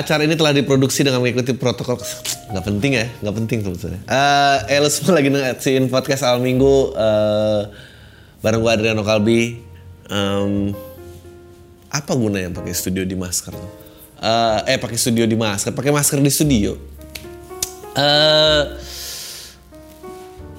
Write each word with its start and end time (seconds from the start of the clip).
acara 0.00 0.24
ini 0.24 0.34
telah 0.34 0.56
diproduksi 0.56 1.04
dengan 1.04 1.20
mengikuti 1.20 1.52
protokol 1.52 2.00
nggak 2.50 2.64
penting 2.64 2.92
ya 2.96 3.06
nggak 3.20 3.34
penting 3.44 3.58
sebetulnya 3.62 4.00
eh 4.08 4.58
eh, 4.72 4.78
lu 4.80 4.88
semua 4.88 5.20
lagi 5.20 5.28
ngasihin 5.28 5.86
podcast 5.92 6.24
awal 6.24 6.40
minggu 6.40 6.96
eh 6.96 7.62
bareng 8.40 8.60
gua 8.60 8.76
Adriano 8.76 9.04
Kalbi. 9.04 9.60
Em, 10.10 10.74
apa 11.90 12.12
gunanya 12.18 12.50
pakai 12.50 12.74
studio 12.74 13.06
di 13.06 13.14
masker 13.14 13.54
tuh? 13.54 13.72
Eh, 14.20 14.74
eh 14.74 14.78
pakai 14.80 14.98
studio 14.98 15.24
di 15.24 15.36
masker 15.38 15.72
pakai 15.72 15.92
masker 15.94 16.18
di 16.18 16.32
studio? 16.32 16.72
Eh 17.94 18.62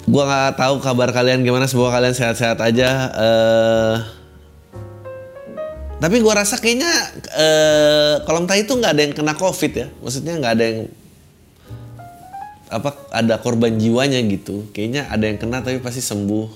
gua 0.08 0.24
nggak 0.28 0.62
tahu 0.62 0.76
kabar 0.82 1.10
kalian 1.12 1.44
gimana 1.44 1.66
semoga 1.68 2.00
kalian 2.00 2.16
sehat-sehat 2.16 2.62
aja. 2.62 2.90
Eh 3.12 3.96
tapi 6.02 6.18
gua 6.18 6.42
rasa 6.42 6.58
kayaknya 6.58 6.90
eh 7.38 8.16
kolom 8.26 8.50
tai 8.50 8.66
itu 8.66 8.74
nggak 8.74 8.92
ada 8.98 9.02
yang 9.06 9.14
kena 9.14 9.38
covid 9.38 9.72
ya. 9.72 9.88
Maksudnya 10.02 10.34
nggak 10.42 10.54
ada 10.58 10.66
yang 10.66 10.80
apa 12.74 12.90
ada 13.14 13.38
korban 13.38 13.78
jiwanya 13.78 14.18
gitu. 14.26 14.66
Kayaknya 14.74 15.06
ada 15.14 15.30
yang 15.30 15.38
kena 15.38 15.62
tapi 15.62 15.78
pasti 15.78 16.02
sembuh. 16.02 16.48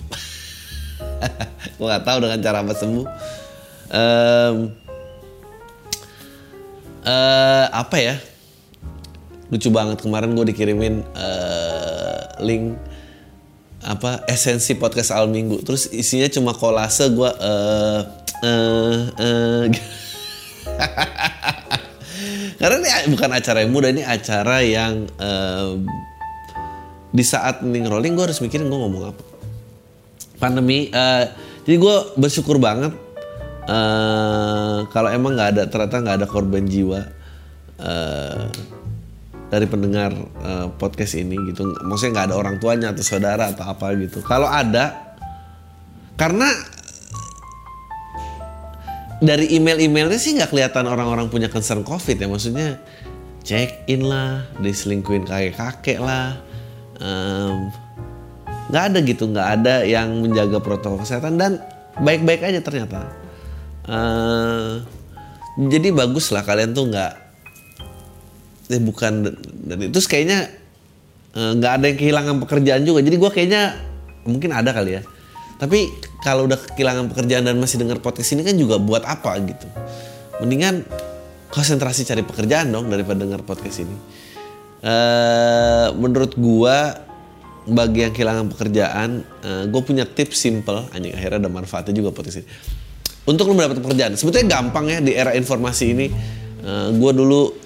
Gua 1.78 1.86
nggak 1.94 2.04
tahu 2.10 2.18
dengan 2.26 2.40
cara 2.42 2.58
apa 2.66 2.74
sembuh. 2.74 3.06
Em, 3.94 4.56
eh 7.06 7.66
apa 7.70 7.98
ya? 8.02 8.18
Lucu 9.54 9.70
banget 9.70 10.02
kemarin 10.02 10.34
gue 10.34 10.42
dikirimin 10.50 11.06
eh, 11.06 12.22
link 12.42 12.95
apa 13.86 14.26
esensi 14.26 14.74
podcast 14.76 15.14
al 15.14 15.30
minggu. 15.30 15.62
Terus 15.62 15.86
isinya 15.94 16.26
cuma 16.34 16.52
kolase 16.58 17.06
gue 17.14 17.30
eh 17.30 18.02
eh 18.42 19.00
eh. 19.22 19.66
Karena 22.60 22.82
ini 22.82 23.14
bukan 23.14 23.30
acara 23.30 23.62
yang 23.62 23.72
mudah 23.72 23.90
ini 23.94 24.02
acara 24.02 24.66
yang 24.66 25.06
em, 25.22 25.86
di 27.14 27.24
saat 27.24 27.62
mending 27.62 27.86
rolling 27.86 28.18
gue 28.18 28.26
harus 28.26 28.42
mikirin 28.42 28.66
gue 28.66 28.80
ngomong 28.80 29.14
apa. 29.14 29.24
Pandemi 30.42 30.90
eh, 30.90 31.26
jadi 31.64 31.78
gue 31.78 31.96
bersyukur 32.18 32.58
banget 32.58 32.92
eh, 33.70 34.78
kalau 34.90 35.10
emang 35.14 35.38
nggak 35.38 35.50
ada 35.56 35.64
ternyata 35.70 36.02
nggak 36.02 36.18
ada 36.26 36.28
korban 36.28 36.66
jiwa 36.66 37.06
eh, 37.80 38.50
dari 39.50 39.66
pendengar 39.70 40.12
eh, 40.42 40.68
podcast 40.76 41.14
ini 41.18 41.38
gitu. 41.52 41.66
Maksudnya 41.86 42.12
nggak 42.22 42.28
ada 42.34 42.36
orang 42.36 42.56
tuanya 42.58 42.92
atau 42.92 43.04
saudara 43.06 43.52
atau 43.54 43.66
apa 43.66 43.94
gitu. 43.98 44.22
Kalau 44.26 44.50
ada 44.50 45.16
karena 46.16 46.48
dari 49.20 49.56
email-emailnya 49.56 50.20
sih 50.20 50.36
nggak 50.36 50.52
kelihatan 50.52 50.86
orang-orang 50.88 51.30
punya 51.30 51.48
concern 51.48 51.86
covid 51.86 52.18
ya. 52.18 52.28
Maksudnya 52.28 52.80
check 53.46 53.86
in 53.86 54.08
lah 54.08 54.44
diselingkuin 54.60 55.30
kakek-kakek 55.30 56.02
lah 56.02 56.40
em, 57.00 57.70
nggak 58.74 58.84
ada 58.92 59.00
gitu. 59.06 59.30
Nggak 59.30 59.48
ada 59.62 59.76
yang 59.86 60.26
menjaga 60.26 60.58
protokol 60.60 61.06
kesehatan 61.06 61.38
dan 61.38 61.62
baik-baik 62.02 62.44
aja 62.44 62.60
ternyata. 62.60 63.08
Eh, 63.86 64.72
jadi 65.70 65.94
bagus 65.96 66.34
lah 66.36 66.44
kalian 66.44 66.76
tuh 66.76 66.92
nggak 66.92 67.25
eh 68.66 68.82
bukan 68.82 69.30
dan 69.66 69.78
itu 69.78 70.00
kayaknya 70.06 70.50
eh, 71.38 71.52
nggak 71.56 71.72
ada 71.78 71.86
yang 71.92 71.98
kehilangan 72.00 72.36
pekerjaan 72.42 72.82
juga. 72.82 73.00
Jadi 73.06 73.16
gua 73.22 73.30
kayaknya 73.30 73.78
mungkin 74.26 74.54
ada 74.54 74.74
kali 74.74 74.98
ya. 74.98 75.02
Tapi 75.62 75.88
kalau 76.26 76.50
udah 76.50 76.58
kehilangan 76.74 77.14
pekerjaan 77.14 77.46
dan 77.46 77.56
masih 77.62 77.78
dengar 77.80 78.02
podcast 78.02 78.34
ini 78.34 78.44
kan 78.44 78.58
juga 78.58 78.82
buat 78.82 79.06
apa 79.06 79.38
gitu? 79.46 79.68
Mendingan 80.42 80.84
konsentrasi 81.54 82.04
cari 82.04 82.26
pekerjaan 82.26 82.74
dong 82.74 82.92
daripada 82.92 83.24
dengar 83.24 83.46
podcast 83.46 83.86
ini. 83.86 83.98
Eh 84.84 85.88
menurut 85.96 86.36
gua 86.36 87.06
bagi 87.66 88.06
yang 88.06 88.14
kehilangan 88.14 88.54
pekerjaan 88.54 89.10
gue 89.74 89.82
punya 89.82 90.06
tips 90.06 90.38
simple. 90.38 90.86
Anjing 90.94 91.18
akhirnya 91.18 91.46
ada 91.46 91.50
manfaatnya 91.50 91.98
juga 91.98 92.14
podcast 92.14 92.46
ini 92.46 92.50
untuk 93.26 93.50
lu 93.50 93.58
mendapat 93.58 93.82
pekerjaan 93.82 94.14
sebetulnya 94.14 94.54
gampang 94.54 94.86
ya 94.86 95.02
di 95.02 95.18
era 95.18 95.34
informasi 95.34 95.86
ini. 95.98 96.08
Gue 96.94 97.12
dulu 97.14 97.65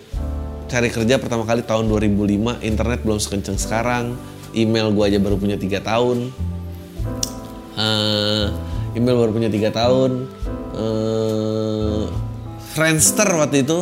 cari 0.69 0.93
kerja 0.93 1.17
pertama 1.17 1.43
kali 1.49 1.65
tahun 1.65 1.89
2005 1.89 2.61
internet 2.61 3.01
belum 3.01 3.17
sekencang 3.17 3.57
sekarang 3.57 4.13
email 4.53 4.89
gue 4.93 5.03
aja 5.05 5.19
baru 5.21 5.37
punya 5.37 5.57
tiga 5.59 5.81
tahun. 5.81 6.31
Eh, 7.79 8.45
email 8.97 9.17
baru 9.25 9.31
punya 9.33 9.49
tiga 9.51 9.69
tahun. 9.73 10.25
Eh, 10.73 12.03
Friendster 12.73 13.27
waktu 13.33 13.65
itu 13.65 13.79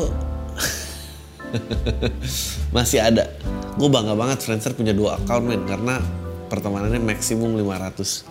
masih 2.76 3.04
ada. 3.04 3.32
Gue 3.78 3.90
bangga 3.92 4.18
banget 4.18 4.42
Friendster 4.44 4.74
punya 4.74 4.92
dua 4.92 5.22
account 5.22 5.46
men 5.46 5.64
karena 5.70 6.02
pertemanannya 6.48 7.04
maksimum 7.04 7.60
500 7.60 8.24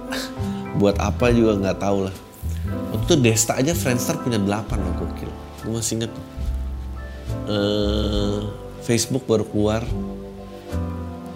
buat 0.80 0.96
apa 0.98 1.30
juga 1.30 1.60
nggak 1.60 1.78
tahu 1.78 1.98
lah. 2.08 2.14
Waktu 2.94 3.04
itu 3.04 3.14
Desta 3.20 3.58
aja 3.58 3.72
Friendster 3.76 4.18
punya 4.18 4.40
8 4.40 4.48
loh 4.80 4.94
gokil. 4.98 5.30
Gue 5.64 5.72
masih 5.78 6.00
inget 6.00 6.10
tuh. 6.10 6.33
Eh, 7.44 8.38
Facebook 8.84 9.28
baru 9.28 9.44
keluar. 9.48 9.84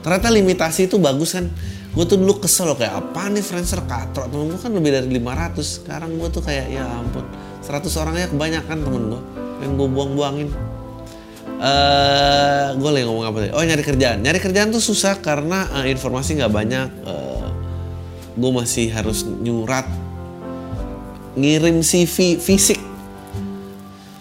Ternyata 0.05 0.29
limitasi 0.33 0.89
itu 0.89 0.97
bagus 0.97 1.37
kan. 1.37 1.49
Gue 1.93 2.05
tuh 2.05 2.21
dulu 2.21 2.39
kesel 2.39 2.69
loh 2.69 2.77
kayak 2.77 2.95
apa 2.95 3.33
nih 3.33 3.43
Friendster 3.43 3.81
katro 3.89 4.29
temen 4.29 4.53
gue 4.53 4.61
kan 4.61 4.71
lebih 4.71 4.93
dari 4.93 5.09
500 5.19 5.83
sekarang 5.83 6.15
gue 6.21 6.29
tuh 6.31 6.45
kayak 6.45 6.69
ya 6.71 6.85
ampun 6.85 7.25
100 7.65 7.91
orangnya 7.99 8.29
kebanyakan 8.29 8.77
temen 8.87 9.03
gue 9.11 9.23
yang 9.65 9.73
gue 9.75 9.89
buang-buangin. 9.89 10.49
Eh 11.59 12.67
gue 12.77 12.91
lagi 12.93 13.05
ngomong 13.09 13.27
apa 13.27 13.37
tadi? 13.43 13.51
Oh 13.57 13.65
nyari 13.65 13.83
kerjaan. 13.83 14.21
Nyari 14.23 14.39
kerjaan 14.39 14.69
tuh 14.71 14.85
susah 14.85 15.19
karena 15.19 15.67
eh, 15.81 15.91
informasi 15.91 16.39
nggak 16.39 16.53
banyak. 16.53 16.89
Gue 18.39 18.51
masih 18.55 18.95
harus 18.95 19.27
nyurat 19.27 19.89
ngirim 21.35 21.83
CV 21.83 22.39
fisik. 22.39 22.79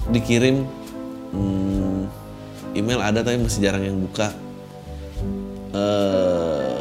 Dikirim 0.09 0.65
hmm, 1.35 1.76
email 2.77 3.01
ada 3.01 3.25
tapi 3.25 3.41
masih 3.41 3.59
jarang 3.65 3.83
yang 3.83 3.97
buka. 3.97 4.29
Eh 5.73 6.77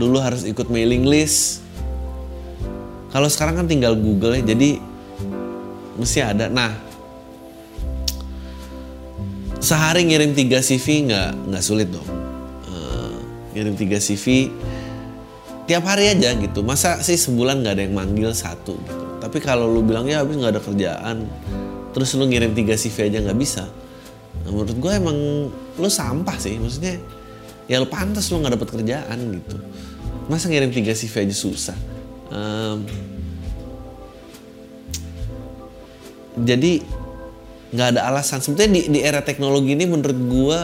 dulu 0.00 0.16
harus 0.22 0.46
ikut 0.46 0.70
mailing 0.70 1.04
list. 1.04 1.60
Kalau 3.10 3.26
sekarang 3.26 3.60
kan 3.60 3.66
tinggal 3.66 3.98
Google 3.98 4.38
ya 4.38 4.54
jadi 4.54 4.78
mesti 5.98 6.18
ada. 6.22 6.46
Nah 6.46 6.72
sehari 9.60 10.06
ngirim 10.08 10.32
3 10.32 10.62
CV 10.62 11.10
nggak 11.10 11.30
nggak 11.50 11.64
sulit 11.64 11.90
dong. 11.90 12.06
Eh, 12.70 13.14
ngirim 13.58 13.74
3 13.74 13.98
CV 13.98 14.48
tiap 15.66 15.84
hari 15.84 16.14
aja 16.14 16.32
gitu. 16.38 16.62
Masa 16.62 17.02
sih 17.02 17.18
sebulan 17.18 17.60
nggak 17.60 17.74
ada 17.76 17.82
yang 17.84 17.94
manggil 17.98 18.30
satu 18.30 18.78
gitu? 18.78 19.04
Tapi 19.20 19.38
kalau 19.42 19.68
lu 19.68 19.84
bilang 19.84 20.06
ya 20.06 20.22
habis 20.22 20.38
nggak 20.38 20.54
ada 20.54 20.62
kerjaan. 20.62 21.26
Terus 21.90 22.14
lu 22.14 22.30
ngirim 22.30 22.54
3 22.54 22.78
CV 22.78 22.96
aja 23.10 23.18
nggak 23.26 23.38
bisa 23.38 23.66
Menurut 24.46 24.76
gue 24.76 24.92
emang 24.92 25.18
lu 25.80 25.88
sampah 25.88 26.36
sih 26.40 26.56
maksudnya 26.60 27.00
ya 27.70 27.78
lu 27.78 27.86
pantas 27.86 28.28
lu 28.32 28.40
nggak 28.40 28.56
dapet 28.56 28.68
kerjaan 28.80 29.18
gitu. 29.36 29.56
Masa 30.30 30.48
ngirim 30.48 30.70
3 30.70 30.94
CV 30.94 31.14
aja 31.26 31.36
susah? 31.36 31.78
Em, 32.30 32.78
jadi 36.38 36.72
nggak 37.70 37.88
ada 37.96 38.00
alasan. 38.10 38.42
Sebetulnya 38.42 38.70
di, 38.74 38.80
di 38.90 39.00
era 39.02 39.22
teknologi 39.22 39.74
ini 39.74 39.86
menurut 39.86 40.18
gua 40.30 40.60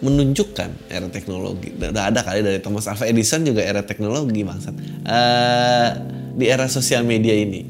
menunjukkan 0.00 0.92
era 0.92 1.08
teknologi. 1.08 1.72
Udah 1.72 2.12
ada 2.12 2.20
kali 2.20 2.44
dari 2.44 2.60
Thomas 2.60 2.84
Alva 2.84 3.08
Edison 3.08 3.40
juga 3.44 3.64
era 3.64 3.80
teknologi 3.80 4.44
bangsat. 4.44 4.74
Eh, 4.76 5.90
di 6.36 6.44
era 6.44 6.68
sosial 6.68 7.04
media 7.08 7.32
ini. 7.32 7.64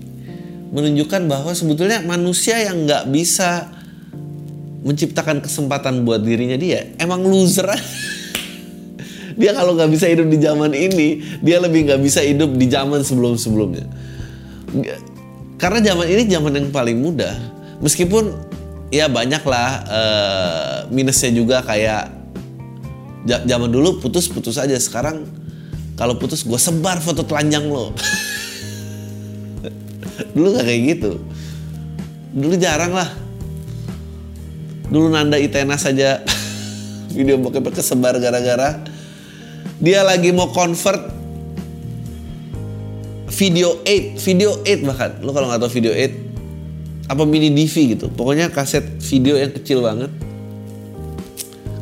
Menunjukkan 0.75 1.31
bahwa 1.31 1.55
sebetulnya 1.55 2.02
manusia 2.02 2.58
yang 2.58 2.82
nggak 2.82 3.06
bisa 3.14 3.70
menciptakan 4.87 5.43
kesempatan 5.43 6.06
buat 6.06 6.23
dirinya 6.23 6.55
dia 6.55 6.94
emang 7.03 7.27
loser 7.27 7.67
dia 9.37 9.53
kalau 9.53 9.75
nggak 9.75 9.91
bisa 9.91 10.06
hidup 10.06 10.31
di 10.31 10.38
zaman 10.38 10.71
ini 10.73 11.21
dia 11.43 11.59
lebih 11.59 11.91
nggak 11.91 12.00
bisa 12.00 12.23
hidup 12.23 12.55
di 12.55 12.71
zaman 12.71 13.03
sebelum 13.03 13.35
sebelumnya 13.35 13.85
karena 15.56 15.81
zaman 15.81 16.06
ini 16.09 16.23
zaman 16.29 16.53
yang 16.53 16.69
paling 16.69 17.00
mudah. 17.00 17.33
Meskipun 17.81 18.33
ya 18.93 19.09
banyak 19.09 19.41
lah 19.44 19.71
eh, 19.88 20.77
minusnya 20.93 21.33
juga 21.33 21.65
kayak 21.65 22.12
zaman 23.27 23.73
dulu 23.73 24.05
putus 24.05 24.29
putus 24.29 24.61
aja. 24.61 24.77
Sekarang 24.77 25.25
kalau 25.97 26.21
putus 26.21 26.44
gue 26.44 26.61
sebar 26.61 27.00
foto 27.00 27.25
telanjang 27.25 27.65
lo. 27.73 27.97
Dulu 30.37 30.56
gak 30.56 30.65
kayak 30.69 30.83
gitu. 30.97 31.12
Dulu 32.37 32.55
jarang 32.61 32.93
lah 32.93 33.09
dulu 34.91 35.11
Nanda 35.11 35.41
Itena 35.41 35.79
saja. 35.79 36.23
Video 37.17 37.41
bokep 37.41 37.73
kesebar 37.73 38.21
gara-gara. 38.21 38.83
Dia 39.81 40.05
lagi 40.05 40.33
mau 40.33 40.49
convert 40.53 41.17
video 43.37 43.85
8 43.85 44.17
video 44.17 44.50
8 44.65 44.88
bahkan. 44.88 45.11
Lu 45.21 45.31
kalau 45.37 45.53
nggak 45.53 45.61
tahu 45.61 45.73
video 45.77 45.93
8 45.93 47.12
apa 47.12 47.23
mini 47.23 47.53
DV 47.53 47.75
gitu. 47.97 48.06
Pokoknya 48.11 48.49
kaset 48.49 48.85
video 49.05 49.37
yang 49.37 49.53
kecil 49.53 49.85
banget 49.85 50.11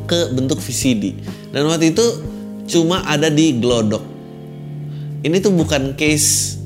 ke 0.05 0.29
bentuk 0.37 0.61
VCD 0.61 1.17
dan 1.49 1.65
waktu 1.65 1.89
itu 1.95 2.05
cuma 2.69 3.01
ada 3.07 3.31
di 3.31 3.57
Glodok. 3.57 4.05
Ini 5.25 5.41
tuh 5.41 5.55
bukan 5.57 5.97
case 5.97 6.61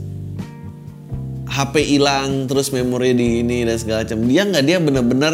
HP 1.48 1.96
hilang 1.96 2.52
terus 2.52 2.76
memori 2.76 3.16
di 3.16 3.40
ini 3.46 3.64
dan 3.64 3.80
segala 3.80 4.04
macam. 4.04 4.20
Dia 4.28 4.44
nggak 4.44 4.64
dia 4.68 4.78
bener-bener 4.84 5.34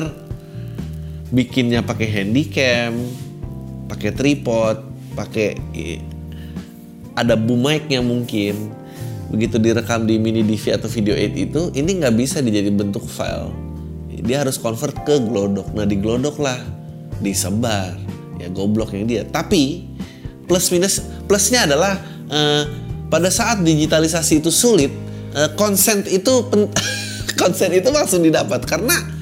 bikinnya 1.35 1.83
pakai 1.83 2.07
handycam 2.07 2.95
pakai 3.91 4.15
tripod 4.15 4.79
pakai 5.19 5.59
ada 7.15 7.33
boom 7.39 7.63
mic-nya 7.63 8.03
mungkin. 8.03 8.75
Begitu 9.31 9.57
direkam 9.57 10.05
di 10.05 10.21
mini 10.21 10.45
DV 10.45 10.77
atau 10.77 10.85
video 10.91 11.17
8 11.17 11.33
itu 11.33 11.61
ini 11.73 11.97
nggak 11.97 12.13
bisa 12.13 12.43
dijadi 12.43 12.69
bentuk 12.69 13.07
file. 13.07 13.49
Dia 14.21 14.45
harus 14.45 14.59
convert 14.59 14.93
ke 15.05 15.17
glodok 15.21 15.73
nah 15.73 15.87
di 15.87 15.97
glodok 15.97 16.37
lah 16.37 16.59
disebar. 17.23 17.95
Ya 18.37 18.51
goblok 18.51 18.93
yang 18.93 19.07
dia. 19.09 19.23
Tapi 19.25 19.87
plus 20.45 20.69
minus 20.69 21.01
plusnya 21.25 21.65
adalah 21.65 21.97
uh, 22.29 22.63
pada 23.09 23.31
saat 23.33 23.63
digitalisasi 23.63 24.43
itu 24.43 24.51
sulit 24.53 24.91
uh, 25.33 25.49
itu 26.05 26.33
consent 27.41 27.71
itu 27.73 27.89
langsung 27.89 28.21
didapat. 28.21 28.61
Karena 28.67 29.14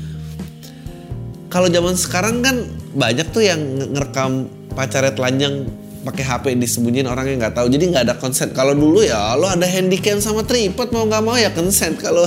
kalau 1.54 1.70
zaman 1.70 1.94
sekarang 1.94 2.42
kan 2.42 2.66
banyak 2.98 3.30
tuh 3.30 3.46
yang 3.46 3.62
ngerekam 3.94 4.50
pacarnya 4.74 5.14
telanjang 5.14 5.70
pakai 6.02 6.26
HP 6.26 6.58
disembunyiin 6.58 7.06
orang 7.06 7.30
yang 7.30 7.38
nggak 7.38 7.54
tahu. 7.54 7.70
Jadi 7.70 7.94
nggak 7.94 8.10
ada 8.10 8.16
konsen 8.18 8.50
kalau 8.58 8.74
dulu 8.74 9.06
ya 9.06 9.38
lo 9.38 9.46
ada 9.46 9.70
handycam 9.70 10.18
sama 10.18 10.42
tripod 10.42 10.90
mau 10.90 11.06
nggak 11.06 11.22
mau 11.22 11.38
ya 11.38 11.54
konsen 11.54 11.94
kalau 11.94 12.26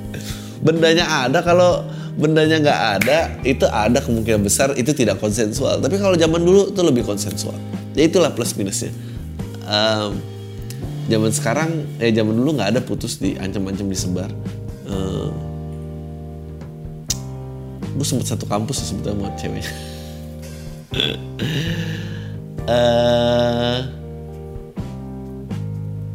bendanya 0.66 1.28
ada 1.28 1.44
kalau 1.44 1.84
bendanya 2.16 2.56
nggak 2.58 2.80
ada 2.98 3.18
itu 3.44 3.68
ada 3.68 4.00
kemungkinan 4.00 4.40
besar 4.40 4.72
itu 4.80 4.96
tidak 4.96 5.20
konsensual. 5.20 5.76
Tapi 5.84 6.00
kalau 6.00 6.16
zaman 6.16 6.40
dulu 6.40 6.72
itu 6.72 6.80
lebih 6.80 7.04
konsensual. 7.04 7.54
Ya 7.92 8.08
itulah 8.08 8.32
plus 8.32 8.56
minusnya. 8.56 8.88
Um, 9.68 10.16
zaman 11.12 11.30
sekarang 11.36 11.70
eh 12.00 12.16
zaman 12.16 12.32
dulu 12.32 12.56
nggak 12.56 12.72
ada 12.72 12.80
putus 12.80 13.20
di 13.20 13.36
ancam-ancam 13.36 13.92
disebar 13.92 14.32
gue 17.98 18.06
sempet 18.06 18.30
satu 18.30 18.46
kampus 18.46 18.86
sebetulnya 18.86 19.18
sama 19.18 19.30
cewek. 19.34 19.66
Uh, 22.68 23.78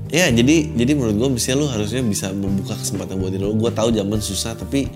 ya 0.17 0.31
jadi 0.31 0.71
jadi 0.71 0.91
menurut 0.95 1.15
gue 1.19 1.29
misalnya 1.35 1.59
lu 1.59 1.67
harusnya 1.67 1.99
bisa 2.07 2.31
membuka 2.31 2.79
kesempatan 2.79 3.19
buat 3.19 3.35
diri 3.35 3.43
lu. 3.43 3.59
Gue 3.59 3.75
tahu 3.75 3.91
zaman 3.91 4.23
susah 4.23 4.55
tapi 4.55 4.87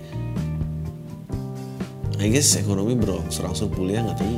I 2.18 2.34
guess 2.34 2.56
ekonomi 2.58 2.96
berangsur-angsur 2.96 3.68
pulih 3.70 4.00
nggak 4.00 4.18
tahu. 4.18 4.36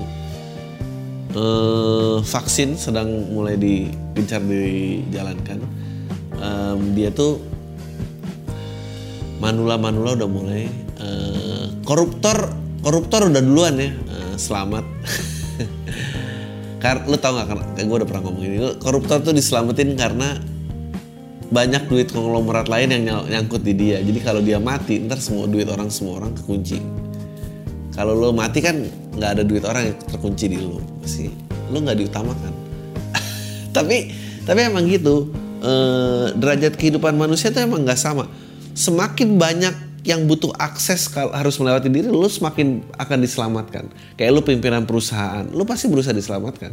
Uh, 1.29 2.17
vaksin 2.25 2.73
sedang 2.73 3.29
mulai 3.29 3.53
digencar 3.53 4.41
dijalankan. 4.41 5.61
Um, 6.41 6.97
dia 6.97 7.13
tuh 7.13 7.37
manula 9.39 9.79
manula 9.79 10.19
udah 10.19 10.29
mulai 10.29 10.67
uh, 10.99 11.38
koruptor 11.89 12.53
koruptor 12.85 13.33
udah 13.33 13.41
duluan 13.41 13.81
ya 13.81 13.89
uh, 13.89 14.37
selamat 14.37 14.85
Karena 16.79 17.11
lu 17.11 17.19
tau 17.19 17.35
gak 17.35 17.51
karena 17.51 17.75
gue 17.75 17.97
udah 17.99 18.07
pernah 18.07 18.23
ngomong 18.23 18.43
ini, 18.47 18.57
koruptor 18.79 19.19
tuh 19.19 19.35
diselamatin 19.35 19.99
karena 19.99 20.39
banyak 21.51 21.91
duit 21.91 22.07
konglomerat 22.15 22.71
lain 22.71 22.95
yang 22.95 23.27
nyangkut 23.27 23.67
di 23.67 23.75
dia. 23.75 23.99
Jadi 23.99 24.19
kalau 24.23 24.39
dia 24.39 24.63
mati, 24.63 24.95
ntar 25.03 25.19
semua 25.19 25.43
duit 25.43 25.67
orang 25.67 25.91
semua 25.91 26.23
orang 26.23 26.31
kekunci. 26.39 26.79
Kalau 27.91 28.15
lo 28.15 28.31
mati 28.31 28.63
kan 28.63 28.79
nggak 29.11 29.29
ada 29.35 29.43
duit 29.43 29.67
orang 29.67 29.91
yang 29.91 29.97
terkunci 30.07 30.47
di 30.47 30.55
lo, 30.55 30.79
pasti 31.03 31.27
lo 31.67 31.83
nggak 31.83 31.99
diutamakan. 31.99 32.53
tapi 33.75 34.15
tapi 34.47 34.59
emang 34.63 34.87
gitu, 34.87 35.35
eh, 35.59 36.31
derajat 36.31 36.79
kehidupan 36.79 37.19
manusia 37.19 37.51
tuh 37.51 37.59
emang 37.59 37.83
nggak 37.83 37.99
sama. 37.99 38.23
Semakin 38.71 39.35
banyak 39.35 39.88
yang 40.07 40.23
butuh 40.25 40.55
akses 40.55 41.11
kalau 41.11 41.35
harus 41.35 41.59
melewati 41.59 41.91
diri 41.91 42.07
lu 42.07 42.27
semakin 42.27 42.83
akan 42.95 43.17
diselamatkan. 43.19 43.85
Kayak 44.15 44.31
lu 44.31 44.41
pimpinan 44.43 44.87
perusahaan, 44.87 45.43
lu 45.51 45.67
pasti 45.67 45.91
berusaha 45.91 46.15
diselamatkan. 46.15 46.71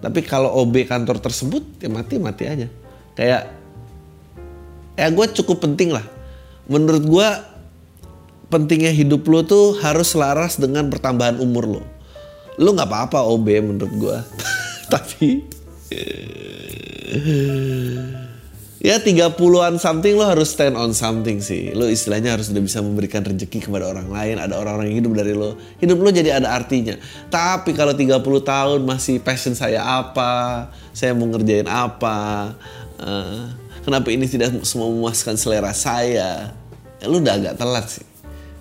Tapi 0.00 0.20
kalau 0.24 0.52
OB 0.64 0.84
kantor 0.84 1.20
tersebut 1.20 1.64
ya 1.80 1.88
mati 1.88 2.20
mati 2.20 2.44
aja. 2.44 2.68
Kayak 3.16 3.52
ya 4.96 5.06
gue 5.08 5.26
cukup 5.42 5.64
penting 5.64 5.92
lah. 5.92 6.04
Menurut 6.68 7.04
gue 7.04 7.28
pentingnya 8.48 8.92
hidup 8.92 9.24
lu 9.28 9.44
tuh 9.44 9.76
harus 9.80 10.12
selaras 10.12 10.56
dengan 10.56 10.88
pertambahan 10.88 11.40
umur 11.40 11.80
lo. 11.80 11.82
Lu 12.60 12.72
nggak 12.72 12.88
apa-apa 12.88 13.24
OB 13.28 13.48
menurut 13.60 13.92
gue. 13.92 14.16
Tapi 14.92 15.28
ya 18.84 19.00
30-an 19.00 19.80
something 19.80 20.12
lo 20.12 20.28
harus 20.28 20.52
stand 20.52 20.76
on 20.76 20.92
something 20.92 21.40
sih. 21.40 21.72
Lo 21.72 21.88
istilahnya 21.88 22.36
harus 22.36 22.52
udah 22.52 22.60
bisa 22.60 22.84
memberikan 22.84 23.24
rezeki 23.24 23.64
kepada 23.64 23.88
orang 23.88 24.12
lain. 24.12 24.36
Ada 24.36 24.60
orang-orang 24.60 24.92
yang 24.92 24.98
hidup 25.00 25.12
dari 25.16 25.32
lo. 25.32 25.56
Hidup 25.80 26.04
lo 26.04 26.12
jadi 26.12 26.36
ada 26.36 26.52
artinya. 26.52 27.00
Tapi 27.32 27.72
kalau 27.72 27.96
30 27.96 28.20
tahun 28.20 28.84
masih 28.84 29.24
passion 29.24 29.56
saya 29.56 29.80
apa, 29.80 30.68
saya 30.92 31.16
mau 31.16 31.24
ngerjain 31.32 31.64
apa, 31.64 32.52
uh, 33.00 33.48
kenapa 33.88 34.12
ini 34.12 34.28
tidak 34.28 34.52
semua 34.68 34.92
memuaskan 34.92 35.40
selera 35.40 35.72
saya, 35.72 36.52
ya, 37.00 37.06
lo 37.08 37.24
udah 37.24 37.40
agak 37.40 37.54
telat 37.56 37.88
sih. 37.88 38.06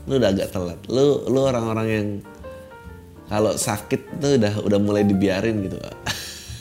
Lo 0.07 0.23
udah 0.23 0.31
agak 0.31 0.55
telat. 0.55 0.79
Lo 0.87 1.27
lo 1.27 1.51
orang-orang 1.51 1.87
yang 1.91 2.07
kalau 3.27 3.59
sakit 3.59 4.23
tuh 4.23 4.39
udah 4.39 4.55
udah 4.63 4.79
mulai 4.79 5.03
dibiarin 5.03 5.67
gitu. 5.67 5.75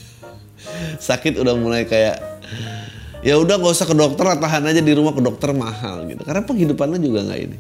sakit 1.15 1.39
udah 1.39 1.55
mulai 1.55 1.87
kayak 1.87 2.19
ya 3.23 3.39
udah 3.39 3.55
gak 3.57 3.73
usah 3.73 3.87
ke 3.87 3.95
dokter 3.95 4.27
tahan 4.35 4.67
aja 4.67 4.83
di 4.83 4.93
rumah 4.93 5.15
ke 5.15 5.23
dokter 5.23 5.55
mahal 5.55 6.05
gitu. 6.11 6.23
Karena 6.27 6.43
penghidupannya 6.43 6.99
juga 6.99 7.23
nggak 7.23 7.41
ini. 7.41 7.59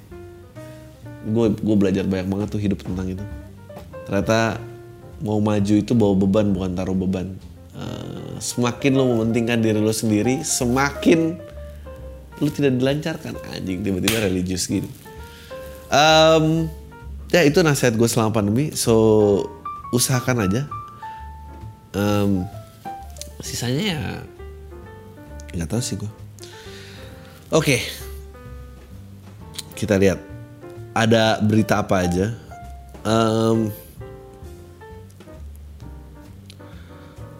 Gue 1.30 1.54
gue 1.54 1.76
belajar 1.78 2.04
banyak 2.04 2.26
banget 2.26 2.48
tuh 2.50 2.60
hidup 2.60 2.82
tentang 2.82 3.06
itu. 3.14 3.24
Ternyata 4.10 4.58
mau 5.22 5.38
maju 5.38 5.74
itu 5.78 5.94
bawa 5.94 6.14
beban 6.18 6.50
bukan 6.50 6.70
taruh 6.74 6.98
beban. 6.98 7.38
Uh, 7.72 8.36
semakin 8.42 8.92
lo 8.98 9.08
mementingkan 9.16 9.62
diri 9.62 9.80
lo 9.80 9.94
sendiri 9.94 10.42
semakin 10.42 11.38
lo 12.42 12.48
tidak 12.50 12.82
dilancarkan. 12.82 13.38
Anjing 13.54 13.86
tiba-tiba 13.86 14.18
religius 14.18 14.66
gitu. 14.66 14.90
Um, 15.94 16.66
ya 17.30 17.46
itu 17.46 17.62
nasihat 17.62 17.94
gue 17.94 18.08
selama 18.10 18.34
pandemi. 18.34 18.74
So 18.74 19.46
usahakan 19.94 20.42
aja. 20.42 20.62
Um, 21.94 22.50
sisanya 23.38 23.84
ya 23.84 24.02
nggak 25.52 25.68
tahu 25.68 25.82
sih 25.84 25.96
gue 26.00 26.08
oke 27.52 27.64
okay. 27.64 27.80
kita 29.76 30.00
lihat 30.00 30.18
ada 30.92 31.40
berita 31.40 31.80
apa 31.80 32.04
aja 32.04 32.26
um, 33.04 33.72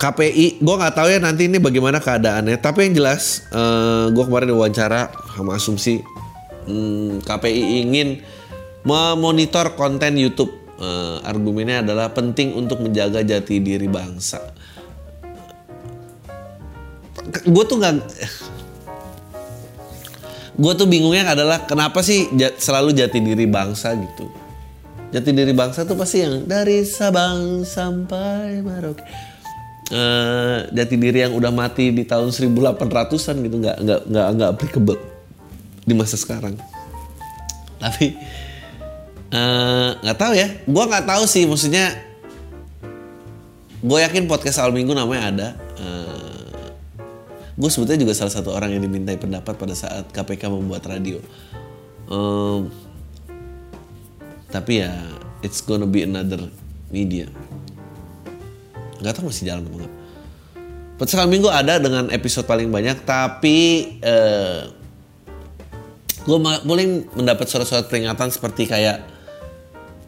KPI, 0.02 0.59
gue 0.59 0.75
nggak 0.83 0.99
tahu 0.99 1.14
ya 1.14 1.23
nanti 1.23 1.47
ini 1.47 1.62
bagaimana 1.62 2.02
keadaannya. 2.02 2.59
Tapi 2.59 2.90
yang 2.90 2.99
jelas, 2.99 3.47
uh, 3.54 4.11
gue 4.11 4.25
kemarin 4.26 4.50
diwawancara 4.50 5.14
sama 5.38 5.54
asumsi 5.62 6.02
um, 6.66 7.23
KPI 7.23 7.87
ingin 7.87 8.19
memonitor 8.83 9.78
konten 9.78 10.19
YouTube. 10.19 10.50
Uh, 10.83 11.23
argumennya 11.23 11.87
adalah 11.87 12.11
penting 12.11 12.59
untuk 12.59 12.83
menjaga 12.83 13.23
jati 13.23 13.62
diri 13.62 13.87
bangsa 13.87 14.42
gue 17.33 17.65
tuh 17.65 17.77
nggak 17.81 17.95
gue 20.53 20.73
tuh 20.77 20.87
bingungnya 20.87 21.33
adalah 21.33 21.65
kenapa 21.65 22.05
sih 22.05 22.29
selalu 22.61 22.93
jati 22.93 23.19
diri 23.25 23.49
bangsa 23.49 23.97
gitu. 23.97 24.29
Jati 25.12 25.31
diri 25.33 25.53
bangsa 25.53 25.85
tuh 25.85 25.97
pasti 25.97 26.25
yang 26.25 26.49
dari 26.49 26.85
Sabang 26.89 27.65
sampai 27.69 28.65
Merauke 28.65 29.05
uh, 29.93 30.59
jati 30.73 30.95
diri 30.97 31.23
yang 31.29 31.37
udah 31.37 31.53
mati 31.53 31.93
di 31.93 32.03
tahun 32.09 32.33
1800-an 32.33 33.37
gitu 33.45 33.57
nggak 33.61 33.77
nggak 33.85 34.01
nggak 34.09 34.27
nggak 34.39 34.51
applicable 34.57 34.99
di 35.85 35.95
masa 35.95 36.17
sekarang. 36.17 36.55
Tapi 37.83 38.15
eh, 39.35 39.91
nggak 39.99 40.17
uh, 40.17 40.21
tahu 40.21 40.33
ya. 40.39 40.49
Gue 40.65 40.85
nggak 40.87 41.07
tahu 41.07 41.25
sih 41.27 41.45
maksudnya 41.45 41.91
gue 43.83 43.99
yakin 43.99 44.31
podcast 44.31 44.62
awal 44.62 44.71
minggu 44.71 44.95
namanya 44.95 45.23
ada. 45.29 45.49
Uh, 45.77 46.22
gue 47.62 47.71
sebetulnya 47.71 48.02
juga 48.02 48.14
salah 48.19 48.35
satu 48.35 48.50
orang 48.50 48.75
yang 48.75 48.83
dimintai 48.83 49.14
pendapat 49.23 49.54
pada 49.54 49.71
saat 49.78 50.11
KPK 50.11 50.50
membuat 50.50 50.83
radio. 50.90 51.23
Um, 52.11 52.75
tapi 54.50 54.83
ya 54.83 54.90
it's 55.47 55.62
gonna 55.62 55.87
be 55.87 56.02
another 56.02 56.50
media. 56.90 57.31
Nggak 58.99 59.14
tahu 59.14 59.31
masih 59.31 59.47
jalan 59.47 59.62
apa 59.62 59.76
enggak 59.78 59.95
Podcast 60.99 61.31
minggu 61.31 61.49
ada 61.50 61.78
dengan 61.78 62.11
episode 62.11 62.50
paling 62.50 62.66
banyak 62.66 63.07
tapi 63.07 63.59
uh, 64.02 64.66
gue 66.26 66.38
boleh 66.66 67.14
mendapat 67.14 67.47
surat-surat 67.47 67.87
peringatan 67.87 68.35
seperti 68.35 68.66
kayak 68.66 69.07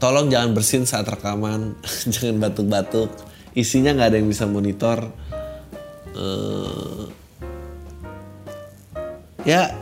tolong 0.03 0.27
jangan 0.27 0.59
bersin 0.59 0.91
saat 0.91 1.07
rekaman 1.07 1.79
jangan 2.19 2.43
batuk-batuk 2.43 3.15
isinya 3.55 3.95
nggak 3.95 4.09
ada 4.11 4.17
yang 4.19 4.27
bisa 4.27 4.51
monitor. 4.51 5.07
Uh, 6.15 7.24
ya 9.45 9.73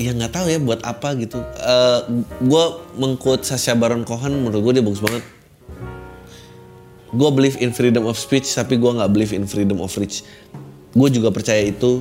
ya 0.00 0.16
nggak 0.16 0.32
tahu 0.32 0.46
ya 0.48 0.58
buat 0.60 0.80
apa 0.80 1.12
gitu. 1.20 1.40
Uh, 1.40 1.44
eh, 1.44 2.00
gue 2.40 2.64
mengquote 2.96 3.44
Sasha 3.44 3.76
Baron 3.76 4.04
Cohen 4.08 4.32
menurut 4.40 4.60
gue 4.70 4.72
dia 4.80 4.84
bagus 4.84 5.04
banget. 5.04 5.24
Gue 7.10 7.30
believe 7.34 7.58
in 7.58 7.74
freedom 7.74 8.06
of 8.06 8.16
speech 8.16 8.48
tapi 8.54 8.80
gue 8.80 8.88
nggak 8.88 9.10
believe 9.12 9.32
in 9.36 9.44
freedom 9.44 9.82
of 9.84 9.92
reach. 10.00 10.24
Gue 10.96 11.08
juga 11.12 11.28
percaya 11.28 11.60
itu. 11.60 12.00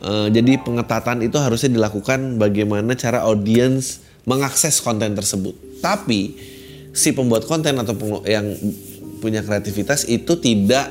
Uh, 0.00 0.32
jadi 0.32 0.56
pengetatan 0.64 1.20
itu 1.20 1.36
harusnya 1.36 1.76
dilakukan 1.76 2.40
bagaimana 2.40 2.96
cara 2.96 3.20
audiens 3.26 4.00
mengakses 4.24 4.80
konten 4.80 5.12
tersebut. 5.12 5.52
Tapi 5.82 6.38
si 6.94 7.12
pembuat 7.12 7.44
konten 7.44 7.76
atau 7.76 7.94
yang 8.24 8.46
punya 9.20 9.44
kreativitas 9.44 10.08
itu 10.08 10.40
tidak 10.40 10.88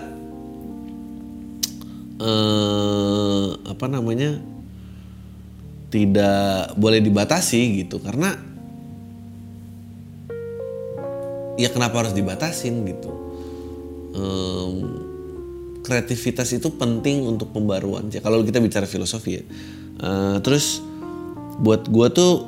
uh, 2.21 3.57
apa 3.65 3.85
namanya 3.89 4.37
tidak 5.89 6.77
boleh 6.77 7.01
dibatasi 7.01 7.85
gitu 7.85 7.97
karena 7.97 8.37
ya 11.57 11.69
kenapa 11.73 12.05
harus 12.05 12.13
dibatasin 12.13 12.85
gitu? 12.85 13.11
Um, 14.15 14.73
kreativitas 15.83 16.53
itu 16.53 16.69
penting 16.77 17.25
untuk 17.25 17.49
pembaruan 17.49 18.09
ya 18.13 18.21
kalau 18.21 18.41
kita 18.45 18.61
bicara 18.61 18.85
filosofi 18.85 19.41
ya. 19.41 19.43
Uh, 19.99 20.37
terus 20.39 20.79
buat 21.59 21.89
gue 21.91 22.07
tuh 22.15 22.47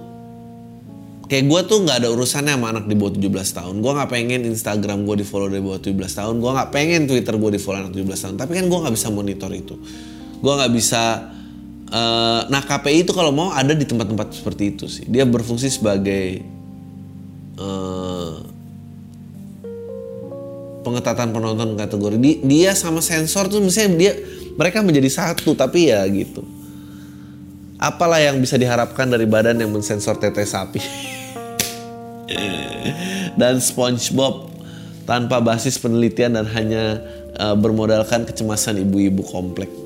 kayak 1.27 1.47
gue 1.47 1.61
tuh 1.67 1.77
nggak 1.83 2.03
ada 2.03 2.09
urusannya 2.11 2.55
sama 2.55 2.75
anak 2.75 2.85
di 2.87 2.95
bawah 2.95 3.15
17 3.15 3.57
tahun. 3.57 3.75
Gue 3.79 3.91
nggak 3.95 4.09
pengen 4.11 4.41
Instagram 4.47 5.03
gue 5.03 5.23
di 5.23 5.25
follow 5.27 5.47
dari 5.51 5.63
bawah 5.63 5.79
17 5.79 5.95
tahun. 5.95 6.35
Gue 6.39 6.51
nggak 6.51 6.69
pengen 6.71 7.01
Twitter 7.07 7.35
gue 7.35 7.51
di 7.55 7.59
follow 7.59 7.79
anak 7.87 7.91
17 7.95 8.23
tahun. 8.23 8.35
Tapi 8.35 8.51
kan 8.55 8.65
gue 8.67 8.79
nggak 8.83 8.95
bisa 8.95 9.07
monitor 9.11 9.51
itu. 9.51 9.75
Gue 10.43 10.53
nggak 10.55 10.71
bisa 10.75 11.03
Uh, 11.91 12.47
nah 12.47 12.63
KPI 12.63 13.03
itu 13.03 13.11
kalau 13.11 13.35
mau 13.35 13.51
ada 13.51 13.75
di 13.75 13.83
tempat-tempat 13.83 14.31
seperti 14.31 14.63
itu 14.71 14.87
sih. 14.87 15.03
Dia 15.11 15.27
berfungsi 15.27 15.67
sebagai 15.67 16.39
uh, 17.59 18.39
pengetatan 20.87 21.35
penonton 21.35 21.75
kategori. 21.75 22.15
Dia 22.47 22.71
sama 22.79 23.03
sensor 23.03 23.51
tuh 23.51 23.59
misalnya 23.59 23.99
dia 23.99 24.11
mereka 24.55 24.79
menjadi 24.79 25.11
satu 25.11 25.51
tapi 25.51 25.91
ya 25.91 26.07
gitu. 26.07 26.47
Apalah 27.75 28.23
yang 28.23 28.39
bisa 28.39 28.55
diharapkan 28.55 29.11
dari 29.11 29.27
badan 29.27 29.59
yang 29.59 29.73
mensensor 29.73 30.15
tete 30.15 30.45
sapi 30.45 30.77
dan 33.41 33.57
SpongeBob 33.57 34.53
tanpa 35.09 35.41
basis 35.41 35.81
penelitian 35.81 36.37
dan 36.39 36.45
hanya 36.45 37.01
uh, 37.41 37.57
bermodalkan 37.57 38.23
kecemasan 38.23 38.85
ibu-ibu 38.85 39.25
komplek 39.25 39.80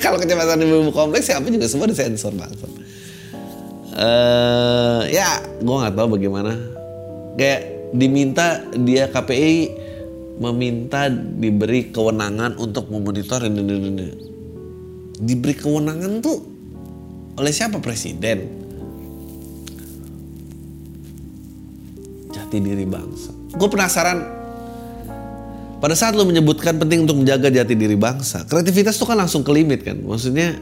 kalau 0.04 0.16
kecemasan 0.16 0.64
ibu-ibu 0.64 0.90
kompleks 0.90 1.28
siapa 1.28 1.46
juga 1.52 1.68
semua 1.68 1.86
disensor 1.86 2.32
bangsa. 2.32 2.66
Uh, 3.90 5.04
ya, 5.12 5.44
gue 5.60 5.76
nggak 5.76 5.94
tahu 5.94 6.16
bagaimana. 6.16 6.56
Kayak 7.36 7.92
diminta 7.92 8.64
dia 8.80 9.10
KPI 9.10 9.76
meminta 10.40 11.12
diberi 11.12 11.92
kewenangan 11.92 12.56
untuk 12.56 12.88
memonitor 12.88 13.44
ini, 13.44 13.60
ini, 13.60 13.74
ini. 13.76 14.06
Diberi 15.20 15.52
kewenangan 15.52 16.12
tuh 16.24 16.38
oleh 17.36 17.52
siapa 17.52 17.76
presiden? 17.82 18.48
Jati 22.32 22.56
diri 22.56 22.88
bangsa. 22.88 23.36
Gue 23.52 23.68
penasaran 23.68 24.39
pada 25.80 25.96
saat 25.96 26.12
lo 26.12 26.28
menyebutkan 26.28 26.76
penting 26.76 27.08
untuk 27.08 27.24
menjaga 27.24 27.48
jati 27.48 27.72
diri 27.72 27.96
bangsa, 27.96 28.44
kreativitas 28.44 29.00
tuh 29.00 29.08
kan 29.08 29.16
langsung 29.16 29.40
ke 29.40 29.48
limit 29.48 29.80
kan. 29.80 29.96
Maksudnya 29.96 30.60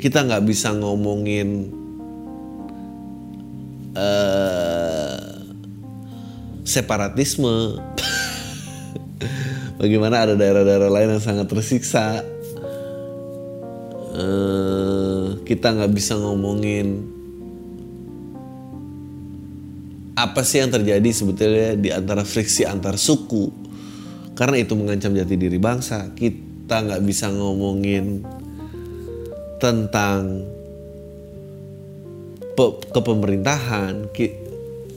kita 0.00 0.24
nggak 0.24 0.48
bisa 0.48 0.72
ngomongin 0.72 1.68
uh, 3.92 5.44
separatisme. 6.64 7.76
Bagaimana 9.80 10.24
ada 10.24 10.34
daerah-daerah 10.40 10.88
lain 10.88 11.20
yang 11.20 11.24
sangat 11.24 11.52
tersiksa. 11.52 12.24
Uh, 14.16 15.36
kita 15.44 15.76
nggak 15.76 15.92
bisa 15.92 16.16
ngomongin 16.16 17.09
apa 20.20 20.44
sih 20.44 20.60
yang 20.60 20.68
terjadi 20.68 21.08
sebetulnya 21.08 21.72
di 21.80 21.88
antara 21.88 22.20
friksi 22.20 22.68
antar 22.68 23.00
suku? 23.00 23.48
Karena 24.36 24.60
itu 24.60 24.76
mengancam 24.76 25.16
jati 25.16 25.36
diri 25.36 25.56
bangsa. 25.56 26.12
Kita 26.12 26.84
nggak 26.84 27.02
bisa 27.04 27.32
ngomongin 27.32 28.24
tentang 29.60 30.44
pe 32.56 32.64
kepemerintahan 32.92 34.08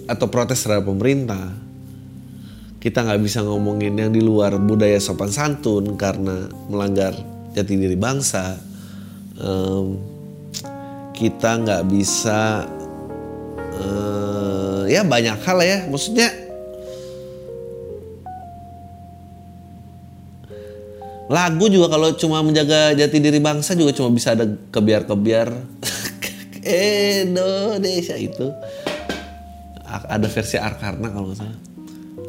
atau 0.08 0.26
protes 0.28 0.64
terhadap 0.64 0.88
pemerintah. 0.92 1.56
Kita 2.84 3.08
nggak 3.08 3.22
bisa 3.24 3.40
ngomongin 3.48 3.96
yang 3.96 4.12
di 4.12 4.20
luar 4.20 4.60
budaya 4.60 5.00
sopan 5.00 5.32
santun 5.32 5.96
karena 5.96 6.52
melanggar 6.68 7.16
jati 7.56 7.80
diri 7.80 7.96
bangsa. 7.96 8.60
Um, 9.40 10.04
kita 11.16 11.64
nggak 11.64 11.84
bisa 11.88 12.68
uh, 13.80 14.13
ya 14.88 15.02
banyak 15.06 15.38
hal 15.44 15.58
ya. 15.64 15.78
Maksudnya 15.88 16.30
lagu 21.32 21.66
juga 21.72 21.90
kalau 21.90 22.14
cuma 22.14 22.44
menjaga 22.46 22.94
jati 22.94 23.18
diri 23.18 23.40
bangsa 23.42 23.74
juga 23.74 23.96
cuma 23.96 24.14
bisa 24.14 24.38
ada 24.38 24.46
kebiar-kebiar. 24.46 25.50
Indonesia 27.24 28.16
itu. 28.16 28.48
Ada 29.94 30.26
versi 30.26 30.58
Arkarna 30.58 31.08
kalau 31.12 31.30
nggak 31.32 31.40
salah. 31.40 31.60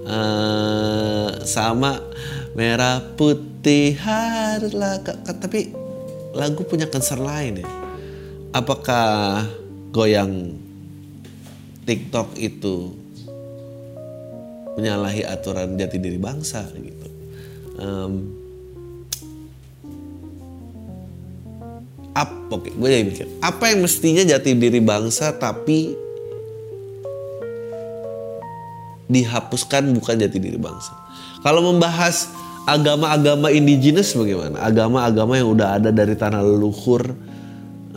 Uh, 0.05 1.29
sama 1.49 1.97
merah 2.53 3.01
putih 3.17 3.97
haruslah 3.97 5.01
tapi 5.41 5.73
lagu 6.37 6.61
punya 6.67 6.91
concern 6.91 7.25
lain 7.25 7.65
ya. 7.65 7.69
Apakah 8.53 9.49
goyang 9.95 10.64
TikTok 11.85 12.41
itu 12.41 12.97
menyalahi 14.75 15.23
aturan 15.23 15.79
jati 15.79 15.97
diri 16.03 16.19
bangsa 16.19 16.67
gitu. 16.75 17.09
Um, 17.79 18.45
apa 22.15 22.47
oke 22.55 22.71
gue 22.71 22.89
jadi 22.89 23.05
mikir 23.05 23.27
apa 23.43 23.75
yang 23.75 23.83
mestinya 23.83 24.23
jati 24.23 24.55
diri 24.55 24.79
bangsa 24.79 25.35
tapi 25.35 25.99
dihapuskan 29.11 29.91
bukan 29.99 30.23
jati 30.23 30.39
diri 30.39 30.55
bangsa 30.55 30.95
kalau 31.43 31.75
membahas 31.75 32.31
agama-agama 32.71 33.51
indigenous 33.51 34.15
bagaimana 34.15 34.63
agama-agama 34.63 35.37
yang 35.37 35.51
udah 35.51 35.83
ada 35.83 35.91
dari 35.91 36.15
tanah 36.15 36.41
leluhur 36.41 37.13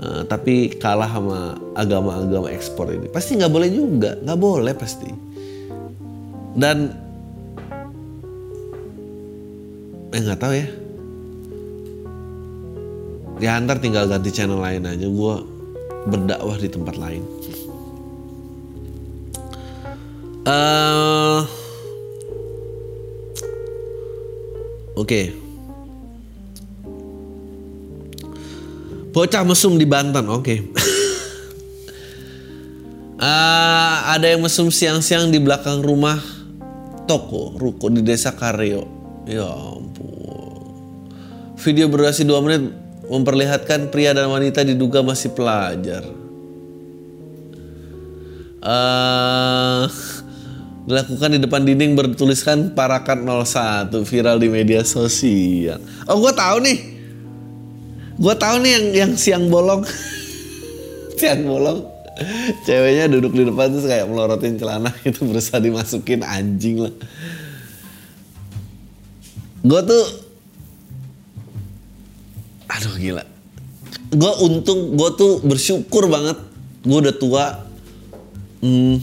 uh, 0.01 0.21
tapi 0.25 0.77
kalah 0.77 1.09
sama 1.09 1.57
agama-agama 1.73 2.49
ekspor 2.53 2.93
ini. 2.93 3.09
Pasti 3.09 3.37
nggak 3.37 3.53
boleh 3.53 3.69
juga. 3.69 4.17
Nggak 4.21 4.39
boleh 4.39 4.73
pasti. 4.77 5.09
Dan 6.57 6.77
eh 10.13 10.21
nggak 10.21 10.39
tahu 10.41 10.53
ya. 10.53 10.67
Ya 13.37 13.53
antar 13.53 13.77
tinggal 13.77 14.09
ganti 14.09 14.33
channel 14.33 14.57
lain 14.57 14.85
aja. 14.85 15.05
Gue 15.05 15.35
berdakwah 16.09 16.57
di 16.57 16.69
tempat 16.69 16.95
lain. 16.97 17.21
Uh, 20.47 21.43
oke. 24.95 25.03
okay. 25.03 25.46
Bocah 29.17 29.41
mesum 29.41 29.81
di 29.81 29.89
Banten, 29.89 30.29
oke. 30.29 30.45
Okay. 30.45 30.61
uh, 33.17 33.25
ah, 33.25 34.13
ada 34.13 34.29
yang 34.29 34.45
mesum 34.45 34.69
siang-siang 34.69 35.33
di 35.33 35.41
belakang 35.41 35.81
rumah 35.81 36.21
toko, 37.09 37.57
ruko 37.57 37.89
di 37.89 38.05
desa 38.05 38.37
Karyo. 38.37 38.85
Ya 39.25 39.49
ampun. 39.49 40.69
Video 41.57 41.89
berdurasi 41.89 42.29
2 42.29 42.45
menit 42.45 42.69
memperlihatkan 43.09 43.89
pria 43.89 44.13
dan 44.13 44.29
wanita 44.29 44.61
diduga 44.61 45.01
masih 45.01 45.33
pelajar. 45.33 46.05
Uh, 48.61 49.89
dilakukan 50.85 51.33
di 51.33 51.39
depan 51.41 51.65
dinding 51.65 51.97
bertuliskan 51.97 52.77
Parakat 52.77 53.25
01 53.25 53.89
viral 53.97 54.37
di 54.37 54.45
media 54.45 54.85
sosial. 54.85 55.81
Oh 56.05 56.21
gue 56.21 56.33
tahu 56.37 56.61
nih 56.61 56.96
Gue 58.17 58.33
tahu 58.33 58.65
nih 58.65 58.71
yang 58.73 58.85
yang 58.93 59.11
siang 59.13 59.45
bolong. 59.53 59.85
siang 61.21 61.45
bolong. 61.45 61.85
Ceweknya 62.65 63.05
duduk 63.05 63.37
di 63.37 63.45
depan 63.45 63.69
terus 63.69 63.85
kayak 63.85 64.09
melorotin 64.09 64.57
celana 64.57 64.89
itu 65.07 65.21
berusaha 65.21 65.61
dimasukin 65.61 66.25
anjing 66.25 66.81
lah. 66.81 66.93
Gue 69.61 69.81
tuh 69.85 70.05
aduh 72.65 72.95
gila. 72.97 73.23
Gue 74.09 74.33
untung 74.41 74.97
gue 74.97 75.09
tuh 75.13 75.45
bersyukur 75.45 76.09
banget. 76.09 76.41
Gue 76.81 76.97
udah 77.05 77.15
tua. 77.15 77.45
Hmm, 78.57 78.97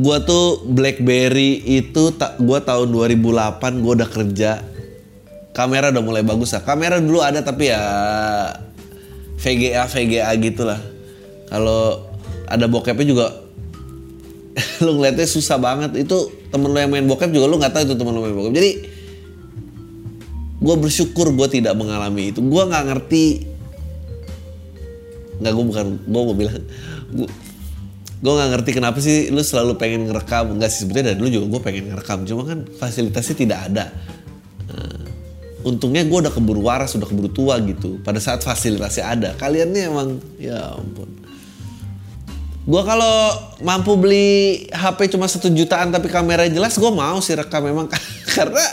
gue 0.00 0.16
tuh 0.24 0.64
BlackBerry 0.64 1.60
itu 1.60 2.16
tak 2.16 2.40
gue 2.40 2.58
tahun 2.64 2.88
2008 2.88 3.84
gue 3.84 3.92
udah 4.00 4.08
kerja 4.08 4.50
kamera 5.50 5.90
udah 5.90 6.02
mulai 6.02 6.22
bagus 6.22 6.54
lah. 6.54 6.62
Kamera 6.62 7.02
dulu 7.02 7.22
ada 7.22 7.42
tapi 7.42 7.70
ya 7.70 7.82
VGA 9.40 9.84
VGA 9.88 10.30
gitulah. 10.38 10.80
Kalau 11.50 12.06
ada 12.46 12.66
bokepnya 12.70 13.06
juga 13.06 13.26
lu 14.84 14.98
ngeliatnya 14.98 15.26
susah 15.26 15.58
banget. 15.58 16.06
Itu 16.06 16.30
temen 16.50 16.70
lu 16.70 16.78
yang 16.78 16.90
main 16.90 17.06
bokep 17.06 17.30
juga 17.30 17.46
lu 17.50 17.58
nggak 17.58 17.72
tahu 17.74 17.82
itu 17.90 17.94
temen 17.98 18.12
lu 18.14 18.20
main 18.22 18.34
bokep. 18.36 18.54
Jadi 18.54 18.70
gue 20.60 20.74
bersyukur 20.76 21.32
gue 21.34 21.48
tidak 21.50 21.74
mengalami 21.74 22.30
itu. 22.30 22.38
Gue 22.44 22.62
nggak 22.66 22.84
ngerti 22.94 23.24
nggak 25.40 25.52
gue 25.56 25.64
bukan 25.64 25.86
gue 26.04 26.20
mau 26.20 26.36
bilang 26.36 26.60
gue 28.20 28.32
nggak 28.36 28.50
ngerti 28.52 28.70
kenapa 28.76 29.00
sih 29.00 29.32
lu 29.32 29.42
selalu 29.42 29.74
pengen 29.80 30.06
ngerekam. 30.06 30.54
Nggak 30.54 30.70
sih 30.70 30.86
sebetulnya 30.86 31.10
dari 31.10 31.18
dulu 31.18 31.28
juga 31.32 31.46
gue 31.58 31.60
pengen 31.64 31.84
ngerekam. 31.90 32.22
Cuma 32.28 32.46
kan 32.46 32.68
fasilitasnya 32.78 33.34
tidak 33.34 33.58
ada 33.72 33.90
untungnya 35.62 36.02
gue 36.06 36.18
udah 36.24 36.32
keburu 36.32 36.64
waras 36.64 36.96
udah 36.96 37.08
keburu 37.08 37.28
tua 37.28 37.60
gitu. 37.64 38.00
Pada 38.00 38.16
saat 38.22 38.40
fasilitasnya 38.40 39.04
ada 39.04 39.30
kalian 39.36 39.68
nih 39.72 39.82
emang 39.92 40.08
ya 40.40 40.76
ampun. 40.76 41.08
Gue 42.64 42.82
kalau 42.84 43.34
mampu 43.64 43.96
beli 43.96 44.68
HP 44.70 45.16
cuma 45.16 45.26
satu 45.26 45.48
jutaan 45.50 45.90
tapi 45.90 46.06
kamera 46.12 46.46
jelas 46.46 46.76
gue 46.76 46.92
mau 46.92 47.18
sih 47.20 47.34
rekam 47.36 47.64
memang 47.66 47.88
karena 48.36 48.64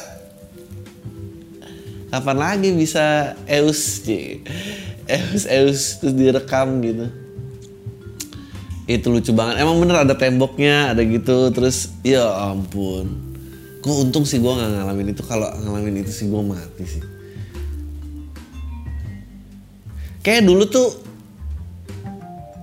kapan 2.07 2.37
lagi 2.39 2.69
bisa 2.71 3.35
eus 3.47 4.03
eus 5.07 5.43
eus 5.47 5.81
terus 5.99 6.13
direkam 6.15 6.79
gitu. 6.83 7.11
Itu 8.87 9.11
lucu 9.11 9.35
banget. 9.35 9.59
Emang 9.59 9.83
bener 9.83 10.07
ada 10.07 10.15
temboknya 10.15 10.95
ada 10.95 11.03
gitu 11.03 11.51
terus 11.51 11.91
ya 12.07 12.23
ampun 12.51 13.26
gue 13.87 13.95
untung 14.03 14.27
sih 14.27 14.43
gue 14.43 14.51
nggak 14.51 14.67
ngalamin 14.75 15.15
itu. 15.15 15.23
Kalau 15.23 15.47
ngalamin 15.47 16.03
itu 16.03 16.11
sih 16.11 16.27
gue 16.27 16.41
mati 16.43 16.83
sih. 16.83 17.03
Kayak 20.19 20.43
dulu 20.43 20.67
tuh 20.67 21.07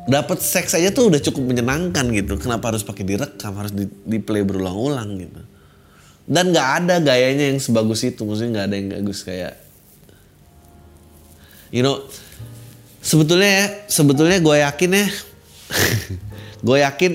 dapat 0.04 0.44
seks 0.44 0.76
aja 0.76 0.92
tuh 0.92 1.08
udah 1.08 1.20
cukup 1.24 1.48
menyenangkan 1.48 2.04
gitu. 2.12 2.36
Kenapa 2.36 2.68
harus 2.68 2.84
pakai 2.84 3.08
direkam? 3.08 3.56
Harus 3.56 3.72
di, 3.72 3.88
di 3.88 4.20
play 4.20 4.44
berulang-ulang 4.44 5.08
gitu. 5.16 5.40
Dan 6.28 6.52
nggak 6.52 6.68
ada 6.84 7.00
gayanya 7.00 7.48
yang 7.48 7.56
sebagus 7.56 8.04
itu. 8.04 8.20
Maksudnya 8.28 8.60
nggak 8.60 8.66
ada 8.68 8.76
yang 8.76 8.88
bagus 9.00 9.24
kayak 9.24 9.64
you 11.74 11.82
know 11.82 12.06
sebetulnya 13.02 13.50
ya 13.50 13.66
sebetulnya 13.90 14.38
gue 14.38 14.56
yakin 14.62 14.90
ya 14.94 15.06
gue 16.66 16.78
yakin 16.86 17.12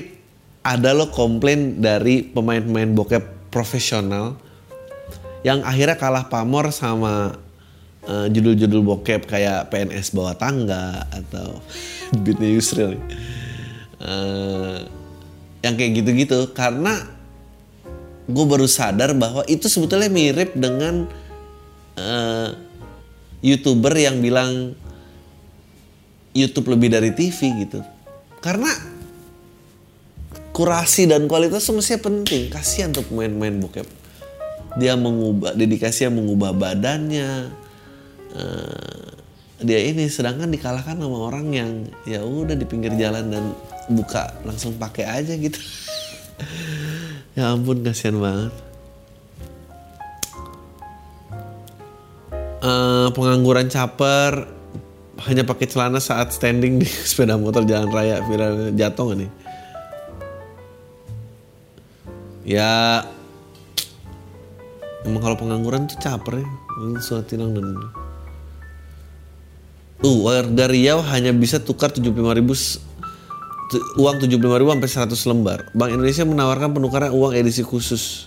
ada 0.60 0.92
lo 0.92 1.08
komplain 1.08 1.80
dari 1.80 2.20
pemain-pemain 2.20 2.92
bokep 2.92 3.39
profesional 3.50 4.38
yang 5.46 5.64
akhirnya 5.66 5.96
kalah 5.96 6.26
pamor 6.30 6.70
sama 6.70 7.36
uh, 8.06 8.26
judul-judul 8.28 8.80
bokep 8.84 9.28
kayak 9.28 9.68
PNS 9.72 10.12
bawah 10.14 10.36
tangga 10.36 11.04
atau 11.10 11.60
Beatnya 12.22 12.48
Yusril 12.50 12.96
uh, 14.00 14.78
yang 15.60 15.74
kayak 15.76 16.02
gitu-gitu. 16.02 16.52
Karena 16.56 16.96
gue 18.30 18.44
baru 18.46 18.68
sadar 18.68 19.12
bahwa 19.16 19.42
itu 19.50 19.66
sebetulnya 19.66 20.08
mirip 20.12 20.54
dengan 20.54 21.08
uh, 21.98 22.48
youtuber 23.40 23.96
yang 23.96 24.20
bilang 24.20 24.76
YouTube 26.36 26.70
lebih 26.76 26.94
dari 26.94 27.10
TV 27.10 27.66
gitu. 27.66 27.80
Karena 28.38 28.70
kurasi 30.50 31.06
dan 31.06 31.30
kualitas 31.30 31.66
semestinya 31.66 32.10
penting. 32.10 32.50
Kasihan 32.50 32.90
untuk 32.90 33.10
main-main 33.14 33.58
bokep. 33.62 33.86
Dia 34.78 34.94
mengubah 34.94 35.54
dedikasinya 35.54 36.22
mengubah 36.22 36.54
badannya. 36.54 37.50
Uh, 38.30 39.10
dia 39.60 39.82
ini 39.82 40.08
sedangkan 40.08 40.48
dikalahkan 40.48 40.96
sama 40.96 41.18
orang 41.28 41.46
yang 41.52 41.70
ya 42.08 42.22
udah 42.24 42.56
di 42.56 42.64
pinggir 42.64 42.94
jalan 42.96 43.28
dan 43.28 43.44
buka 43.90 44.30
langsung 44.46 44.74
pakai 44.78 45.06
aja 45.06 45.34
gitu. 45.34 45.58
Ya 47.38 47.54
ampun 47.54 47.86
kasihan 47.86 48.18
banget. 48.18 48.50
Uh, 52.58 53.06
pengangguran 53.14 53.70
caper 53.70 54.50
hanya 55.30 55.46
pakai 55.46 55.70
celana 55.70 56.02
saat 56.02 56.34
standing 56.34 56.82
di 56.82 56.90
sepeda 57.08 57.38
motor 57.38 57.62
jalan 57.62 57.86
raya 57.92 58.18
viral 58.26 58.74
jatuh 58.74 59.14
nih 59.14 59.30
ya 62.44 63.04
emang 65.04 65.20
kalau 65.20 65.36
pengangguran 65.36 65.88
tuh 65.88 65.96
caper 66.00 66.40
ya 66.40 66.48
suatu 67.00 67.36
dan 67.36 67.52
uh 70.00 70.16
warga 70.24 70.64
Riau 70.68 71.04
hanya 71.04 71.32
bisa 71.36 71.60
tukar 71.60 71.92
75 71.92 72.16
ribu 72.40 72.56
uang 74.00 74.16
75 74.18 74.60
ribu 74.60 74.70
sampai 74.74 74.90
100 75.14 75.30
lembar. 75.30 75.58
Bank 75.76 75.94
Indonesia 75.94 76.26
menawarkan 76.26 76.74
penukaran 76.74 77.14
uang 77.14 77.38
edisi 77.38 77.62
khusus. 77.62 78.26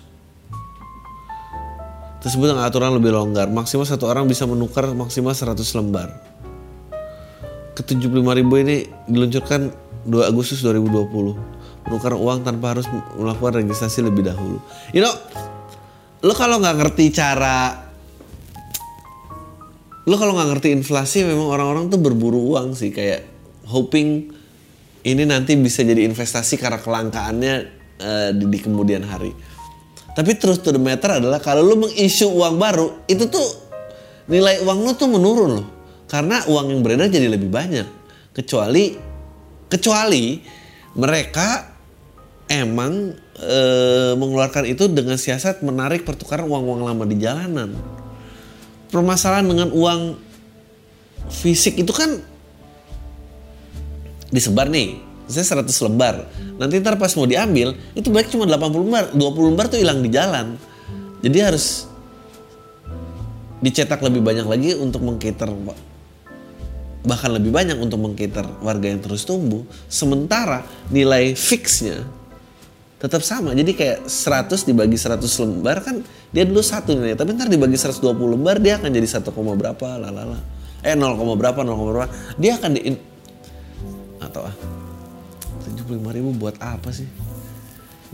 Tersebut 2.24 2.56
dengan 2.56 2.64
aturan 2.64 2.96
lebih 2.96 3.12
longgar. 3.12 3.52
Maksimal 3.52 3.84
satu 3.84 4.08
orang 4.08 4.32
bisa 4.32 4.48
menukar 4.48 4.88
maksimal 4.96 5.36
100 5.36 5.60
lembar. 5.76 6.16
Ke 7.76 7.84
75 7.84 8.08
ribu 8.40 8.54
ini 8.64 8.88
diluncurkan 9.12 9.68
2 10.08 10.32
Agustus 10.32 10.64
2020. 10.64 11.53
Menukar 11.88 12.16
uang 12.16 12.48
tanpa 12.48 12.78
harus 12.78 12.88
melakukan 13.20 13.64
registrasi 13.64 14.06
lebih 14.06 14.24
dahulu. 14.24 14.58
You 14.96 15.04
know, 15.04 15.14
lo 16.24 16.34
kalau 16.34 16.64
nggak 16.64 16.80
ngerti 16.80 17.12
cara 17.12 17.84
lo 20.04 20.16
kalau 20.20 20.36
nggak 20.36 20.50
ngerti 20.56 20.76
inflasi 20.76 21.24
memang 21.24 21.48
orang-orang 21.48 21.88
tuh 21.88 21.96
berburu 21.96 22.56
uang 22.56 22.76
sih 22.76 22.92
kayak 22.92 23.24
hoping 23.72 24.36
ini 25.04 25.24
nanti 25.24 25.56
bisa 25.56 25.84
jadi 25.84 26.04
investasi 26.08 26.60
karena 26.60 26.80
kelangkaannya 26.80 27.54
uh, 28.00 28.30
di, 28.36 28.46
di 28.48 28.60
kemudian 28.60 29.04
hari. 29.04 29.32
Tapi 30.14 30.32
terus 30.38 30.62
to 30.62 30.70
the 30.70 30.80
matter 30.80 31.20
adalah 31.20 31.42
kalau 31.42 31.66
lu 31.66 31.88
mengisu 31.88 32.30
uang 32.32 32.56
baru, 32.62 33.04
itu 33.10 33.28
tuh 33.28 33.48
nilai 34.30 34.62
uang 34.64 34.80
lu 34.86 34.92
tuh 34.96 35.10
menurun 35.10 35.52
loh. 35.60 35.68
Karena 36.06 36.46
uang 36.46 36.70
yang 36.70 36.80
beredar 36.86 37.10
jadi 37.10 37.28
lebih 37.28 37.50
banyak. 37.50 37.88
Kecuali 38.32 38.94
kecuali 39.68 40.38
mereka 40.94 41.73
emang 42.54 43.18
e, 43.42 43.60
mengeluarkan 44.14 44.70
itu 44.70 44.86
dengan 44.92 45.18
siasat 45.18 45.66
menarik 45.66 46.06
pertukaran 46.06 46.46
uang-uang 46.46 46.86
lama 46.86 47.04
di 47.10 47.18
jalanan. 47.18 47.74
Permasalahan 48.94 49.50
dengan 49.50 49.70
uang 49.74 50.02
fisik 51.34 51.82
itu 51.82 51.90
kan 51.90 52.22
disebar 54.30 54.70
nih 54.70 55.02
saya 55.26 55.64
100 55.64 55.86
lembar. 55.90 56.30
Nanti 56.62 56.78
ntar 56.78 57.00
pas 57.02 57.10
mau 57.18 57.26
diambil 57.26 57.74
itu 57.98 58.14
baik 58.14 58.30
cuma 58.30 58.46
80 58.46 58.86
lembar 58.86 59.04
20 59.16 59.50
lembar 59.50 59.66
tuh 59.72 59.80
hilang 59.82 60.06
di 60.06 60.10
jalan. 60.14 60.60
Jadi 61.26 61.38
harus 61.42 61.90
dicetak 63.64 64.04
lebih 64.04 64.20
banyak 64.20 64.46
lagi 64.46 64.76
untuk 64.76 65.02
mengkiter 65.02 65.48
bahkan 67.04 67.36
lebih 67.36 67.52
banyak 67.52 67.76
untuk 67.80 68.00
mengkiter 68.00 68.48
warga 68.64 68.88
yang 68.88 69.04
terus 69.04 69.28
tumbuh. 69.28 69.68
Sementara 69.92 70.64
nilai 70.88 71.36
fixnya 71.36 72.04
tetap 73.04 73.20
sama. 73.20 73.52
Jadi 73.52 73.76
kayak 73.76 74.08
100 74.08 74.64
dibagi 74.64 74.96
100 74.96 75.20
lembar 75.44 75.84
kan 75.84 76.00
dia 76.32 76.48
dulu 76.48 76.64
satu 76.64 76.96
nilai 76.96 77.20
tapi 77.20 77.36
ntar 77.36 77.52
dibagi 77.52 77.76
120 77.76 78.00
lembar 78.16 78.64
dia 78.64 78.80
akan 78.80 78.88
jadi 78.96 79.20
1, 79.20 79.28
berapa 79.60 79.88
lalala 80.00 80.40
eh 80.80 80.96
0, 80.96 81.20
berapa 81.36 81.60
0, 81.68 81.76
berapa. 81.92 82.12
Dia 82.40 82.56
akan 82.56 82.72
di 82.80 82.96
tahu 84.34 84.50
ah 84.50 84.56
75 85.68 86.16
ribu 86.16 86.32
buat 86.34 86.56
apa 86.64 86.90
sih? 86.90 87.06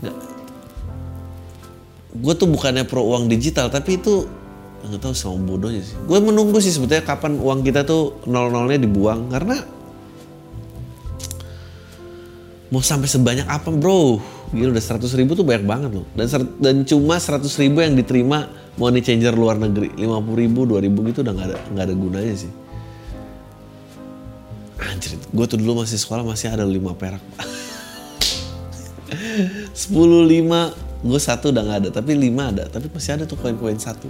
Nggak. 0.02 0.16
Gue 2.20 2.34
tuh 2.34 2.50
bukannya 2.50 2.82
pro 2.82 3.06
uang 3.06 3.30
digital 3.30 3.70
tapi 3.70 3.96
itu 3.96 4.26
nggak 4.84 5.00
tahu 5.00 5.14
sama 5.14 5.38
bodohnya 5.38 5.86
sih. 5.86 5.94
Gue 6.02 6.18
menunggu 6.18 6.58
sih 6.58 6.74
sebetulnya 6.74 7.06
kapan 7.06 7.38
uang 7.38 7.62
kita 7.62 7.86
tuh 7.86 8.18
nol 8.26 8.50
nolnya 8.50 8.82
dibuang 8.82 9.30
karena 9.30 9.62
mau 12.70 12.82
sampai 12.82 13.10
sebanyak 13.10 13.46
apa 13.50 13.70
bro 13.74 14.22
gila 14.54 14.74
udah 14.74 14.82
100 14.82 15.18
ribu 15.18 15.34
tuh 15.34 15.46
banyak 15.46 15.66
banget 15.66 15.90
loh 15.94 16.06
dan 16.14 16.26
dan 16.62 16.74
cuma 16.86 17.18
100 17.18 17.42
ribu 17.62 17.82
yang 17.82 17.98
diterima 17.98 18.46
money 18.78 19.02
changer 19.02 19.34
luar 19.34 19.58
negeri 19.58 19.90
50 19.98 20.42
ribu 20.42 20.60
2 20.66 20.86
ribu 20.86 20.98
gitu 21.10 21.26
udah 21.26 21.34
nggak 21.34 21.48
ada 21.50 21.58
nggak 21.74 21.84
ada 21.90 21.94
gunanya 21.94 22.34
sih 22.34 22.52
Anjir, 24.80 25.20
gue 25.20 25.44
tuh 25.44 25.60
dulu 25.60 25.84
masih 25.84 26.00
sekolah 26.00 26.24
masih 26.24 26.48
ada 26.48 26.64
lima 26.64 26.96
perak. 26.96 27.20
Sepuluh 29.76 30.24
lima, 30.24 30.72
gue 31.04 31.20
satu 31.20 31.52
udah 31.52 31.60
nggak 31.60 31.78
ada, 31.84 31.90
tapi 31.92 32.16
lima 32.16 32.48
ada, 32.48 32.64
tapi 32.64 32.88
masih 32.88 33.20
ada 33.20 33.28
tuh 33.28 33.36
koin-koin 33.36 33.76
satu. 33.76 34.08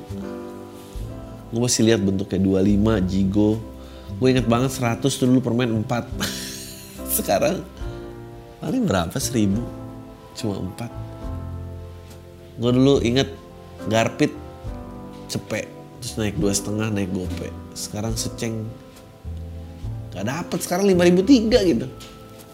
Gue 1.50 1.60
masih 1.60 1.90
lihat 1.90 2.06
bentuknya 2.06 2.38
dua 2.38 2.62
lima, 2.62 3.02
jigo. 3.02 3.58
Gue 4.22 4.30
inget 4.30 4.46
banget 4.46 4.70
seratus 4.70 5.18
tuh 5.18 5.26
dulu 5.26 5.42
permen 5.42 5.82
empat. 5.82 6.06
Sekarang 7.18 7.66
paling 8.60 8.84
berapa 8.86 9.16
seribu? 9.16 9.64
Cuma 10.36 10.60
empat. 10.60 10.92
Gue 12.60 12.70
dulu 12.76 13.00
inget 13.00 13.32
garpit 13.88 14.32
cepet 15.26 15.66
terus 16.00 16.16
naik 16.16 16.36
dua 16.36 16.52
setengah 16.52 16.88
naik 16.92 17.12
gope 17.12 17.48
sekarang 17.76 18.16
seceng 18.16 18.66
Gak 20.10 20.26
dapet 20.26 20.58
sekarang 20.58 20.90
5003 20.90 21.70
gitu. 21.70 21.86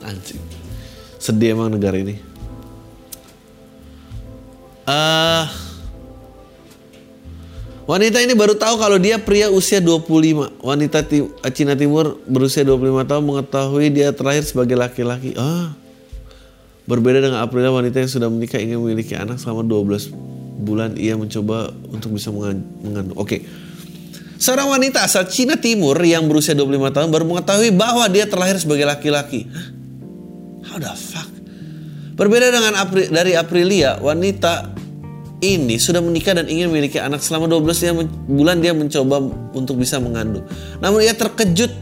Anjing. 0.04 0.42
Sedih 1.16 1.56
emang 1.56 1.72
negara 1.72 1.96
ini. 1.96 2.20
Uh, 4.86 5.48
wanita 7.90 8.22
ini 8.22 8.36
baru 8.36 8.54
tahu 8.54 8.76
kalau 8.78 9.00
dia 9.00 9.16
pria 9.16 9.48
usia 9.48 9.80
25. 9.80 10.60
Wanita 10.60 11.00
ti 11.02 11.24
Cina 11.56 11.72
Timur 11.72 12.20
berusia 12.28 12.62
25 12.62 13.08
tahun 13.08 13.24
mengetahui 13.24 13.86
dia 13.88 14.12
terakhir 14.12 14.44
sebagai 14.44 14.76
laki-laki. 14.76 15.32
Ah. 15.40 15.72
Berbeda 16.86 17.18
dengan 17.18 17.42
Aprilia 17.42 17.74
wanita 17.74 17.98
yang 17.98 18.10
sudah 18.10 18.30
menikah 18.30 18.62
ingin 18.62 18.78
memiliki 18.78 19.18
anak 19.18 19.42
selama 19.42 19.66
12 19.66 20.14
bulan 20.62 20.94
ia 20.94 21.18
mencoba 21.18 21.74
untuk 21.90 22.14
bisa 22.14 22.30
mengandung. 22.30 23.18
Oke. 23.18 23.26
Okay. 23.26 23.40
Seorang 24.36 24.68
wanita 24.68 25.02
asal 25.02 25.24
Cina 25.26 25.56
Timur 25.56 25.96
yang 26.04 26.28
berusia 26.28 26.52
25 26.52 26.92
tahun 26.92 27.08
baru 27.08 27.24
mengetahui 27.24 27.72
bahwa 27.72 28.04
dia 28.06 28.28
terlahir 28.28 28.60
sebagai 28.60 28.84
laki-laki. 28.84 29.48
How 30.68 30.76
the 30.76 30.92
fuck? 30.92 31.28
Berbeda 32.16 32.52
dengan 32.52 32.76
Apri, 32.76 33.08
dari 33.08 33.32
Aprilia, 33.36 33.96
wanita 34.00 34.76
ini 35.40 35.76
sudah 35.76 36.00
menikah 36.00 36.36
dan 36.36 36.48
ingin 36.48 36.72
memiliki 36.72 36.96
anak 36.96 37.20
selama 37.20 37.48
12 37.48 38.28
bulan 38.28 38.60
dia 38.60 38.72
mencoba 38.72 39.20
untuk 39.52 39.80
bisa 39.80 40.00
mengandung. 40.00 40.44
Namun 40.80 41.04
ia 41.04 41.12
terkejut 41.12 41.72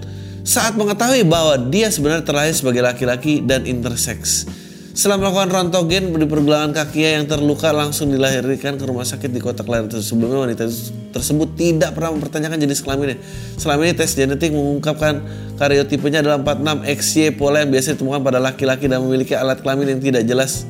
saat 0.46 0.74
mengetahui 0.78 1.26
bahwa 1.26 1.58
dia 1.70 1.90
sebenarnya 1.90 2.26
terlahir 2.26 2.54
sebagai 2.54 2.82
laki-laki 2.82 3.42
dan 3.42 3.66
intersex. 3.66 4.46
Setelah 4.94 5.26
melakukan 5.26 5.50
rontogen 5.50 6.14
di 6.14 6.22
pergelangan 6.22 6.70
kakinya 6.70 7.10
yang 7.18 7.26
terluka 7.26 7.74
langsung 7.74 8.14
dilahirkan 8.14 8.78
ke 8.78 8.84
rumah 8.86 9.02
sakit 9.02 9.26
di 9.26 9.42
kota 9.42 9.66
tersebut. 9.66 9.98
Sebelumnya 9.98 10.46
wanita 10.46 10.70
tersebut 11.10 11.58
tidak 11.58 11.98
pernah 11.98 12.14
mempertanyakan 12.14 12.62
jenis 12.62 12.78
kelaminnya. 12.78 13.18
Selama 13.58 13.90
ini 13.90 13.98
tes 13.98 14.14
genetik 14.14 14.54
mengungkapkan 14.54 15.18
karyotipenya 15.58 16.22
adalah 16.22 16.38
46 16.38 16.86
XY 16.86 17.34
pola 17.34 17.66
yang 17.66 17.74
biasa 17.74 17.98
ditemukan 17.98 18.22
pada 18.22 18.38
laki-laki 18.38 18.86
dan 18.86 19.02
memiliki 19.02 19.34
alat 19.34 19.66
kelamin 19.66 19.98
yang 19.98 20.00
tidak 20.00 20.22
jelas 20.30 20.62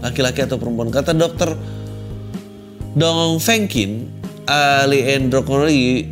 laki-laki 0.00 0.40
atau 0.40 0.56
perempuan. 0.56 0.88
Kata 0.88 1.12
dokter 1.12 1.52
Dong 2.96 3.44
Fengkin, 3.44 4.08
ahli 4.48 5.04
endokrinologi, 5.04 6.08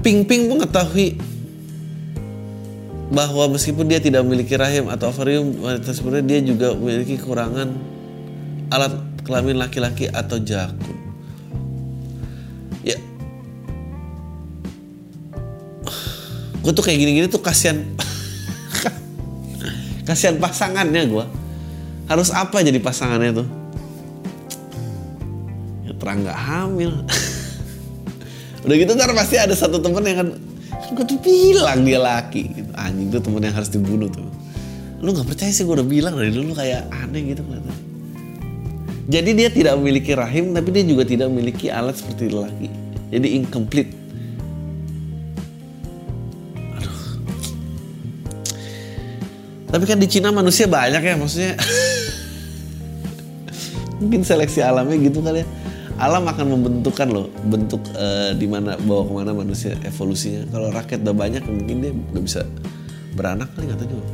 Ping 0.00 0.24
Ping 0.24 0.48
mengetahui 0.48 1.31
bahwa 3.12 3.44
meskipun 3.52 3.84
dia 3.92 4.00
tidak 4.00 4.24
memiliki 4.24 4.56
rahim 4.56 4.88
atau 4.88 5.12
ovarium 5.12 5.52
wanita 5.60 5.92
sebenarnya 5.92 6.24
dia 6.24 6.40
juga 6.48 6.72
memiliki 6.72 7.20
kekurangan 7.20 7.68
alat 8.72 8.96
kelamin 9.28 9.60
laki-laki 9.60 10.08
atau 10.08 10.40
jakun. 10.40 10.96
Ya, 12.80 12.96
gue 16.64 16.72
tuh 16.72 16.82
kayak 16.82 16.98
gini-gini 16.98 17.28
tuh 17.28 17.44
kasihan, 17.44 17.84
kasihan 20.08 20.40
pasangannya 20.40 21.04
gue. 21.04 21.24
Harus 22.08 22.32
apa 22.32 22.64
jadi 22.64 22.80
pasangannya 22.80 23.44
tuh? 23.44 23.48
Ya 25.84 25.92
terang 26.00 26.24
nggak 26.24 26.38
hamil. 26.48 26.92
Udah 28.64 28.74
gitu 28.80 28.96
ntar 28.96 29.12
pasti 29.12 29.36
ada 29.36 29.52
satu 29.52 29.84
temen 29.84 30.00
yang 30.00 30.18
kan 30.24 30.28
gue 30.92 31.04
tuh 31.08 31.20
bilang 31.20 31.80
dia 31.82 31.98
laki 31.98 32.42
gitu. 32.52 32.70
anjing 32.76 33.08
tuh 33.08 33.20
temen 33.24 33.42
yang 33.42 33.56
harus 33.56 33.70
dibunuh 33.72 34.08
tuh. 34.12 34.28
Lu 35.02 35.10
nggak 35.10 35.32
percaya 35.32 35.50
sih 35.50 35.66
gue 35.66 35.74
udah 35.74 35.88
bilang 35.88 36.14
dari 36.14 36.30
dulu 36.30 36.54
kayak 36.54 36.86
aneh 36.92 37.34
gitu 37.34 37.42
kan 37.48 37.64
jadi 39.10 39.34
dia 39.34 39.48
tidak 39.50 39.74
memiliki 39.82 40.14
rahim 40.14 40.54
tapi 40.54 40.70
dia 40.70 40.86
juga 40.86 41.02
tidak 41.02 41.26
memiliki 41.26 41.66
alat 41.66 41.98
seperti 41.98 42.30
laki 42.30 42.70
jadi 43.12 43.28
incomplete. 43.36 43.92
Aduh. 46.80 46.96
Tapi 49.68 49.84
kan 49.84 50.00
di 50.00 50.08
Cina 50.08 50.32
manusia 50.32 50.64
banyak 50.64 51.04
ya 51.04 51.14
maksudnya. 51.20 51.60
Mungkin 54.00 54.24
seleksi 54.24 54.64
alamnya 54.64 54.96
gitu 54.96 55.20
kali 55.20 55.44
ya 55.44 55.46
alam 56.00 56.24
akan 56.24 56.46
membentukkan 56.56 57.08
loh 57.10 57.28
bentuk 57.46 57.82
uh, 57.96 58.32
di 58.32 58.46
mana 58.48 58.78
bawa 58.80 59.04
ke 59.04 59.12
mana 59.12 59.30
manusia 59.36 59.76
evolusinya. 59.84 60.48
Kalau 60.48 60.68
rakyat 60.72 61.04
udah 61.04 61.16
banyak 61.16 61.42
mungkin 61.44 61.76
dia 61.84 61.92
nggak 61.92 62.24
bisa 62.24 62.42
beranak 63.12 63.52
kali 63.52 63.68
tahu 63.68 63.88
juga. 63.88 64.06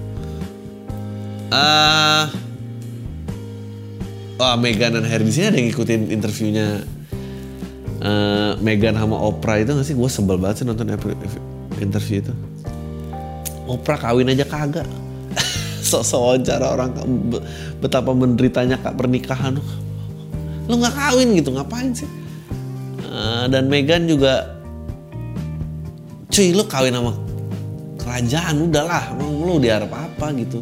Uh, 1.48 2.24
oh 4.36 4.56
Megan 4.60 5.00
dan 5.00 5.04
Harry 5.08 5.24
sini 5.32 5.48
ada 5.48 5.56
yang 5.56 5.72
ngikutin 5.72 6.02
interviewnya 6.12 6.66
uh, 8.04 8.52
Megan 8.60 8.98
sama 8.98 9.16
Oprah 9.16 9.62
itu 9.62 9.70
nggak 9.72 9.86
sih? 9.86 9.96
Gue 9.96 10.10
sebel 10.10 10.36
banget 10.36 10.62
sih 10.62 10.66
nonton 10.66 10.90
interview 11.78 12.20
itu. 12.20 12.34
Oprah 13.68 13.96
kawin 14.00 14.28
aja 14.28 14.44
kagak. 14.44 14.88
Sok-sok 15.88 16.20
wawancara 16.20 16.74
orang 16.74 16.90
betapa 17.80 18.12
menderitanya 18.12 18.76
kak 18.76 18.98
pernikahan 18.98 19.56
lu 20.68 20.74
nggak 20.76 20.94
kawin 20.94 21.28
gitu 21.32 21.50
ngapain 21.56 21.96
sih? 21.96 22.08
Uh, 23.08 23.48
dan 23.48 23.72
Megan 23.72 24.04
juga 24.04 24.60
cuy 26.28 26.52
lu 26.52 26.62
kawin 26.68 26.92
sama 26.92 27.16
kerajaan 27.96 28.68
udahlah 28.68 29.16
emang 29.16 29.32
lu 29.48 29.56
diharap 29.56 29.88
apa 29.88 30.28
gitu. 30.36 30.60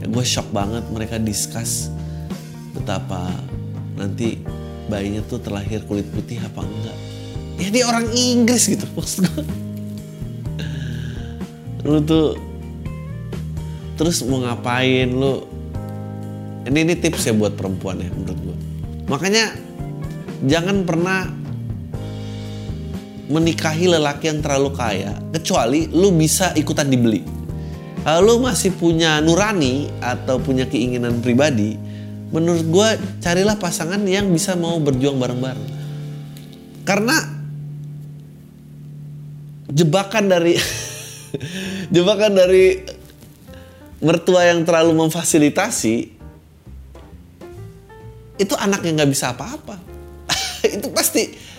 Ya 0.00 0.08
gue 0.08 0.24
shock 0.24 0.48
banget 0.48 0.82
mereka 0.88 1.20
discuss 1.20 1.92
betapa 2.72 3.28
nanti 4.00 4.40
bayinya 4.88 5.20
tuh 5.28 5.38
terlahir 5.44 5.84
kulit 5.84 6.08
putih 6.08 6.40
apa 6.40 6.64
enggak. 6.64 6.98
Ya 7.60 7.68
dia 7.68 7.84
orang 7.84 8.08
Inggris 8.16 8.64
gitu 8.66 8.88
maksud 8.96 9.28
gue 9.28 9.46
lu 11.84 12.00
tuh 12.00 12.40
terus 14.00 14.24
mau 14.24 14.40
ngapain 14.40 15.12
lu? 15.12 15.44
Ini 16.64 16.80
ini 16.80 16.96
tips 16.96 17.28
ya 17.28 17.36
buat 17.36 17.60
perempuan 17.60 18.00
ya 18.00 18.08
menurut 18.08 18.40
gue 18.40 18.63
Makanya 19.04 19.52
jangan 20.44 20.84
pernah 20.88 21.28
menikahi 23.28 23.88
lelaki 23.88 24.28
yang 24.28 24.44
terlalu 24.44 24.70
kaya 24.76 25.16
kecuali 25.32 25.88
lu 25.88 26.12
bisa 26.12 26.52
ikutan 26.56 26.88
dibeli. 26.88 27.24
Kalau 28.04 28.36
lu 28.36 28.44
masih 28.44 28.76
punya 28.76 29.16
nurani 29.24 29.88
atau 30.04 30.36
punya 30.36 30.68
keinginan 30.68 31.24
pribadi, 31.24 31.80
menurut 32.28 32.64
gue 32.68 32.88
carilah 33.24 33.56
pasangan 33.56 34.00
yang 34.04 34.28
bisa 34.28 34.52
mau 34.52 34.76
berjuang 34.76 35.16
bareng-bareng. 35.16 35.68
Karena 36.84 37.16
jebakan 39.72 40.28
dari 40.28 40.60
jebakan 41.94 42.32
dari 42.36 42.84
mertua 44.04 44.52
yang 44.52 44.68
terlalu 44.68 45.08
memfasilitasi 45.08 46.13
itu 48.34 48.54
anak 48.58 48.82
yang 48.82 48.98
nggak 48.98 49.10
bisa 49.10 49.34
apa-apa. 49.34 49.78
Itu 50.76 50.90
pasti. 50.90 51.54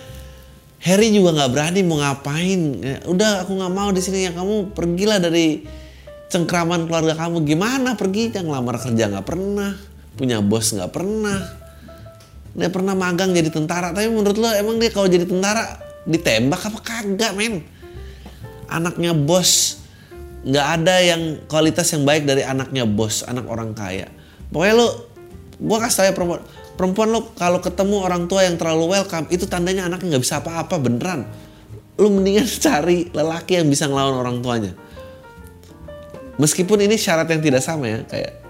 Harry 0.86 1.10
juga 1.10 1.34
nggak 1.34 1.52
berani 1.56 1.82
mau 1.82 1.98
ngapain. 1.98 2.62
Udah 3.10 3.42
aku 3.42 3.58
nggak 3.58 3.74
mau 3.74 3.90
di 3.90 4.02
sini. 4.04 4.30
Ya 4.30 4.32
kamu 4.36 4.76
pergilah 4.76 5.18
dari 5.18 5.66
cengkraman 6.30 6.86
keluarga 6.86 7.18
kamu. 7.18 7.42
Gimana 7.42 7.98
pergi? 7.98 8.30
Yang 8.30 8.48
lamar 8.52 8.76
kerja 8.78 9.10
nggak 9.10 9.26
pernah. 9.26 9.74
Punya 10.14 10.46
bos 10.46 10.76
nggak 10.76 10.92
pernah. 10.94 11.40
Dia 12.56 12.70
pernah 12.70 12.94
magang 12.94 13.34
jadi 13.34 13.50
tentara. 13.50 13.96
Tapi 13.96 14.08
menurut 14.14 14.38
lo 14.38 14.52
emang 14.54 14.78
dia 14.78 14.94
kalau 14.94 15.10
jadi 15.10 15.26
tentara 15.26 15.80
ditembak 16.06 16.62
apa 16.62 16.80
kagak 16.86 17.34
men? 17.34 17.66
Anaknya 18.70 19.18
bos. 19.18 19.82
Nggak 20.46 20.68
ada 20.82 20.96
yang 21.02 21.22
kualitas 21.50 21.90
yang 21.98 22.06
baik 22.06 22.30
dari 22.30 22.46
anaknya 22.46 22.86
bos. 22.86 23.26
Anak 23.26 23.50
orang 23.50 23.74
kaya. 23.74 24.06
Pokoknya 24.54 24.76
lo 24.78 24.88
gue 25.56 25.78
kasih 25.80 25.98
tau 25.98 26.06
ya 26.06 26.14
perempuan 26.14 26.44
perempuan 26.76 27.12
lo 27.12 27.32
kalau 27.36 27.64
ketemu 27.64 28.04
orang 28.04 28.28
tua 28.28 28.44
yang 28.44 28.60
terlalu 28.60 28.96
welcome 28.96 29.28
itu 29.32 29.48
tandanya 29.48 29.88
anaknya 29.88 30.16
nggak 30.16 30.24
bisa 30.24 30.44
apa-apa 30.44 30.76
beneran. 30.80 31.24
Lu 31.96 32.12
mendingan 32.12 32.46
cari 32.68 33.10
lelaki 33.10 33.60
yang 33.64 33.68
bisa 33.72 33.88
ngelawan 33.88 34.16
orang 34.20 34.38
tuanya. 34.44 34.72
Meskipun 36.36 36.84
ini 36.84 37.00
syarat 37.00 37.32
yang 37.32 37.40
tidak 37.40 37.64
sama 37.64 37.88
ya 37.88 38.00
kayak 38.04 38.44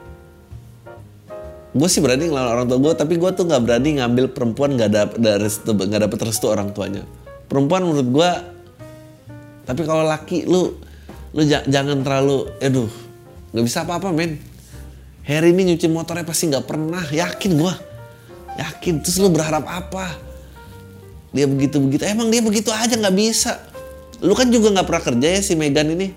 gue 1.76 1.90
sih 1.92 2.00
berani 2.02 2.32
ngelawan 2.32 2.52
orang 2.56 2.66
tua 2.66 2.80
gue 2.82 2.94
tapi 2.98 3.14
gue 3.20 3.30
tuh 3.36 3.46
nggak 3.46 3.62
berani 3.62 3.90
ngambil 4.02 4.26
perempuan 4.34 4.74
nggak 4.74 5.14
restu 5.38 5.76
nggak 5.76 6.02
dapet 6.10 6.20
restu 6.26 6.50
orang 6.50 6.74
tuanya. 6.74 7.06
Perempuan 7.46 7.86
menurut 7.86 8.10
gue 8.10 8.32
tapi 9.70 9.82
kalau 9.86 10.02
laki 10.02 10.50
lu 10.50 10.74
lu 11.36 11.42
ja- 11.46 11.66
jangan 11.70 12.02
terlalu 12.02 12.50
aduh 12.58 12.90
nggak 13.54 13.66
bisa 13.66 13.86
apa-apa 13.86 14.10
men. 14.10 14.42
Harry 15.26 15.58
ini 15.58 15.74
nyuci 15.74 15.90
motornya 15.90 16.22
pasti 16.22 16.50
nggak 16.50 16.66
pernah 16.70 17.02
yakin 17.02 17.58
gua 17.58 17.74
yakin 18.56 19.04
terus 19.04 19.20
lu 19.20 19.32
berharap 19.32 19.64
apa? 19.68 20.16
Dia 21.36 21.46
begitu 21.52 21.84
begitu 21.84 22.08
emang 22.08 22.32
dia 22.32 22.40
begitu 22.40 22.72
aja 22.72 22.96
nggak 22.96 23.16
bisa. 23.16 23.60
Lu 24.24 24.32
kan 24.32 24.48
juga 24.48 24.72
nggak 24.72 24.88
pernah 24.88 25.04
kerja 25.04 25.28
ya 25.36 25.42
si 25.44 25.54
Megan 25.60 25.92
ini. 25.92 26.16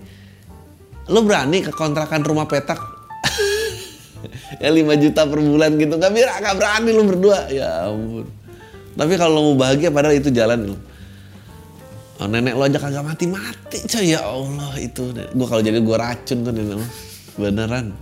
Lu 1.11 1.25
berani 1.25 1.59
ke 1.59 1.71
kontrakan 1.75 2.23
rumah 2.23 2.47
petak? 2.47 2.79
Ya 4.59 4.73
5 4.73 4.81
juta 4.99 5.23
per 5.23 5.39
bulan 5.39 5.77
gitu. 5.79 5.95
Nggak 5.95 6.11
bisa 6.11 6.35
nggak 6.41 6.55
berani 6.57 6.89
lu 6.91 7.03
berdua. 7.07 7.47
Ya 7.53 7.87
ampun. 7.87 8.27
Tapi 8.97 9.13
kalau 9.15 9.31
lo 9.31 9.41
mau 9.53 9.55
bahagia 9.55 9.93
padahal 9.93 10.19
itu 10.19 10.27
jalan 10.33 10.73
lo 10.73 10.75
oh, 12.19 12.27
nenek 12.27 12.53
lo 12.55 12.67
aja 12.67 12.79
kagak 12.79 13.03
mati 13.03 13.25
mati 13.31 13.79
coy. 13.87 14.11
Ya 14.11 14.21
Allah 14.23 14.75
itu 14.75 15.15
gua 15.35 15.47
kalau 15.47 15.63
jadi 15.63 15.79
gua 15.79 15.97
racun 16.11 16.43
tuh 16.43 16.51
nenek 16.51 16.75
lo 16.83 16.87
beneran. 17.39 17.95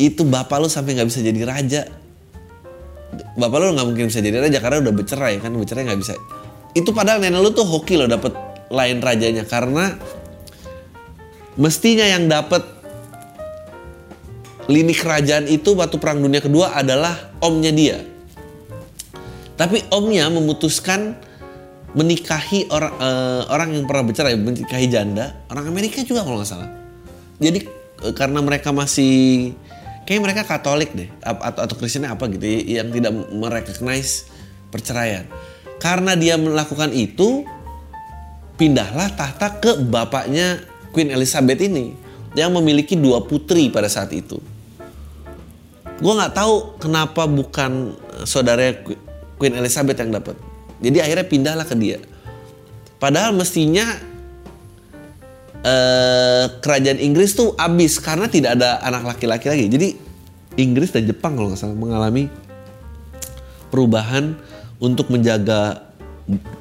Itu 0.00 0.24
bapak 0.24 0.64
lo 0.64 0.68
sampai 0.72 0.96
nggak 0.96 1.08
bisa 1.12 1.20
jadi 1.20 1.40
raja 1.44 1.82
bapak 3.36 3.56
lo 3.60 3.72
nggak 3.74 3.86
mungkin 3.86 4.04
bisa 4.10 4.20
jadi 4.20 4.42
raja 4.42 4.58
karena 4.58 4.84
udah 4.84 4.94
bercerai 4.94 5.34
kan? 5.42 5.50
Bercerai 5.54 5.82
nggak 5.86 6.00
bisa. 6.00 6.14
Itu 6.74 6.90
padahal 6.90 7.22
nenek 7.22 7.40
lo 7.40 7.50
tuh 7.54 7.66
hoki 7.66 7.98
lo 7.98 8.10
dapet 8.10 8.34
lain 8.72 8.98
rajanya 8.98 9.44
karena 9.46 9.94
mestinya 11.54 12.02
yang 12.02 12.26
dapat 12.26 12.66
lini 14.66 14.96
kerajaan 14.96 15.44
itu 15.46 15.76
waktu 15.76 16.00
perang 16.00 16.24
dunia 16.24 16.40
kedua 16.40 16.74
adalah 16.74 17.36
omnya 17.44 17.70
dia. 17.70 17.98
Tapi 19.54 19.86
omnya 19.94 20.26
memutuskan 20.32 21.14
menikahi 21.94 22.66
orang 22.74 22.94
eh, 22.98 23.42
orang 23.46 23.68
yang 23.70 23.84
pernah 23.86 24.04
bercerai 24.10 24.34
menikahi 24.34 24.90
janda 24.90 25.46
orang 25.46 25.70
Amerika 25.70 26.02
juga 26.02 26.26
kalau 26.26 26.42
nggak 26.42 26.50
salah. 26.50 26.70
Jadi 27.38 27.60
eh, 28.02 28.14
karena 28.16 28.42
mereka 28.42 28.74
masih 28.74 29.54
kayak 30.04 30.20
mereka 30.20 30.42
Katolik 30.44 30.92
deh 30.92 31.08
atau 31.20 31.64
atau 31.64 31.74
Kristennya 31.76 32.12
apa 32.12 32.28
gitu 32.32 32.44
ya, 32.44 32.84
yang 32.84 32.92
tidak 32.92 33.12
merecognize 33.32 34.28
perceraian 34.68 35.28
karena 35.80 36.16
dia 36.16 36.38
melakukan 36.38 36.92
itu 36.92 37.44
pindahlah 38.56 39.10
tahta 39.12 39.58
ke 39.58 39.82
bapaknya 39.88 40.62
Queen 40.94 41.10
Elizabeth 41.10 41.58
ini 41.58 41.96
yang 42.38 42.54
memiliki 42.54 42.94
dua 42.94 43.24
putri 43.24 43.68
pada 43.72 43.90
saat 43.90 44.14
itu 44.14 44.38
gue 45.94 46.12
nggak 46.12 46.34
tahu 46.34 46.78
kenapa 46.82 47.24
bukan 47.30 47.94
saudara 48.26 48.74
Queen 49.38 49.54
Elizabeth 49.54 49.98
yang 49.98 50.14
dapat. 50.14 50.36
Jadi 50.82 50.98
akhirnya 51.02 51.26
pindahlah 51.26 51.66
ke 51.66 51.74
dia. 51.78 51.98
Padahal 52.98 53.34
mestinya 53.36 53.84
eh, 55.64 56.44
kerajaan 56.60 57.00
Inggris 57.00 57.32
tuh 57.32 57.56
habis 57.56 57.96
karena 57.98 58.28
tidak 58.28 58.60
ada 58.60 58.78
anak 58.84 59.16
laki-laki 59.16 59.48
lagi. 59.48 59.66
Jadi 59.66 59.88
Inggris 60.60 60.92
dan 60.94 61.08
Jepang 61.08 61.34
kalau 61.34 61.50
nggak 61.50 61.58
salah 61.58 61.74
mengalami 61.74 62.30
perubahan 63.72 64.38
untuk 64.78 65.10
menjaga 65.10 65.90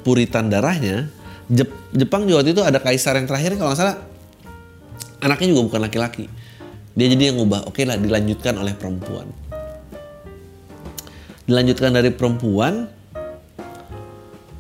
puritan 0.02 0.50
darahnya. 0.50 1.12
Jep- 1.52 1.92
Jepang 1.94 2.26
juga 2.26 2.42
waktu 2.42 2.56
itu 2.56 2.64
ada 2.64 2.80
kaisar 2.80 3.20
yang 3.20 3.28
terakhir 3.28 3.60
kalau 3.60 3.76
nggak 3.76 3.82
salah 3.84 3.98
anaknya 5.22 5.54
juga 5.54 5.62
bukan 5.70 5.82
laki-laki. 5.84 6.26
Dia 6.94 7.10
jadi 7.10 7.34
yang 7.34 7.42
ngubah, 7.42 7.66
oke 7.70 7.82
lah 7.90 7.98
dilanjutkan 7.98 8.54
oleh 8.54 8.74
perempuan. 8.78 9.26
Dilanjutkan 11.44 11.90
dari 11.90 12.14
perempuan, 12.14 12.86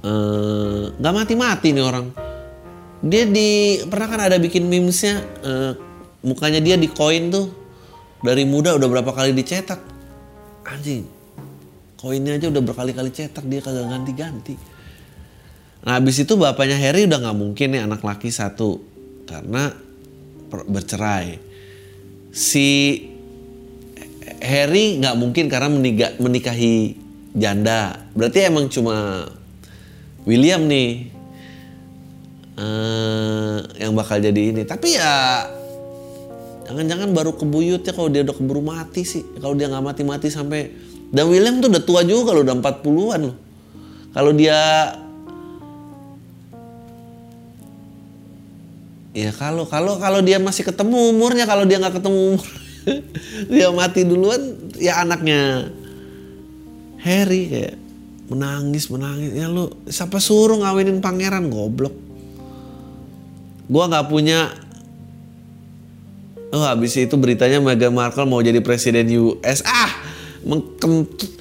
eh, 0.01 0.83
nggak 0.97 1.13
mati-mati 1.13 1.77
nih 1.77 1.85
orang. 1.85 2.22
Dia 3.03 3.27
di 3.27 3.83
pernah 3.83 4.07
kan 4.07 4.21
ada 4.31 4.39
bikin 4.39 4.71
memesnya, 4.71 5.19
eh, 5.43 5.71
mukanya 6.23 6.63
dia 6.63 6.79
di 6.79 6.87
koin 6.87 7.27
tuh 7.27 7.51
dari 8.23 8.47
muda 8.47 8.71
udah 8.79 8.87
berapa 8.87 9.11
kali 9.11 9.35
dicetak, 9.35 9.83
anjing. 10.63 11.03
Koinnya 11.99 12.35
aja 12.35 12.51
udah 12.51 12.63
berkali-kali 12.63 13.11
cetak 13.11 13.47
dia 13.47 13.63
kagak 13.63 13.87
ganti-ganti. 13.87 14.55
Nah 15.83 15.99
habis 15.99 16.19
itu 16.19 16.35
bapaknya 16.39 16.79
Harry 16.79 17.07
udah 17.07 17.19
nggak 17.19 17.37
mungkin 17.39 17.67
nih 17.75 17.81
anak 17.83 18.03
laki 18.03 18.31
satu 18.31 18.79
karena 19.27 19.71
bercerai. 20.47 21.39
Si 22.31 22.99
Harry 24.43 24.99
nggak 24.99 25.15
mungkin 25.15 25.47
karena 25.47 25.71
meniga- 25.71 26.15
menikahi 26.19 26.95
janda. 27.35 28.03
Berarti 28.15 28.39
emang 28.47 28.67
cuma 28.67 29.27
William 30.27 30.67
nih 30.67 31.07
eh, 32.57 33.57
yang 33.81 33.93
bakal 33.93 34.17
jadi 34.19 34.41
ini. 34.53 34.61
Tapi 34.67 34.87
ya 34.97 35.45
jangan-jangan 36.69 37.09
baru 37.11 37.35
kebuyut 37.35 37.83
ya 37.83 37.93
kalau 37.93 38.09
dia 38.09 38.21
udah 38.25 38.35
keburu 38.35 38.61
mati 38.61 39.05
sih. 39.05 39.23
Kalau 39.37 39.53
dia 39.53 39.69
nggak 39.69 39.83
mati-mati 39.83 40.27
sampai 40.33 40.69
dan 41.13 41.29
William 41.29 41.61
tuh 41.61 41.69
udah 41.69 41.83
tua 41.85 42.01
juga 42.01 42.33
loh, 42.33 42.41
udah 42.41 42.57
40-an 42.57 43.21
loh. 43.21 43.37
Kalau 44.13 44.31
dia 44.33 44.59
Ya 49.13 49.29
kalau 49.29 49.69
kalau 49.69 50.01
kalau 50.01 50.25
dia 50.25 50.41
masih 50.41 50.65
ketemu 50.65 51.13
umurnya 51.13 51.45
kalau 51.45 51.69
dia 51.69 51.77
nggak 51.77 52.01
ketemu 52.01 52.33
umur 52.33 52.49
dia 53.53 53.69
mati 53.69 54.01
duluan 54.09 54.41
ya 54.81 55.05
anaknya 55.05 55.69
Harry 56.97 57.45
kayak 57.45 57.75
menangis 58.33 58.89
menangis 58.89 59.37
ya 59.37 59.45
lu 59.53 59.69
siapa 59.85 60.17
suruh 60.17 60.57
ngawinin 60.65 60.97
pangeran 60.97 61.53
goblok 61.53 61.93
gua 63.67 63.87
nggak 63.91 64.07
punya 64.11 64.51
oh 66.53 66.63
habis 66.63 66.93
itu 66.93 67.17
beritanya 67.17 67.57
Meghan 67.57 67.91
Markle 67.91 68.29
mau 68.29 68.39
jadi 68.39 68.61
presiden 68.61 69.09
US 69.17 69.65
ah 69.65 69.91
mengkentut. 70.45 71.31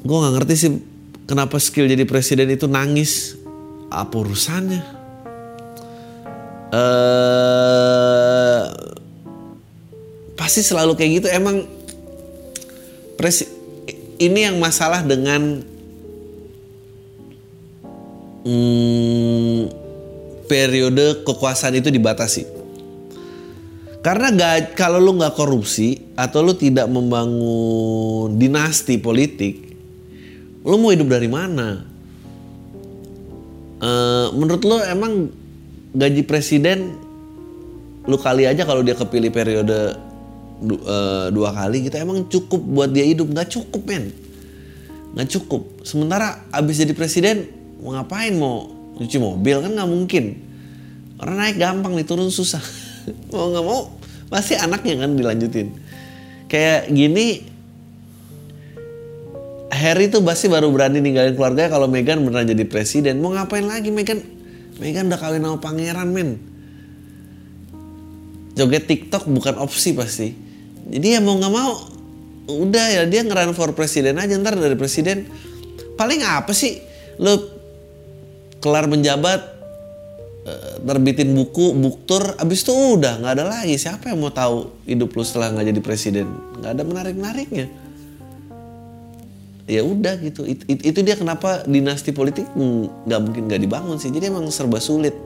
Gue 0.00 0.16
nggak 0.16 0.34
ngerti 0.40 0.54
sih 0.56 0.70
kenapa 1.28 1.60
skill 1.60 1.86
jadi 1.86 2.02
presiden 2.08 2.50
itu 2.50 2.66
nangis. 2.66 3.36
Apa 3.90 4.22
urusannya? 4.22 4.82
Eh 6.70 8.62
pasti 10.34 10.60
selalu 10.64 10.96
kayak 10.96 11.10
gitu. 11.22 11.28
Emang 11.30 11.62
presi 13.20 13.44
ini 14.20 14.48
yang 14.48 14.56
masalah 14.56 15.04
dengan 15.04 15.60
hmm, 18.46 19.60
periode 20.50 21.22
kekuasaan 21.22 21.78
itu 21.78 21.94
dibatasi. 21.94 22.58
Karena 24.02 24.32
gak, 24.32 24.74
kalau 24.74 24.98
lu 24.98 25.14
nggak 25.20 25.36
korupsi 25.36 26.16
atau 26.18 26.42
lu 26.42 26.56
tidak 26.56 26.88
membangun 26.88 28.34
dinasti 28.40 28.96
politik 28.96 29.70
lu 30.64 30.76
mau 30.76 30.92
hidup 30.92 31.08
dari 31.08 31.28
mana? 31.28 31.84
Eh, 33.80 34.26
menurut 34.36 34.60
lu 34.60 34.76
emang 34.84 35.32
gaji 35.96 36.22
presiden 36.28 36.92
lu 38.04 38.16
kali 38.20 38.44
aja 38.44 38.68
kalau 38.68 38.84
dia 38.84 38.92
kepilih 38.96 39.32
periode 39.32 39.96
du- 40.60 40.80
eh, 40.84 41.26
dua 41.32 41.52
kali 41.56 41.88
gitu 41.88 41.96
emang 41.96 42.28
cukup 42.28 42.60
buat 42.60 42.90
dia 42.92 43.08
hidup? 43.08 43.32
Nggak 43.32 43.56
cukup 43.56 43.82
men. 43.88 44.12
Nggak 45.16 45.28
cukup. 45.32 45.80
Sementara 45.80 46.44
abis 46.52 46.84
jadi 46.84 46.92
presiden 46.92 47.48
mau 47.80 47.96
ngapain 47.96 48.36
mau 48.36 48.79
cuci 48.98 49.16
mobil 49.20 49.56
kan 49.62 49.70
nggak 49.76 49.90
mungkin 49.90 50.24
orang 51.20 51.36
naik 51.36 51.56
gampang 51.60 51.92
nih 51.94 52.06
turun 52.08 52.32
susah 52.32 52.62
mau 53.34 53.52
nggak 53.52 53.64
mau 53.64 53.80
pasti 54.30 54.56
anaknya 54.56 55.04
kan 55.04 55.14
dilanjutin 55.14 55.68
kayak 56.50 56.90
gini 56.90 57.50
Harry 59.70 60.10
tuh 60.10 60.20
pasti 60.20 60.50
baru 60.50 60.68
berani 60.68 60.98
ninggalin 60.98 61.38
keluarganya 61.38 61.70
kalau 61.72 61.86
Meghan 61.86 62.20
beneran 62.20 62.44
jadi 62.44 62.66
presiden. 62.66 63.22
Mau 63.22 63.32
ngapain 63.32 63.64
lagi 63.64 63.88
Meghan? 63.88 64.20
Meghan 64.82 65.06
udah 65.08 65.16
kawin 65.16 65.40
sama 65.40 65.56
pangeran 65.62 66.10
men. 66.10 66.42
Joget 68.58 68.90
TikTok 68.90 69.30
bukan 69.30 69.56
opsi 69.62 69.94
pasti. 69.94 70.34
Jadi 70.90 71.16
ya 71.16 71.22
mau 71.22 71.38
nggak 71.38 71.54
mau, 71.54 71.86
udah 72.50 72.86
ya 72.98 73.02
dia 73.06 73.22
ngeran 73.22 73.54
for 73.54 73.72
presiden 73.72 74.18
aja 74.18 74.34
ntar 74.36 74.58
dari 74.58 74.74
presiden. 74.74 75.30
Paling 75.94 76.26
apa 76.26 76.50
sih? 76.50 76.82
Lo 77.22 77.59
kelar 78.60 78.86
menjabat, 78.86 79.40
eh, 80.44 80.76
terbitin 80.84 81.32
buku, 81.32 81.72
buktur, 81.74 82.36
abis 82.36 82.62
itu 82.62 82.72
udah 82.72 83.24
nggak 83.24 83.32
ada 83.40 83.44
lagi. 83.48 83.74
Siapa 83.80 84.12
yang 84.12 84.20
mau 84.20 84.30
tahu 84.30 84.84
hidup 84.84 85.10
lu 85.16 85.24
setelah 85.24 85.50
nggak 85.56 85.66
jadi 85.72 85.80
presiden? 85.80 86.28
Nggak 86.60 86.70
ada 86.76 86.82
menarik-nariknya. 86.84 87.66
Ya 89.70 89.80
udah 89.86 90.18
gitu. 90.20 90.44
It- 90.44 90.66
it- 90.68 90.84
itu 90.84 91.00
dia 91.00 91.16
kenapa 91.16 91.64
dinasti 91.64 92.12
politik 92.12 92.44
nggak 92.52 93.20
mungkin 93.22 93.42
nggak 93.48 93.60
dibangun 93.64 93.96
sih. 93.96 94.12
Jadi 94.12 94.28
emang 94.28 94.46
serba 94.52 94.76
sulit. 94.78 95.16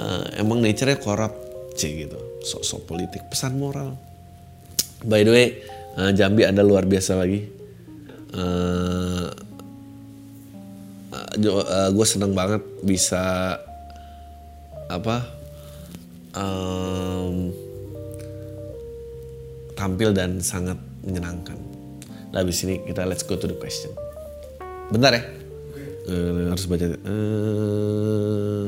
Eh, 0.00 0.40
emang 0.40 0.64
nature-nya 0.64 0.96
korup 0.96 1.34
sih 1.76 2.08
gitu. 2.08 2.16
Sok-sok 2.40 2.88
politik 2.88 3.20
pesan 3.28 3.60
moral. 3.60 4.00
By 5.04 5.28
the 5.28 5.32
way 5.32 5.46
eh, 5.98 6.10
Jambi 6.16 6.46
ada 6.46 6.64
luar 6.64 6.88
biasa 6.88 7.20
lagi 7.20 7.60
Eh, 11.10 11.90
gue 11.90 12.06
seneng 12.06 12.38
banget 12.38 12.62
bisa 12.86 13.58
apa 14.90 15.26
em, 16.38 17.50
tampil 19.74 20.14
dan 20.14 20.38
sangat 20.38 20.78
menyenangkan. 21.02 21.58
Nah, 22.30 22.46
habis 22.46 22.62
ini 22.62 22.78
kita 22.86 23.02
let's 23.10 23.26
go 23.26 23.34
to 23.34 23.50
the 23.50 23.58
question. 23.58 23.90
Bentar 24.94 25.18
ya. 25.18 25.22
Eh, 26.10 26.46
harus 26.46 26.66
baca. 26.70 26.86
Eh, 26.94 28.66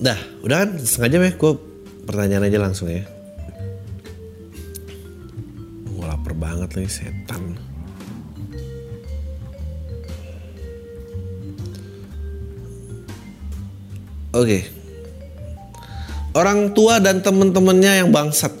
Dah, 0.00 0.16
udah 0.40 0.64
kan 0.64 0.70
setengah 0.80 1.10
jam 1.12 1.22
ya. 1.28 1.32
Gue 1.36 1.52
pertanyaan 2.08 2.48
aja 2.48 2.56
langsung 2.56 2.88
ya. 2.88 3.04
Gue 5.92 6.04
lapar 6.08 6.32
banget 6.32 6.72
nih 6.72 6.88
setan. 6.88 7.60
Oke. 14.32 14.64
Orang 16.32 16.72
tua 16.72 16.96
dan 16.96 17.20
temen-temennya 17.20 18.00
yang 18.00 18.08
bangsat. 18.08 18.56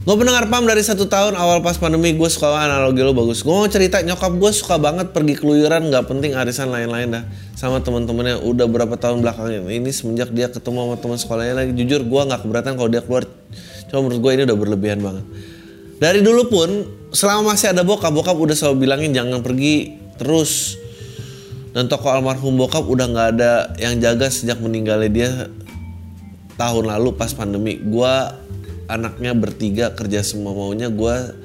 Gue 0.00 0.16
pendengar 0.16 0.48
pam 0.48 0.64
dari 0.64 0.80
satu 0.80 1.04
tahun 1.04 1.36
awal 1.36 1.60
pas 1.60 1.76
pandemi 1.76 2.16
gue 2.16 2.30
suka 2.32 2.56
analogi 2.56 3.04
lo 3.04 3.12
bagus. 3.12 3.44
Gue 3.44 3.52
mau 3.52 3.68
cerita 3.68 4.00
nyokap 4.00 4.32
gue 4.40 4.50
suka 4.56 4.80
banget 4.80 5.12
pergi 5.12 5.36
keluyuran 5.36 5.92
nggak 5.92 6.08
penting 6.08 6.32
arisan 6.32 6.72
lain-lain 6.72 7.20
dah 7.20 7.24
sama 7.60 7.84
teman-temannya 7.84 8.40
udah 8.40 8.64
berapa 8.64 8.96
tahun 8.96 9.20
belakangnya. 9.20 9.60
Ini 9.68 9.92
semenjak 9.92 10.32
dia 10.32 10.48
ketemu 10.48 10.80
sama 10.80 10.96
teman 10.96 11.18
sekolahnya 11.20 11.54
lagi 11.60 11.72
jujur 11.76 12.08
gue 12.08 12.20
nggak 12.32 12.40
keberatan 12.40 12.72
kalau 12.72 12.88
dia 12.88 13.04
keluar. 13.04 13.28
Cuma 13.92 14.08
menurut 14.08 14.20
gue 14.24 14.30
ini 14.32 14.42
udah 14.48 14.56
berlebihan 14.56 15.04
banget. 15.04 15.24
Dari 16.00 16.24
dulu 16.24 16.48
pun 16.48 16.68
selama 17.12 17.52
masih 17.52 17.76
ada 17.76 17.84
bokap 17.84 18.16
bokap 18.16 18.32
udah 18.32 18.56
selalu 18.56 18.88
bilangin 18.88 19.12
jangan 19.12 19.44
pergi 19.44 19.92
terus. 20.16 20.80
Dan 21.76 21.84
toko 21.84 22.08
almarhum 22.08 22.56
bokap 22.56 22.88
udah 22.88 23.06
nggak 23.12 23.28
ada 23.36 23.52
yang 23.76 24.00
jaga 24.00 24.32
sejak 24.32 24.56
meninggalnya 24.56 25.10
dia 25.12 25.30
tahun 26.56 26.88
lalu 26.96 27.12
pas 27.12 27.36
pandemi. 27.36 27.76
Gue 27.76 28.08
anaknya 28.88 29.36
bertiga 29.36 29.92
kerja 29.92 30.24
semua 30.24 30.56
maunya 30.56 30.88
gue 30.88 31.39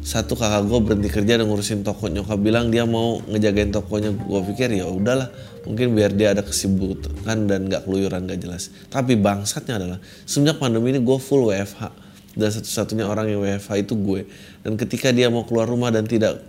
satu 0.00 0.32
kakak 0.32 0.64
gue 0.64 0.78
berhenti 0.80 1.08
kerja 1.12 1.36
dan 1.36 1.46
ngurusin 1.46 1.84
toko. 1.84 2.08
Nyokap 2.08 2.40
bilang 2.40 2.72
dia 2.72 2.88
mau 2.88 3.20
ngejagain 3.28 3.68
tokonya. 3.68 4.16
Gue 4.16 4.40
pikir 4.52 4.72
ya 4.72 4.88
udahlah 4.88 5.28
mungkin 5.68 5.92
biar 5.92 6.16
dia 6.16 6.32
ada 6.32 6.40
kesibukan 6.40 7.12
dan 7.44 7.68
nggak 7.68 7.84
keluyuran 7.84 8.24
gak 8.24 8.40
jelas. 8.40 8.72
Tapi 8.88 9.20
bangsatnya 9.20 9.76
adalah 9.76 9.98
semenjak 10.24 10.56
pandemi 10.56 10.96
ini 10.96 11.00
gue 11.04 11.18
full 11.20 11.52
WFH 11.52 12.10
dan 12.30 12.48
satu-satunya 12.48 13.04
orang 13.10 13.26
yang 13.28 13.42
WFH 13.42 13.70
itu 13.84 13.94
gue. 13.98 14.20
Dan 14.64 14.78
ketika 14.80 15.10
dia 15.10 15.28
mau 15.28 15.44
keluar 15.44 15.68
rumah 15.68 15.92
dan 15.92 16.06
tidak 16.08 16.40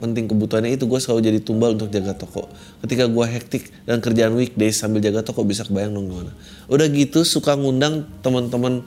penting 0.00 0.28
kebutuhannya 0.28 0.76
itu 0.76 0.84
gue 0.88 1.00
selalu 1.00 1.20
jadi 1.26 1.38
tumbal 1.42 1.74
untuk 1.74 1.88
jaga 1.92 2.14
toko. 2.16 2.46
Ketika 2.84 3.08
gue 3.08 3.26
hektik 3.26 3.72
dan 3.84 3.98
kerjaan 3.98 4.32
weekdays 4.36 4.78
sambil 4.80 5.02
jaga 5.02 5.26
toko 5.26 5.42
bisa 5.42 5.66
kebayang 5.66 5.96
dong 5.96 6.08
gimana. 6.08 6.32
Udah 6.70 6.86
gitu 6.88 7.26
suka 7.26 7.56
ngundang 7.56 8.06
teman-teman 8.24 8.86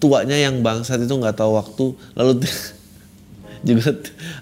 tuanya 0.00 0.36
yang 0.36 0.64
bangsat 0.64 1.00
itu 1.00 1.12
nggak 1.12 1.36
tahu 1.36 1.56
waktu. 1.56 1.84
Lalu 2.16 2.32
juga 3.60 3.96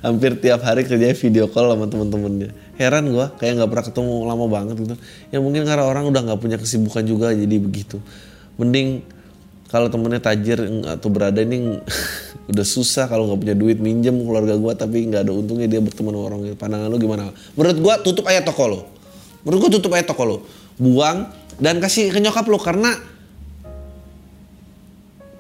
hampir 0.04 0.38
tiap 0.38 0.62
hari 0.62 0.87
kerjanya 0.87 1.16
video 1.16 1.44
call 1.50 1.74
sama 1.74 1.87
temen-temennya. 1.90 2.50
Heran 2.78 3.11
gua 3.11 3.35
kayak 3.37 3.59
nggak 3.59 3.70
pernah 3.70 3.85
ketemu 3.90 4.14
lama 4.26 4.44
banget 4.46 4.76
gitu. 4.78 4.94
Ya 5.35 5.38
mungkin 5.42 5.66
karena 5.66 5.85
orang 5.87 6.07
udah 6.09 6.22
nggak 6.22 6.40
punya 6.40 6.57
kesibukan 6.57 7.02
juga 7.02 7.35
jadi 7.35 7.57
begitu. 7.59 7.98
Mending 8.59 9.02
kalau 9.68 9.92
temennya 9.92 10.22
tajir 10.24 10.59
atau 10.87 11.09
berada 11.12 11.42
ini 11.44 11.83
udah 12.50 12.66
susah 12.66 13.11
kalau 13.11 13.28
nggak 13.28 13.40
punya 13.44 13.54
duit 13.59 13.78
minjem 13.83 14.14
keluarga 14.24 14.54
gua 14.57 14.72
tapi 14.78 15.04
nggak 15.11 15.26
ada 15.26 15.33
untungnya 15.35 15.66
dia 15.66 15.83
berteman 15.83 16.14
sama 16.14 16.22
orang 16.24 16.40
pandangan 16.54 16.88
lu 16.88 16.98
gimana? 17.02 17.35
Menurut 17.59 17.78
gua 17.83 17.94
tutup 18.00 18.24
aja 18.31 18.42
toko 18.46 18.64
lo 18.70 18.81
menurut 19.46 19.59
gua 19.64 19.70
tutup 19.78 19.90
aja 19.94 20.04
toko 20.11 20.22
lo 20.26 20.37
buang 20.78 21.31
dan 21.59 21.83
kasih 21.83 22.11
ke 22.14 22.18
nyokap 22.22 22.46
lo 22.46 22.59
karena 22.59 22.95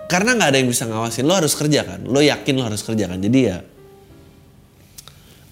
karena 0.08 0.34
nggak 0.34 0.48
ada 0.50 0.58
yang 0.58 0.70
bisa 0.72 0.88
ngawasin 0.88 1.28
lo 1.28 1.36
harus 1.36 1.52
kerja 1.52 1.84
kan? 1.84 2.00
Lo 2.08 2.24
yakin 2.24 2.56
lo 2.56 2.64
harus 2.64 2.80
kerja 2.80 3.04
kan? 3.12 3.20
Jadi 3.20 3.38
ya 3.44 3.60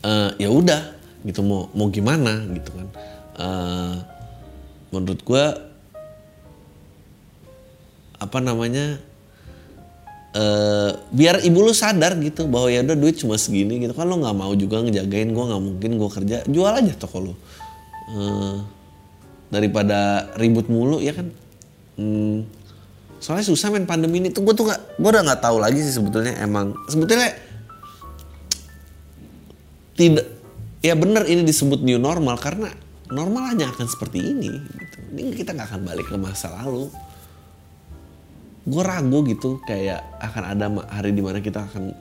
eh, 0.00 0.30
ya 0.40 0.48
udah 0.48 0.96
gitu. 1.28 1.44
Mau 1.44 1.68
mau 1.76 1.92
gimana 1.92 2.40
gitu 2.57 2.72
kan? 2.72 2.88
Eh, 3.36 3.94
menurut 4.96 5.20
gua 5.20 5.44
apa 8.16 8.40
namanya 8.40 8.96
eh 10.32 10.90
biar 11.12 11.44
ibu 11.44 11.61
lu 11.61 11.76
sadar 11.76 12.16
gitu 12.16 12.48
bahwa 12.48 12.72
ya 12.72 12.80
udah 12.80 12.96
duit 12.96 13.20
cuma 13.20 13.36
segini 13.36 13.76
gitu 13.76 13.92
kan 13.92 14.09
lo 14.09 14.16
nggak 14.16 14.36
mau 14.36 14.52
juga 14.57 14.80
ngejagain 14.80 15.36
gua 15.36 15.52
nggak 15.52 15.62
mungkin 15.62 15.90
gua 16.00 16.09
kerja. 16.09 16.48
Jual 16.48 16.72
aja 16.80 16.92
toko 16.96 17.28
lo. 17.28 17.34
Eh, 18.16 18.57
daripada 19.52 20.32
ribut 20.40 20.72
mulu 20.72 21.04
ya 21.04 21.12
kan? 21.12 21.28
Hmm, 22.00 22.48
soalnya 23.18 23.46
susah 23.46 23.72
main 23.72 23.88
pandemi 23.88 24.20
ini. 24.20 24.28
Tuh 24.32 24.44
gue 24.44 24.54
tuh 24.54 24.68
gak 24.68 24.98
gue 25.00 25.10
udah 25.10 25.22
nggak 25.24 25.40
tahu 25.42 25.56
lagi 25.60 25.80
sih 25.80 25.94
sebetulnya 25.94 26.36
emang. 26.40 26.76
Sebetulnya 26.88 27.32
tidak 29.96 30.26
ya 30.84 30.92
bener 30.92 31.24
ini 31.24 31.42
disebut 31.42 31.80
new 31.80 31.96
normal 31.96 32.36
karena 32.36 32.68
normal 33.08 33.54
hanya 33.54 33.72
akan 33.72 33.86
seperti 33.88 34.18
ini 34.20 34.50
gitu. 34.52 34.98
ini 35.16 35.32
kita 35.32 35.56
nggak 35.56 35.68
akan 35.72 35.82
balik 35.86 36.06
ke 36.10 36.16
masa 36.20 36.52
lalu. 36.62 36.90
Gue 38.66 38.82
ragu 38.82 39.22
gitu 39.30 39.62
kayak 39.62 40.02
akan 40.18 40.42
ada 40.42 40.66
hari 40.90 41.14
di 41.14 41.22
mana 41.22 41.38
kita 41.38 41.64
akan 41.70 41.94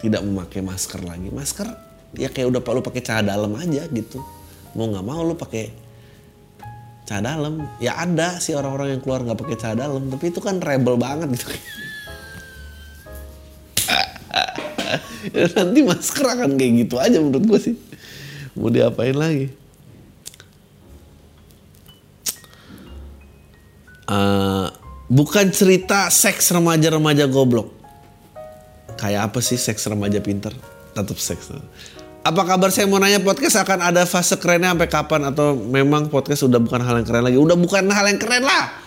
tidak 0.00 0.22
memakai 0.22 0.62
masker 0.62 1.02
lagi. 1.02 1.28
Masker 1.34 1.68
ya 2.16 2.30
kayak 2.30 2.48
udah 2.54 2.60
lu 2.62 2.82
pakai 2.82 3.02
celana 3.02 3.34
dalam 3.34 3.52
aja 3.58 3.84
gitu. 3.90 4.22
Mau 4.76 4.88
nggak 4.88 5.04
mau 5.04 5.20
lu 5.26 5.34
pakai 5.34 5.85
Celana 7.06 7.38
dalam. 7.38 7.54
Ya 7.78 7.94
ada 7.96 8.42
sih 8.42 8.52
orang-orang 8.52 8.98
yang 8.98 9.00
keluar 9.00 9.22
nggak 9.22 9.38
pakai 9.38 9.56
celana 9.56 9.86
dalam 9.86 10.10
tapi 10.10 10.34
itu 10.34 10.42
kan 10.42 10.58
rebel 10.58 10.98
banget 10.98 11.30
gitu. 11.38 11.54
Ya, 15.34 15.46
nanti 15.58 15.80
masker 15.82 16.26
akan 16.26 16.58
kayak 16.58 16.72
gitu 16.86 16.94
aja 16.98 17.18
menurut 17.18 17.44
gue 17.46 17.60
sih. 17.72 17.74
Mau 18.58 18.70
diapain 18.70 19.14
lagi? 19.16 19.50
Uh, 24.06 24.70
bukan 25.10 25.50
cerita 25.50 26.06
seks 26.14 26.54
remaja-remaja 26.54 27.26
goblok. 27.26 27.74
Kayak 28.96 29.32
apa 29.32 29.42
sih 29.42 29.58
seks 29.58 29.84
remaja 29.90 30.22
pinter 30.22 30.54
tetap 30.96 31.18
seks 31.20 31.52
apa 32.26 32.42
kabar? 32.42 32.74
Saya 32.74 32.90
mau 32.90 32.98
nanya 32.98 33.22
podcast 33.22 33.62
akan 33.62 33.86
ada 33.86 34.02
fase 34.02 34.34
kerennya 34.42 34.74
sampai 34.74 34.90
kapan? 34.90 35.30
Atau 35.30 35.54
memang 35.54 36.10
podcast 36.10 36.42
udah 36.42 36.58
bukan 36.58 36.82
hal 36.82 36.98
yang 36.98 37.06
keren 37.06 37.22
lagi? 37.22 37.38
Udah 37.38 37.54
bukan 37.54 37.86
hal 37.86 38.04
yang 38.10 38.18
keren 38.18 38.42
lah. 38.42 38.82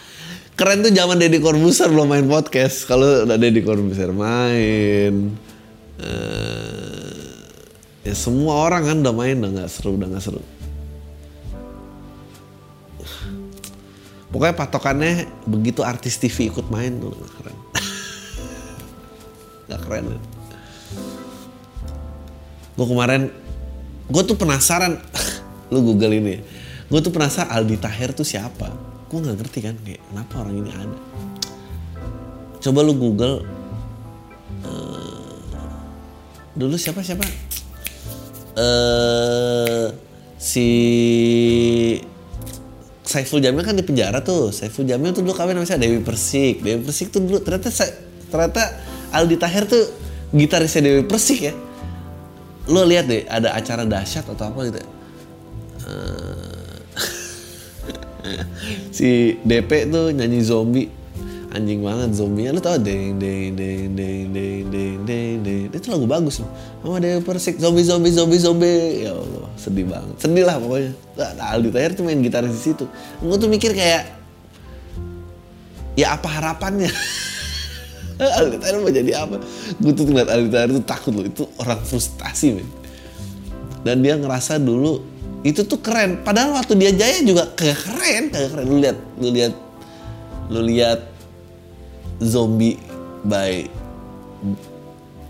Keren 0.60 0.84
tuh 0.84 0.92
zaman 0.92 1.16
Deddy 1.16 1.40
Corbuzier 1.40 1.88
belum 1.88 2.12
main 2.12 2.28
podcast. 2.28 2.84
Kalau 2.84 3.24
udah 3.24 3.40
Deddy 3.40 3.64
Corbuzier 3.64 4.12
main 4.12 5.40
uh, 6.04 7.40
ya 8.04 8.12
semua 8.12 8.68
orang 8.68 8.92
kan 8.92 8.98
udah 9.00 9.16
main 9.16 9.40
udah 9.40 9.52
nggak 9.56 9.70
seru 9.72 9.96
udah 9.96 10.08
nggak 10.12 10.24
seru. 10.24 10.44
Pokoknya 14.36 14.56
patokannya 14.60 15.32
begitu 15.48 15.82
artis 15.88 16.20
TV 16.20 16.52
ikut 16.52 16.68
main 16.68 16.92
tuh 17.00 17.16
nggak 17.16 17.34
keren. 17.40 17.58
Nggak 19.70 19.82
keren. 19.86 20.06
kan? 20.10 20.39
Gue 22.80 22.88
kemarin 22.88 23.28
gue 24.08 24.24
tuh 24.24 24.40
penasaran 24.40 24.96
lu 25.76 25.84
google 25.84 26.16
ini 26.16 26.40
gue 26.88 27.00
tuh 27.04 27.12
penasaran 27.12 27.52
Aldi 27.52 27.76
Taher 27.76 28.16
tuh 28.16 28.24
siapa 28.24 28.72
gue 29.12 29.20
nggak 29.20 29.36
ngerti 29.36 29.60
kan 29.60 29.76
kayak 29.84 30.00
kenapa 30.08 30.34
orang 30.40 30.56
ini 30.64 30.72
ada 30.72 31.00
coba 32.64 32.80
lu 32.88 32.96
google 32.96 33.44
uh, 34.64 35.36
dulu 36.56 36.80
siapa 36.80 37.04
siapa 37.04 37.28
uh, 38.56 39.92
si 40.40 40.68
Saiful 43.10 43.42
Jamil 43.42 43.66
kan 43.66 43.74
di 43.74 43.82
penjara 43.82 44.22
tuh. 44.22 44.54
Saiful 44.54 44.86
Jamil 44.86 45.10
tuh 45.18 45.26
dulu 45.26 45.34
kawin 45.34 45.58
sama 45.66 45.82
Dewi 45.82 45.98
Persik. 46.06 46.62
Dewi 46.62 46.78
Persik 46.86 47.10
tuh 47.10 47.26
dulu 47.26 47.42
ternyata 47.42 47.74
ternyata 48.30 48.64
Aldi 49.10 49.36
Taher 49.42 49.66
tuh 49.66 49.90
gitarisnya 50.30 50.86
Dewi 50.86 51.04
Persik 51.10 51.40
ya. 51.42 51.54
Lo 52.70 52.86
lihat 52.86 53.10
deh 53.10 53.26
ada 53.26 53.58
acara 53.58 53.84
dahsyat 53.84 54.30
atau 54.30 54.46
apa 54.46 54.60
gitu. 54.70 54.80
Uh, 55.90 56.78
si 58.98 59.42
DP 59.42 59.90
tuh 59.90 60.14
nyanyi 60.14 60.46
zombie. 60.46 60.88
Anjing 61.50 61.82
banget 61.82 62.14
zombie. 62.14 62.46
Lu 62.54 62.62
tau 62.62 62.78
deng 62.78 63.18
deng 63.18 63.58
deng 63.58 63.98
deng 63.98 64.22
deng 64.30 64.62
deng 64.70 64.96
deng 65.02 65.34
deng. 65.42 65.64
Itu 65.74 65.90
lagu 65.90 66.06
bagus 66.06 66.46
loh. 66.46 66.50
Sama 66.86 67.02
Dewi 67.02 67.26
Persik 67.26 67.58
zombie 67.58 67.82
zombie 67.82 68.14
zombie 68.14 68.38
zombie. 68.38 69.10
Ya 69.10 69.18
Allah 69.18 69.50
sedih 69.58 69.90
banget. 69.90 70.16
Sedih 70.22 70.46
lah 70.46 70.62
pokoknya. 70.62 70.94
Nah, 71.18 71.58
Aldi 71.58 71.70
Taher 71.74 71.92
tuh 71.98 72.06
main 72.06 72.22
gitar 72.22 72.46
di 72.46 72.54
situ. 72.54 72.86
Gue 73.18 73.38
tuh 73.42 73.50
mikir 73.50 73.74
kayak 73.74 74.22
ya 75.98 76.16
apa 76.16 76.32
harapannya 76.32 76.88
Aldi 78.20 78.58
Taher 78.60 78.76
mau 78.84 78.92
jadi 78.92 79.12
apa? 79.16 79.40
Gue 79.80 79.92
tuh 79.96 80.04
ngeliat 80.08 80.28
Aldi 80.28 80.50
Taher 80.52 80.70
tuh 80.76 80.84
takut 80.84 81.12
loh 81.16 81.24
itu 81.24 81.48
orang 81.56 81.80
frustasi 81.84 82.60
men. 82.60 82.68
Dan 83.88 84.04
dia 84.04 84.20
ngerasa 84.20 84.60
dulu 84.60 85.00
itu 85.48 85.64
tuh 85.64 85.80
keren. 85.80 86.20
Padahal 86.28 86.60
waktu 86.60 86.76
dia 86.76 86.92
jaya 86.92 87.24
juga 87.24 87.48
kayak 87.56 87.80
keren 87.80 88.24
kayak 88.28 88.50
keren. 88.52 88.66
Lu 88.68 88.78
lihat 88.78 88.98
lu 89.20 89.28
lihat 89.32 89.54
lu 90.52 90.60
lihat 90.68 91.00
zombie 92.20 92.76
by 93.24 93.64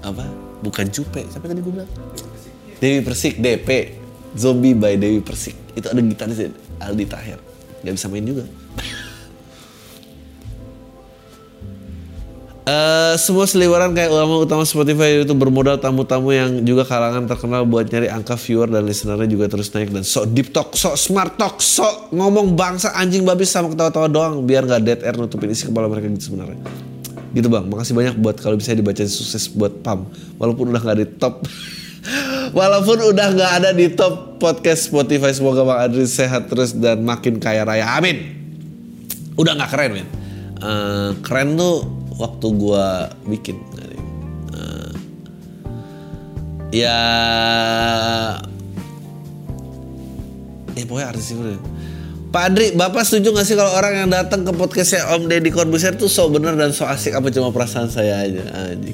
apa? 0.01 0.25
Bukan 0.65 0.89
cupe 0.89 1.23
siapa 1.29 1.45
tadi 1.45 1.61
gue 1.61 1.73
bilang? 1.73 1.91
Dewi 2.81 3.05
Persik 3.05 3.37
DP 3.37 3.69
zombie 4.33 4.73
by 4.73 4.97
Dewi 4.97 5.21
Persik. 5.21 5.55
Itu 5.77 5.93
ada 5.93 6.01
gitaris 6.01 6.41
Aldi 6.81 7.05
Taher 7.05 7.39
nggak 7.83 7.93
bisa 7.95 8.07
main 8.11 8.25
juga 8.27 8.43
Uh, 12.70 13.17
semua 13.17 13.49
seliweran 13.49 13.97
kayak 13.97 14.13
ulama 14.13 14.45
utama 14.45 14.61
Spotify 14.61 15.26
itu 15.26 15.34
bermodal 15.34 15.82
tamu-tamu 15.82 16.30
yang 16.30 16.61
juga 16.61 16.86
kalangan 16.86 17.26
terkenal 17.26 17.65
buat 17.65 17.89
nyari 17.89 18.13
angka 18.13 18.38
viewer 18.38 18.70
dan 18.70 18.86
listenernya 18.86 19.26
juga 19.26 19.49
terus 19.49 19.74
naik 19.74 19.89
dan 19.89 20.05
sok 20.05 20.30
deep 20.38 20.53
talk, 20.53 20.78
sok 20.78 20.93
smart 20.93 21.34
talk, 21.34 21.57
sok 21.57 22.13
ngomong 22.13 22.53
bangsa 22.53 22.93
anjing 22.93 23.26
babi 23.26 23.49
sama 23.49 23.74
ketawa-tawa 23.74 24.05
doang 24.05 24.45
biar 24.45 24.70
nggak 24.70 24.82
dead 24.86 24.99
air 25.01 25.17
nutupin 25.17 25.49
isi 25.49 25.65
kepala 25.65 25.89
mereka 25.89 26.13
gitu 26.13 26.30
sebenarnya. 26.30 26.61
Gitu 27.34 27.47
bang, 27.49 27.65
makasih 27.65 27.93
banyak 27.97 28.15
buat 28.22 28.38
kalau 28.38 28.53
bisa 28.53 28.78
dibaca 28.78 29.01
sukses 29.01 29.49
buat 29.49 29.82
Pam 29.82 30.05
walaupun 30.38 30.70
udah 30.70 30.82
nggak 30.86 30.97
di 31.01 31.07
top. 31.17 31.41
walaupun 32.59 32.97
udah 33.01 33.28
nggak 33.34 33.51
ada 33.65 33.70
di 33.74 33.89
top 33.97 34.38
podcast 34.38 34.93
Spotify 34.93 35.34
semoga 35.34 35.65
Bang 35.65 35.89
Adri 35.89 36.05
sehat 36.05 36.53
terus 36.53 36.78
dan 36.78 37.01
makin 37.01 37.41
kaya 37.41 37.65
raya. 37.65 37.97
Amin. 37.97 38.30
Udah 39.41 39.57
nggak 39.57 39.74
keren 39.74 39.91
men. 39.97 40.07
Uh, 40.59 41.15
keren 41.24 41.55
tuh 41.55 41.99
waktu 42.20 42.47
gue 42.51 42.86
bikin 43.32 43.57
uh, 44.51 44.91
ya. 46.76 46.99
Eh 50.76 50.84
pokoknya 50.84 51.07
artis 51.15 51.32
itu 51.32 51.41
Pak 52.30 52.43
Adri, 52.53 52.78
Bapak 52.78 53.01
setuju 53.09 53.34
gak 53.34 53.47
sih 53.47 53.57
kalau 53.57 53.74
orang 53.74 54.05
yang 54.05 54.09
datang 54.13 54.45
ke 54.45 54.53
podcastnya 54.53 55.01
Om 55.17 55.26
Deddy 55.26 55.49
Corbuzier 55.49 55.97
tuh 55.97 56.05
so 56.05 56.30
bener 56.30 56.53
dan 56.53 56.70
so 56.70 56.86
asik 56.86 57.17
apa 57.17 57.34
cuma 57.34 57.49
perasaan 57.49 57.89
saya 57.89 58.22
aja? 58.22 58.45
Anjing? 58.70 58.93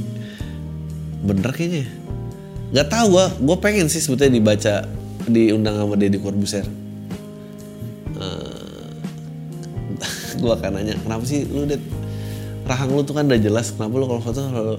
Bener 1.19 1.51
kayaknya. 1.51 1.83
Gak 2.71 2.87
tau 2.95 3.11
gue, 3.11 3.25
gue 3.43 3.57
pengen 3.59 3.91
sih 3.91 3.99
sebetulnya 3.99 4.39
dibaca 4.39 4.87
diundang 5.27 5.75
sama 5.75 5.99
Deddy 5.99 6.19
Corbuzier. 6.21 6.63
Uh, 8.15 8.95
gue 10.39 10.47
akan 10.47 10.79
nanya 10.79 10.95
kenapa 11.03 11.27
sih 11.27 11.43
lu 11.51 11.67
det 11.67 11.83
rahang 12.65 12.91
lu 12.93 13.01
tuh 13.05 13.13
kan 13.13 13.29
udah 13.29 13.39
jelas 13.39 13.71
kenapa 13.73 13.93
lu 13.95 14.05
kalau 14.09 14.21
foto 14.21 14.39
selalu 14.41 14.75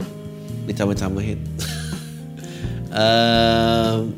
dicama-camain. 0.67 1.41
Um, 2.97 4.17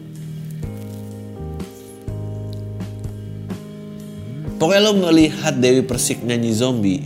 pokoknya 4.54 4.86
lo 4.86 4.92
melihat 5.02 5.58
Dewi 5.58 5.82
Persik 5.82 6.22
nyanyi 6.22 6.54
zombie 6.54 7.02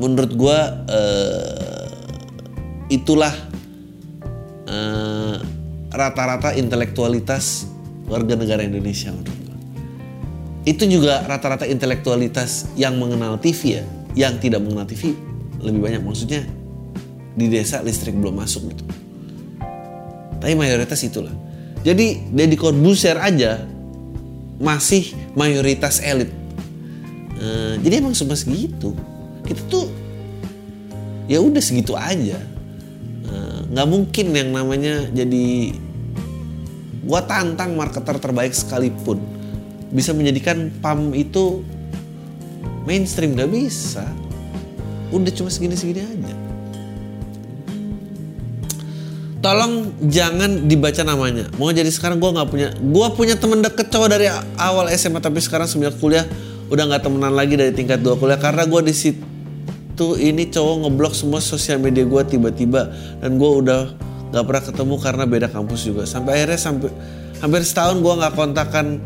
menurut 0.00 0.32
gue 0.32 0.58
uh, 0.88 1.88
itulah 2.88 3.32
rata 5.90 6.24
rata-rata 6.24 6.50
intelektualitas 6.56 7.68
warga 8.08 8.38
negara 8.38 8.64
Indonesia 8.64 9.12
menurut 9.12 9.36
gue 9.36 9.58
itu 10.64 10.88
juga 10.88 11.20
rata-rata 11.28 11.68
intelektualitas 11.68 12.72
yang 12.78 12.96
mengenal 12.96 13.36
TV 13.36 13.82
ya 13.82 13.84
yang 14.14 14.38
tidak 14.42 14.62
mengenal 14.62 14.86
TV 14.86 15.14
lebih 15.60 15.80
banyak. 15.80 16.02
Maksudnya 16.02 16.42
di 17.34 17.46
desa 17.46 17.80
listrik 17.84 18.16
belum 18.16 18.36
masuk 18.36 18.70
gitu. 18.70 18.84
Tapi 20.40 20.56
mayoritas 20.56 21.00
itulah. 21.04 21.32
Jadi 21.80 22.32
Deddy 22.32 22.56
Corbuzier 22.56 23.16
aja 23.16 23.64
masih 24.60 25.16
mayoritas 25.32 26.00
elit. 26.04 26.28
Uh, 27.40 27.80
jadi 27.80 28.04
emang 28.04 28.12
cuma 28.12 28.36
segitu. 28.36 28.92
Itu 29.48 29.62
tuh 29.68 29.86
ya 31.30 31.40
udah 31.40 31.62
segitu 31.62 31.96
aja. 31.96 32.36
Eh, 33.30 33.58
nggak 33.70 33.86
uh, 33.86 33.90
mungkin 33.90 34.26
yang 34.34 34.50
namanya 34.50 35.06
jadi 35.14 35.72
gua 37.06 37.22
tantang 37.24 37.78
marketer 37.78 38.18
terbaik 38.18 38.52
sekalipun 38.52 39.22
bisa 39.90 40.14
menjadikan 40.14 40.70
PAM 40.82 41.14
itu 41.14 41.62
mainstream 42.84 43.36
gak 43.36 43.50
bisa. 43.50 44.04
Udah 45.10 45.32
cuma 45.34 45.50
segini-segini 45.50 46.00
aja. 46.06 46.34
Tolong 49.40 49.88
jangan 50.04 50.68
dibaca 50.68 51.00
namanya. 51.00 51.48
Mau 51.56 51.72
jadi 51.72 51.88
sekarang 51.88 52.20
gue 52.20 52.28
nggak 52.28 52.48
punya 52.52 52.68
gue 52.76 53.06
punya 53.16 53.34
temen 53.40 53.64
deket 53.64 53.88
cowok 53.88 54.08
dari 54.12 54.28
awal 54.60 54.92
SMA 54.92 55.16
tapi 55.16 55.40
sekarang 55.40 55.64
semenjak 55.64 55.96
kuliah 55.96 56.28
udah 56.68 56.84
nggak 56.84 57.08
temenan 57.08 57.32
lagi 57.32 57.56
dari 57.56 57.72
tingkat 57.72 58.04
dua 58.04 58.20
kuliah 58.20 58.36
karena 58.36 58.68
gue 58.68 58.80
di 58.84 58.92
situ 58.92 60.20
ini 60.20 60.44
cowok 60.52 60.84
ngeblok 60.84 61.16
semua 61.16 61.40
sosial 61.40 61.80
media 61.80 62.04
gue 62.04 62.22
tiba-tiba 62.28 62.92
dan 63.24 63.40
gue 63.40 63.50
udah 63.64 63.96
nggak 64.28 64.44
pernah 64.44 64.62
ketemu 64.68 64.94
karena 65.00 65.24
beda 65.24 65.48
kampus 65.48 65.88
juga. 65.88 66.04
Sampai 66.04 66.36
akhirnya 66.36 66.60
sampai 66.60 66.92
hampir 67.40 67.64
setahun 67.64 67.96
gue 67.96 68.12
nggak 68.20 68.34
kontakkan 68.36 69.00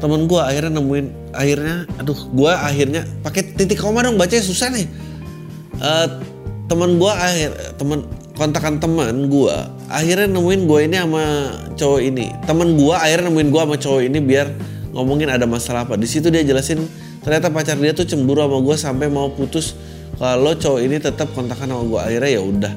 temen 0.00 0.24
gue 0.24 0.40
akhirnya 0.40 0.80
nemuin 0.80 1.19
akhirnya 1.34 1.86
aduh 1.98 2.16
gue 2.30 2.52
akhirnya 2.52 3.02
pakai 3.22 3.54
titik 3.54 3.78
koma 3.78 4.02
dong 4.02 4.18
bacanya 4.18 4.44
susah 4.44 4.68
nih. 4.72 4.86
Uh, 5.80 6.08
temen 6.66 7.00
gue 7.00 7.12
akhir 7.12 7.50
temen 7.80 8.06
kontakan 8.36 8.78
teman 8.78 9.26
gue 9.26 9.56
akhirnya 9.90 10.28
nemuin 10.30 10.60
gue 10.66 10.80
ini 10.86 10.96
sama 10.98 11.24
cowok 11.74 12.00
ini. 12.02 12.26
Temen 12.46 12.78
gue 12.78 12.94
akhirnya 12.94 13.30
nemuin 13.30 13.48
gue 13.50 13.62
sama 13.62 13.76
cowok 13.78 14.02
ini 14.06 14.18
biar 14.22 14.46
ngomongin 14.94 15.28
ada 15.30 15.46
masalah 15.46 15.86
apa. 15.86 15.94
Di 15.98 16.06
situ 16.06 16.30
dia 16.30 16.42
jelasin 16.42 16.82
ternyata 17.20 17.52
pacar 17.52 17.76
dia 17.76 17.92
tuh 17.92 18.06
cemburu 18.06 18.42
sama 18.42 18.58
gue 18.64 18.76
sampai 18.78 19.06
mau 19.12 19.28
putus 19.30 19.76
kalau 20.18 20.52
cowok 20.56 20.80
ini 20.84 20.96
tetap 21.00 21.30
kontakkan 21.32 21.70
sama 21.70 21.84
gue 21.86 22.00
akhirnya 22.00 22.30
ya 22.30 22.42
udah. 22.42 22.74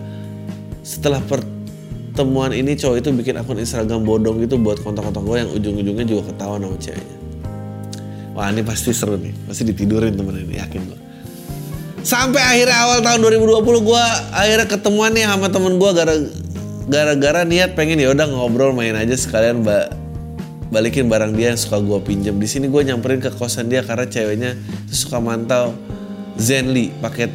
Setelah 0.84 1.24
pertemuan 1.24 2.52
ini 2.52 2.76
cowok 2.76 2.96
itu 3.00 3.10
bikin 3.16 3.40
akun 3.40 3.58
Instagram 3.58 4.04
bodong 4.04 4.44
gitu 4.44 4.60
buat 4.60 4.84
kontak-kontak 4.84 5.24
gue 5.24 5.38
yang 5.42 5.50
ujung-ujungnya 5.52 6.06
juga 6.06 6.22
ketahuan 6.30 6.62
sama 6.62 6.78
ceweknya 6.78 7.23
wah 8.34 8.50
ini 8.50 8.66
pasti 8.66 8.92
seru 8.92 9.16
nih. 9.16 9.34
Pasti 9.48 9.64
ditidurin 9.66 10.18
temen 10.18 10.36
ini 10.38 10.58
yakin 10.58 10.82
gue 10.90 11.04
sampai 12.04 12.44
akhirnya 12.44 12.78
awal 12.84 13.00
tahun 13.00 13.20
2020 13.40 13.64
gue 13.64 14.04
akhirnya 14.36 14.68
ketemuan 14.68 15.16
nih 15.16 15.24
sama 15.24 15.48
temen 15.48 15.80
gue 15.80 15.92
gara 15.96 16.16
gara-gara 16.92 17.42
niat 17.48 17.80
pengen 17.80 17.96
ya 18.04 18.12
udah 18.12 18.28
ngobrol 18.28 18.76
main 18.76 18.92
aja 19.00 19.16
sekalian 19.16 19.64
mbak 19.64 19.96
balikin 20.68 21.08
barang 21.08 21.32
dia 21.32 21.56
yang 21.56 21.60
suka 21.60 21.80
gue 21.80 22.00
pinjam. 22.04 22.36
Di 22.36 22.48
sini 22.50 22.68
gue 22.68 22.82
nyamperin 22.84 23.24
ke 23.24 23.32
kosan 23.32 23.72
dia 23.72 23.88
karena 23.88 24.04
ceweknya 24.04 24.52
suka 24.92 25.24
mantau 25.24 25.72
Zenly 26.36 26.92
paket 27.00 27.32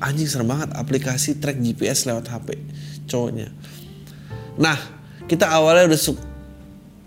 anjing 0.00 0.30
serem 0.30 0.48
banget 0.48 0.72
aplikasi 0.72 1.36
track 1.36 1.60
GPS 1.60 2.08
lewat 2.08 2.32
HP 2.32 2.56
cowoknya. 3.10 3.52
Nah 4.56 4.78
kita 5.28 5.52
awalnya 5.52 5.92
udah 5.92 6.00
suka 6.00 6.31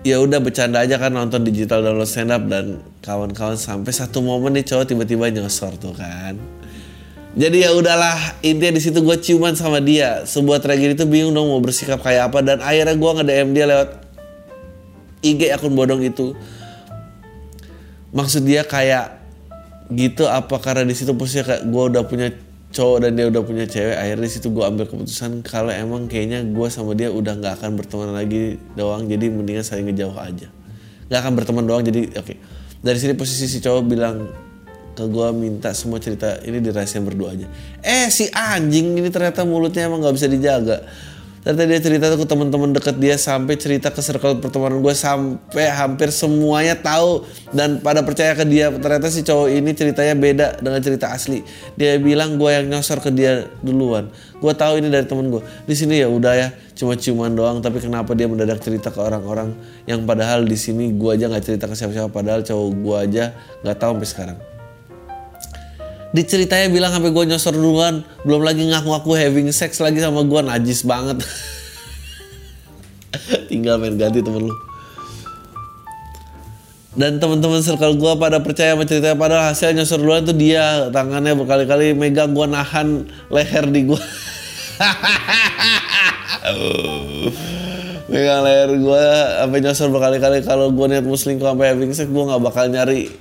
ya 0.06 0.22
udah 0.22 0.38
bercanda 0.38 0.86
aja 0.86 1.02
kan 1.02 1.10
nonton 1.10 1.42
digital 1.42 1.82
download 1.82 2.06
stand 2.06 2.30
up 2.30 2.46
dan 2.46 2.78
kawan-kawan 3.02 3.58
sampai 3.58 3.90
satu 3.90 4.22
momen 4.22 4.54
nih 4.54 4.62
cowok 4.62 4.94
tiba-tiba 4.94 5.34
nyosor 5.34 5.74
tuh 5.82 5.98
kan. 5.98 6.38
Jadi 7.36 7.66
ya 7.66 7.74
udahlah 7.74 8.38
intinya 8.46 8.78
di 8.78 8.82
situ 8.86 9.02
gue 9.02 9.18
ciuman 9.18 9.58
sama 9.58 9.82
dia. 9.82 10.24
Sebuah 10.30 10.62
tragedi 10.62 10.94
itu 10.94 11.10
bingung 11.10 11.34
dong 11.34 11.50
mau 11.50 11.60
bersikap 11.60 12.06
kayak 12.06 12.30
apa 12.32 12.46
dan 12.46 12.62
akhirnya 12.62 12.94
gue 12.94 13.12
nge 13.18 13.26
DM 13.26 13.50
dia 13.58 13.66
lewat 13.66 13.90
IG 15.26 15.42
akun 15.52 15.74
bodong 15.74 16.06
itu. 16.06 16.38
Maksud 18.14 18.46
dia 18.46 18.62
kayak 18.62 19.20
gitu 19.90 20.30
apa 20.30 20.62
karena 20.62 20.86
di 20.86 20.94
situ 20.94 21.18
posisinya 21.18 21.50
kayak 21.50 21.64
gue 21.66 21.84
udah 21.92 22.04
punya 22.06 22.30
cowok 22.76 23.08
dan 23.08 23.16
dia 23.16 23.32
udah 23.32 23.42
punya 23.48 23.64
cewek 23.64 23.96
akhirnya 23.96 24.28
situ 24.28 24.52
gue 24.52 24.64
ambil 24.68 24.84
keputusan 24.84 25.40
kalau 25.48 25.72
emang 25.72 26.12
kayaknya 26.12 26.44
gue 26.44 26.68
sama 26.68 26.92
dia 26.92 27.08
udah 27.08 27.40
nggak 27.40 27.64
akan 27.64 27.80
berteman 27.80 28.12
lagi 28.12 28.60
doang 28.76 29.08
jadi 29.08 29.32
mendingan 29.32 29.64
saling 29.64 29.88
ngejauh 29.88 30.20
aja. 30.20 30.52
Nggak 31.08 31.20
akan 31.24 31.32
berteman 31.40 31.64
doang 31.64 31.84
jadi 31.88 32.12
oke. 32.12 32.28
Okay. 32.28 32.38
dari 32.84 33.00
sini 33.00 33.16
posisi 33.16 33.48
si 33.48 33.64
cowok 33.64 33.84
bilang 33.88 34.28
ke 34.96 35.04
gue 35.08 35.28
minta 35.32 35.72
semua 35.72 35.98
cerita 36.04 36.38
ini 36.44 36.60
dirahasiain 36.60 37.08
berdua 37.08 37.32
aja. 37.32 37.48
Eh 37.80 38.12
si 38.12 38.28
anjing 38.36 39.00
ini 39.00 39.08
ternyata 39.08 39.48
mulutnya 39.48 39.88
emang 39.88 40.04
nggak 40.04 40.16
bisa 40.20 40.28
dijaga 40.28 40.84
ternyata 41.46 41.70
dia 41.70 41.78
cerita 41.78 42.06
tuh 42.10 42.26
ke 42.26 42.28
teman-teman 42.28 42.74
deket 42.74 42.98
dia 42.98 43.22
sampai 43.22 43.54
cerita 43.54 43.94
ke 43.94 44.02
circle 44.02 44.42
pertemanan 44.42 44.82
gue 44.82 44.98
sampai 44.98 45.70
hampir 45.70 46.10
semuanya 46.10 46.74
tahu 46.74 47.22
dan 47.54 47.78
pada 47.86 48.02
percaya 48.02 48.34
ke 48.34 48.42
dia. 48.50 48.74
Ternyata 48.74 49.14
si 49.14 49.22
cowok 49.22 49.54
ini 49.54 49.78
ceritanya 49.78 50.18
beda 50.18 50.58
dengan 50.58 50.82
cerita 50.82 51.14
asli. 51.14 51.46
Dia 51.78 52.02
bilang 52.02 52.42
gue 52.42 52.50
yang 52.50 52.66
nyosor 52.66 52.98
ke 52.98 53.14
dia 53.14 53.46
duluan. 53.62 54.10
Gue 54.42 54.58
tahu 54.58 54.82
ini 54.82 54.90
dari 54.90 55.06
temen 55.06 55.30
gue 55.30 55.46
di 55.70 55.78
sini 55.78 56.02
ya 56.02 56.10
udah 56.10 56.34
ya 56.34 56.50
cuma 56.74 56.98
ciuman 56.98 57.30
doang. 57.38 57.62
Tapi 57.62 57.78
kenapa 57.78 58.18
dia 58.18 58.26
mendadak 58.26 58.66
cerita 58.66 58.90
ke 58.90 58.98
orang-orang 58.98 59.54
yang 59.86 60.02
padahal 60.10 60.50
di 60.50 60.58
sini 60.58 60.98
gue 60.98 61.14
aja 61.14 61.30
nggak 61.30 61.46
cerita 61.46 61.70
ke 61.70 61.78
siapa-siapa 61.78 62.10
padahal 62.10 62.42
cowok 62.42 62.70
gue 62.74 62.98
aja 62.98 63.24
nggak 63.62 63.78
tahu 63.78 63.94
sampai 64.02 64.10
sekarang 64.10 64.55
diceritanya 66.12 66.70
bilang 66.70 66.92
sampai 66.94 67.10
gue 67.10 67.24
nyosor 67.26 67.56
duluan. 67.56 68.06
Belum 68.28 68.44
lagi 68.44 68.68
ngaku-ngaku 68.68 69.16
having 69.18 69.50
sex 69.56 69.82
lagi 69.82 70.04
sama 70.04 70.22
gue 70.28 70.42
najis 70.44 70.86
banget. 70.86 71.24
Tinggal 73.50 73.80
main 73.80 73.96
ganti 73.96 74.20
temen 74.22 74.52
lu. 74.52 74.56
Dan 76.96 77.20
teman-teman 77.20 77.60
circle 77.60 78.00
gue 78.00 78.14
pada 78.16 78.40
percaya 78.40 78.72
sama 78.72 78.88
ceritanya 78.88 79.20
padahal 79.20 79.52
hasil 79.52 79.76
nyosor 79.76 80.00
duluan 80.00 80.24
tuh 80.24 80.36
dia. 80.36 80.88
Tangannya 80.96 81.36
berkali-kali 81.36 81.92
megang 81.92 82.32
gue 82.32 82.48
nahan 82.48 83.12
leher 83.28 83.68
di 83.68 83.84
gue 83.84 84.00
megang 88.12 88.42
leher 88.48 88.72
gue 88.80 89.06
sampai 89.44 89.60
nyosor 89.60 89.92
berkali-kali. 89.92 90.40
Kalau 90.48 90.72
gue 90.72 90.86
niat 90.88 91.04
muslim 91.04 91.36
sampai 91.36 91.76
having 91.76 91.92
sex 91.92 92.08
gue 92.08 92.24
nggak 92.24 92.40
bakal 92.40 92.72
nyari 92.72 93.12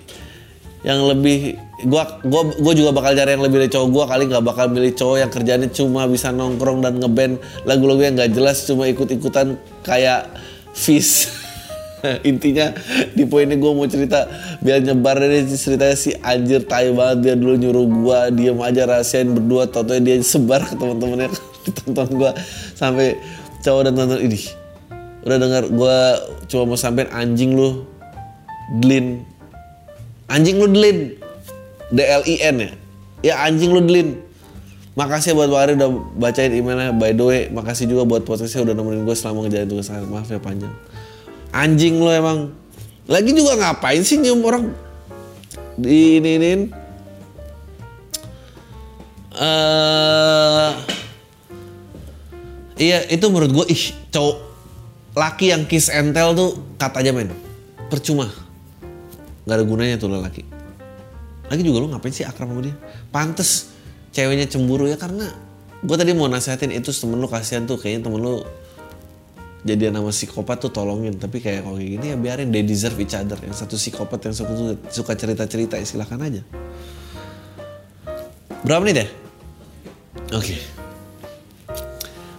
yang 0.85 1.01
lebih 1.09 1.57
gua 1.89 2.21
gua 2.23 2.53
gua 2.61 2.73
juga 2.77 2.93
bakal 2.93 3.17
cari 3.17 3.35
yang 3.35 3.45
lebih 3.45 3.65
dari 3.65 3.71
cowok 3.73 3.89
gua 3.89 4.05
kali 4.05 4.29
nggak 4.29 4.45
bakal 4.45 4.69
milih 4.69 4.93
cowok 4.93 5.17
yang 5.17 5.31
kerjanya 5.33 5.69
cuma 5.73 6.05
bisa 6.05 6.29
nongkrong 6.29 6.85
dan 6.85 7.01
ngeband 7.01 7.41
lagu-lagu 7.65 8.05
yang 8.05 8.15
nggak 8.21 8.33
jelas 8.37 8.69
cuma 8.69 8.85
ikut-ikutan 8.87 9.57
kayak 9.81 10.29
fish 10.77 11.33
intinya 12.31 12.77
di 13.17 13.25
poin 13.25 13.49
ini 13.49 13.57
gue 13.57 13.73
mau 13.73 13.89
cerita 13.89 14.29
biar 14.61 14.85
nyebar 14.85 15.17
dari 15.17 15.49
ceritanya 15.49 15.97
si 15.97 16.13
anjir 16.21 16.69
tai 16.69 16.93
banget 16.93 17.19
dia 17.25 17.35
dulu 17.35 17.57
nyuruh 17.57 17.87
gue 17.89 18.19
diem 18.37 18.59
aja 18.61 18.85
rahasiain 18.85 19.33
berdua 19.33 19.65
toto 19.73 19.97
dia 19.97 20.21
sebar 20.21 20.69
ke 20.69 20.77
teman-temannya 20.77 21.33
ditonton 21.65 22.09
gue 22.13 22.31
sampai 22.77 23.17
cowok 23.65 23.81
dan 23.89 23.93
tonton 23.97 24.21
ini 24.21 24.41
udah 25.25 25.39
dengar 25.41 25.63
gue 25.73 25.97
cuma 26.53 26.63
mau 26.69 26.77
sampein 26.77 27.09
anjing 27.09 27.57
lu 27.57 27.89
Glin 28.81 29.25
Anjing 30.35 30.59
lu 30.59 30.67
delin. 30.75 31.15
D-L-I-N 31.95 32.57
ya. 32.59 32.71
Ya 33.23 33.35
anjing 33.47 33.71
lu 33.71 33.79
delin. 33.87 34.19
Makasih 34.99 35.39
buat 35.39 35.47
Pak 35.51 35.61
Ari 35.63 35.73
udah 35.79 35.91
bacain 36.19 36.51
emailnya. 36.51 36.91
By 36.91 37.15
the 37.15 37.25
way, 37.25 37.43
makasih 37.55 37.87
juga 37.87 38.03
buat 38.03 38.27
podcastnya 38.27 38.67
udah 38.67 38.75
nemenin 38.75 39.07
gue 39.07 39.15
selama 39.15 39.47
ngejalanin 39.47 39.71
tugas 39.71 39.87
saya. 39.87 40.03
Maaf 40.03 40.27
ya 40.27 40.43
panjang. 40.43 40.75
Anjing 41.55 42.03
lu 42.03 42.11
emang. 42.11 42.51
Lagi 43.07 43.31
juga 43.31 43.55
ngapain 43.55 44.03
sih 44.03 44.19
nyium 44.19 44.43
orang 44.43 44.75
di 45.75 46.23
ini 46.23 46.31
ini 46.39 46.51
uh, 49.35 50.71
iya 52.79 53.03
itu 53.11 53.27
menurut 53.27 53.51
gue 53.51 53.67
ih 53.75 53.85
cowok 54.15 54.37
laki 55.19 55.51
yang 55.51 55.67
kiss 55.67 55.91
and 55.91 56.15
tell 56.15 56.35
tuh 56.35 56.55
kata 56.79 57.03
aja 57.03 57.11
men 57.11 57.31
percuma 57.91 58.31
nggak 59.45 59.57
ada 59.57 59.65
gunanya 59.65 59.97
tuh 60.01 60.11
lelaki. 60.13 60.43
Lagi 61.49 61.63
juga 61.63 61.85
lu 61.85 61.89
ngapain 61.93 62.13
sih 62.13 62.25
akrab 62.25 62.49
sama 62.49 62.65
dia? 62.65 62.77
Pantes 63.13 63.73
ceweknya 64.11 64.49
cemburu 64.49 64.89
ya 64.89 64.97
karena 64.97 65.29
gue 65.85 65.97
tadi 66.01 66.17
mau 66.17 66.25
nasihatin 66.27 66.73
itu 66.73 66.91
temen 66.91 67.21
lu 67.21 67.29
kasihan 67.29 67.69
tuh. 67.69 67.77
Kayaknya 67.77 68.09
temen 68.09 68.21
lu 68.25 68.35
jadi 69.65 69.93
nama 69.93 70.09
psikopat 70.09 70.65
tuh 70.65 70.73
tolongin. 70.73 71.21
Tapi 71.21 71.45
kayak 71.45 71.69
kalau 71.69 71.77
kayak 71.77 72.01
gini 72.01 72.07
ya 72.13 72.17
biarin 72.17 72.49
they 72.49 72.65
deserve 72.65 72.97
each 72.97 73.13
other. 73.13 73.37
Yang 73.45 73.65
satu 73.65 73.77
psikopat 73.77 74.21
yang 74.25 74.35
satu 74.37 74.81
suka 74.89 75.13
cerita 75.13 75.45
cerita 75.45 75.77
ya 75.77 75.85
silahkan 75.85 76.21
aja. 76.25 76.43
Berapa 78.65 78.81
menit 78.81 79.05
ya? 79.05 79.09
Oke. 80.33 80.57
okay. 80.57 80.74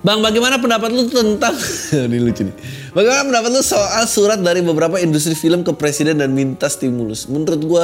Bang, 0.05 0.21
bagaimana 0.21 0.61
pendapat 0.61 0.93
lu 0.93 1.09
tentang 1.09 1.57
ini 2.05 2.21
lucu 2.21 2.45
nih. 2.45 2.53
Bagaimana 2.93 3.25
pendapat 3.25 3.49
lu 3.57 3.61
soal 3.65 4.05
surat 4.05 4.37
dari 4.37 4.61
beberapa 4.61 5.01
industri 5.01 5.33
film 5.33 5.65
ke 5.65 5.73
presiden 5.73 6.21
dan 6.21 6.29
minta 6.29 6.69
stimulus? 6.69 7.25
Menurut 7.25 7.61
gua 7.65 7.83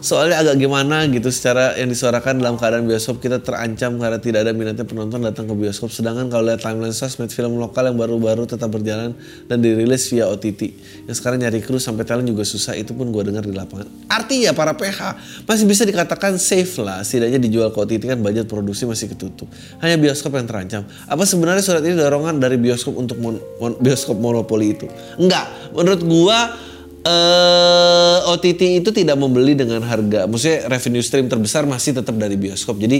soalnya 0.00 0.40
agak 0.40 0.56
gimana 0.56 1.04
gitu 1.12 1.28
secara 1.28 1.76
yang 1.76 1.92
disuarakan 1.92 2.40
dalam 2.40 2.56
keadaan 2.56 2.88
bioskop 2.88 3.20
kita 3.20 3.40
terancam 3.44 4.00
karena 4.00 4.18
tidak 4.18 4.48
ada 4.48 4.52
minatnya 4.56 4.84
penonton 4.88 5.20
datang 5.20 5.44
ke 5.44 5.54
bioskop. 5.54 5.92
Sedangkan 5.92 6.32
kalau 6.32 6.48
lihat 6.48 6.64
timeline 6.64 6.96
sosmed 6.96 7.28
film 7.28 7.60
lokal 7.60 7.92
yang 7.92 8.00
baru-baru 8.00 8.48
tetap 8.48 8.72
berjalan 8.72 9.12
dan 9.46 9.58
dirilis 9.60 10.08
via 10.08 10.26
OTT 10.26 10.60
yang 11.04 11.16
sekarang 11.16 11.44
nyari 11.44 11.60
kru 11.60 11.76
sampai 11.76 12.08
talent 12.08 12.26
juga 12.26 12.42
susah 12.48 12.74
itu 12.76 12.96
pun 12.96 13.12
gue 13.12 13.22
dengar 13.28 13.44
di 13.44 13.52
lapangan. 13.52 13.86
Artinya 14.08 14.56
para 14.56 14.72
PH 14.72 15.00
masih 15.44 15.68
bisa 15.68 15.84
dikatakan 15.84 16.40
safe 16.40 16.80
lah 16.80 17.04
setidaknya 17.04 17.38
dijual 17.38 17.68
ke 17.70 17.78
OTT 17.78 18.16
kan 18.16 18.18
budget 18.18 18.48
produksi 18.48 18.88
masih 18.88 19.12
ketutup. 19.12 19.46
Hanya 19.84 20.00
bioskop 20.00 20.32
yang 20.32 20.48
terancam. 20.48 20.82
Apa 21.04 21.22
sebenarnya 21.28 21.60
surat 21.60 21.84
ini 21.84 21.94
dorongan 22.00 22.40
dari 22.40 22.56
bioskop 22.56 22.96
untuk 22.96 23.20
mon 23.20 23.36
mon 23.60 23.76
bioskop 23.76 24.16
monopoli 24.16 24.72
itu? 24.72 24.88
Enggak. 25.20 25.44
Menurut 25.76 26.02
gua 26.08 26.69
uh, 27.04 28.18
eh, 28.24 28.30
OTT 28.32 28.84
itu 28.84 28.90
tidak 28.92 29.16
membeli 29.16 29.56
dengan 29.56 29.80
harga, 29.84 30.26
maksudnya 30.28 30.68
revenue 30.68 31.04
stream 31.04 31.26
terbesar 31.28 31.64
masih 31.64 31.96
tetap 31.96 32.14
dari 32.16 32.36
bioskop. 32.36 32.76
Jadi 32.80 32.98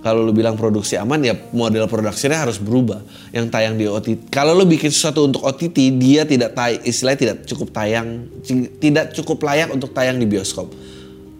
kalau 0.00 0.24
lu 0.24 0.32
bilang 0.32 0.56
produksi 0.56 0.96
aman 0.96 1.20
ya 1.20 1.36
model 1.52 1.84
produksinya 1.84 2.48
harus 2.48 2.56
berubah. 2.56 3.04
Yang 3.36 3.46
tayang 3.52 3.74
di 3.76 3.84
OTT. 3.84 4.32
Kalau 4.32 4.56
lu 4.56 4.64
bikin 4.64 4.88
sesuatu 4.88 5.28
untuk 5.28 5.44
OTT, 5.44 6.00
dia 6.00 6.24
tidak 6.24 6.56
tay 6.56 6.80
istilahnya 6.82 7.20
tidak 7.20 7.36
cukup 7.44 7.68
tayang, 7.70 8.08
tidak 8.80 9.12
cukup 9.12 9.38
layak 9.44 9.68
untuk 9.68 9.92
tayang 9.92 10.16
di 10.16 10.24
bioskop. 10.24 10.72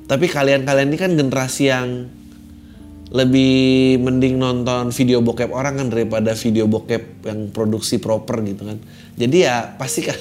Tapi 0.04 0.26
kalian-kalian 0.28 0.88
ini 0.92 0.98
kan 1.00 1.12
generasi 1.16 1.64
yang 1.72 1.88
lebih 3.10 3.98
mending 3.98 4.38
nonton 4.38 4.94
video 4.94 5.18
bokep 5.18 5.50
orang 5.50 5.82
kan 5.82 5.86
daripada 5.90 6.30
video 6.38 6.70
bokep 6.70 7.26
yang 7.26 7.50
produksi 7.50 7.98
proper 7.98 8.38
gitu 8.46 8.62
kan. 8.68 8.78
Jadi 9.18 9.36
ya 9.42 9.74
pasti 9.74 10.06
kan 10.06 10.14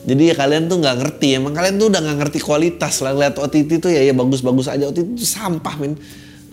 jadi 0.00 0.32
kalian 0.32 0.72
tuh 0.72 0.80
nggak 0.80 0.96
ngerti 0.96 1.36
emang 1.36 1.52
kalian 1.52 1.76
tuh 1.76 1.92
udah 1.92 2.00
nggak 2.00 2.18
ngerti 2.24 2.38
kualitas 2.40 3.04
lah 3.04 3.12
lihat 3.12 3.36
OTT 3.36 3.70
tuh 3.78 3.90
ya 3.92 4.00
ya 4.00 4.16
bagus-bagus 4.16 4.72
aja. 4.72 4.88
OTT 4.88 5.16
itu 5.16 5.26
sampah 5.28 5.74
men. 5.76 5.92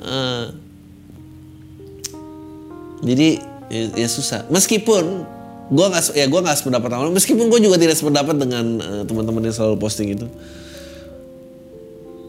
Uh, 0.04 0.52
jadi 3.08 3.39
ya, 3.72 3.84
ya 4.04 4.08
susah. 4.12 4.43
Meskipun 4.52 5.24
gue 5.68 5.86
nggak 5.88 6.16
ya 6.16 6.26
gue 6.28 6.39
nggak 6.39 6.58
sependapat 6.64 6.88
sama 6.88 7.04
lo 7.04 7.12
meskipun 7.12 7.52
gue 7.52 7.60
juga 7.60 7.76
tidak 7.76 8.00
sependapat 8.00 8.36
dengan 8.39 8.66
uh, 8.80 9.04
teman-teman 9.04 9.52
yang 9.52 9.56
selalu 9.56 9.76
posting 9.76 10.16
itu 10.16 10.24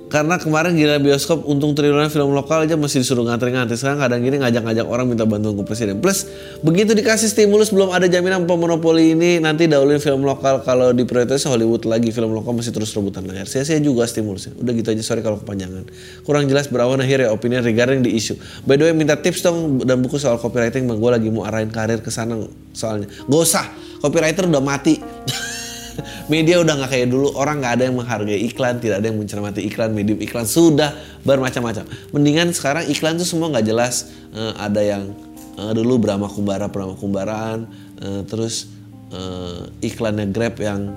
karena 0.08 0.40
kemarin 0.40 0.72
gila 0.72 0.96
bioskop 1.00 1.44
untung 1.44 1.76
triliunan 1.76 2.08
film 2.08 2.32
lokal 2.32 2.64
aja 2.64 2.80
masih 2.80 3.04
disuruh 3.04 3.28
ngantri-ngantri. 3.28 3.76
Sekarang 3.76 4.00
kadang 4.00 4.24
gini 4.24 4.40
ngajak-ngajak 4.40 4.88
orang 4.88 5.04
minta 5.04 5.28
bantuan 5.28 5.52
ke 5.60 5.64
presiden. 5.68 6.00
Plus 6.00 6.24
begitu 6.64 6.96
dikasih 6.96 7.28
stimulus 7.28 7.68
belum 7.68 7.92
ada 7.92 8.08
jaminan 8.08 8.48
pemonopoli 8.48 9.12
ini 9.12 9.36
nanti 9.36 9.68
dahuluin 9.68 10.00
film 10.00 10.24
lokal. 10.24 10.64
Kalau 10.64 10.96
di 10.96 11.04
prioritas 11.04 11.44
Hollywood 11.44 11.84
lagi 11.84 12.08
film 12.08 12.32
lokal 12.32 12.56
masih 12.56 12.72
terus 12.72 12.88
rebutan 12.96 13.28
layar. 13.28 13.44
Sia-sia 13.44 13.76
juga 13.84 14.08
stimulusnya. 14.08 14.56
Udah 14.56 14.72
gitu 14.72 14.88
aja 14.96 15.02
sorry 15.04 15.20
kalau 15.20 15.36
kepanjangan. 15.44 15.84
Kurang 16.24 16.48
jelas 16.48 16.72
berawan 16.72 17.04
akhir 17.04 17.28
ya 17.28 17.28
opini 17.28 17.60
regarding 17.60 18.00
di 18.00 18.16
isu 18.16 18.40
by 18.64 18.80
the 18.80 18.88
way 18.88 18.94
minta 18.96 19.20
tips 19.20 19.44
dong 19.44 19.84
dan 19.84 20.00
buku 20.00 20.16
soal 20.16 20.40
copywriting 20.40 20.88
gue 20.88 21.10
lagi 21.12 21.28
mau 21.28 21.44
arahin 21.44 21.68
karir 21.68 22.00
ke 22.00 22.08
sana 22.08 22.40
soalnya. 22.72 23.12
Gak 23.28 23.40
usah 23.44 23.64
copywriter 24.00 24.48
udah 24.48 24.64
mati 24.64 24.96
media 26.32 26.60
udah 26.62 26.74
nggak 26.78 26.90
kayak 26.90 27.08
dulu. 27.10 27.34
Orang 27.34 27.60
nggak 27.62 27.80
ada 27.80 27.82
yang 27.90 27.96
menghargai 27.98 28.38
iklan 28.46 28.78
tidak 28.78 29.02
ada 29.02 29.06
yang 29.10 29.18
mencermati 29.18 29.60
iklan 29.66 29.90
medium 29.92 30.18
iklan. 30.22 30.46
Sudah 30.46 30.94
bermacam-macam. 31.26 31.84
Mendingan 32.14 32.54
sekarang 32.54 32.86
iklan 32.88 33.18
tuh 33.18 33.28
semua 33.28 33.50
nggak 33.52 33.66
jelas. 33.66 34.10
Uh, 34.32 34.54
ada 34.60 34.80
yang 34.84 35.12
uh, 35.58 35.72
dulu 35.74 35.98
Brahma 35.98 36.28
Kumbara 36.28 36.68
Brahma 36.68 36.94
Kumbaraan 36.94 37.66
uh, 38.00 38.22
terus 38.28 38.68
uh, 39.10 39.66
iklannya 39.82 40.30
Grab 40.30 40.60
yang 40.60 40.94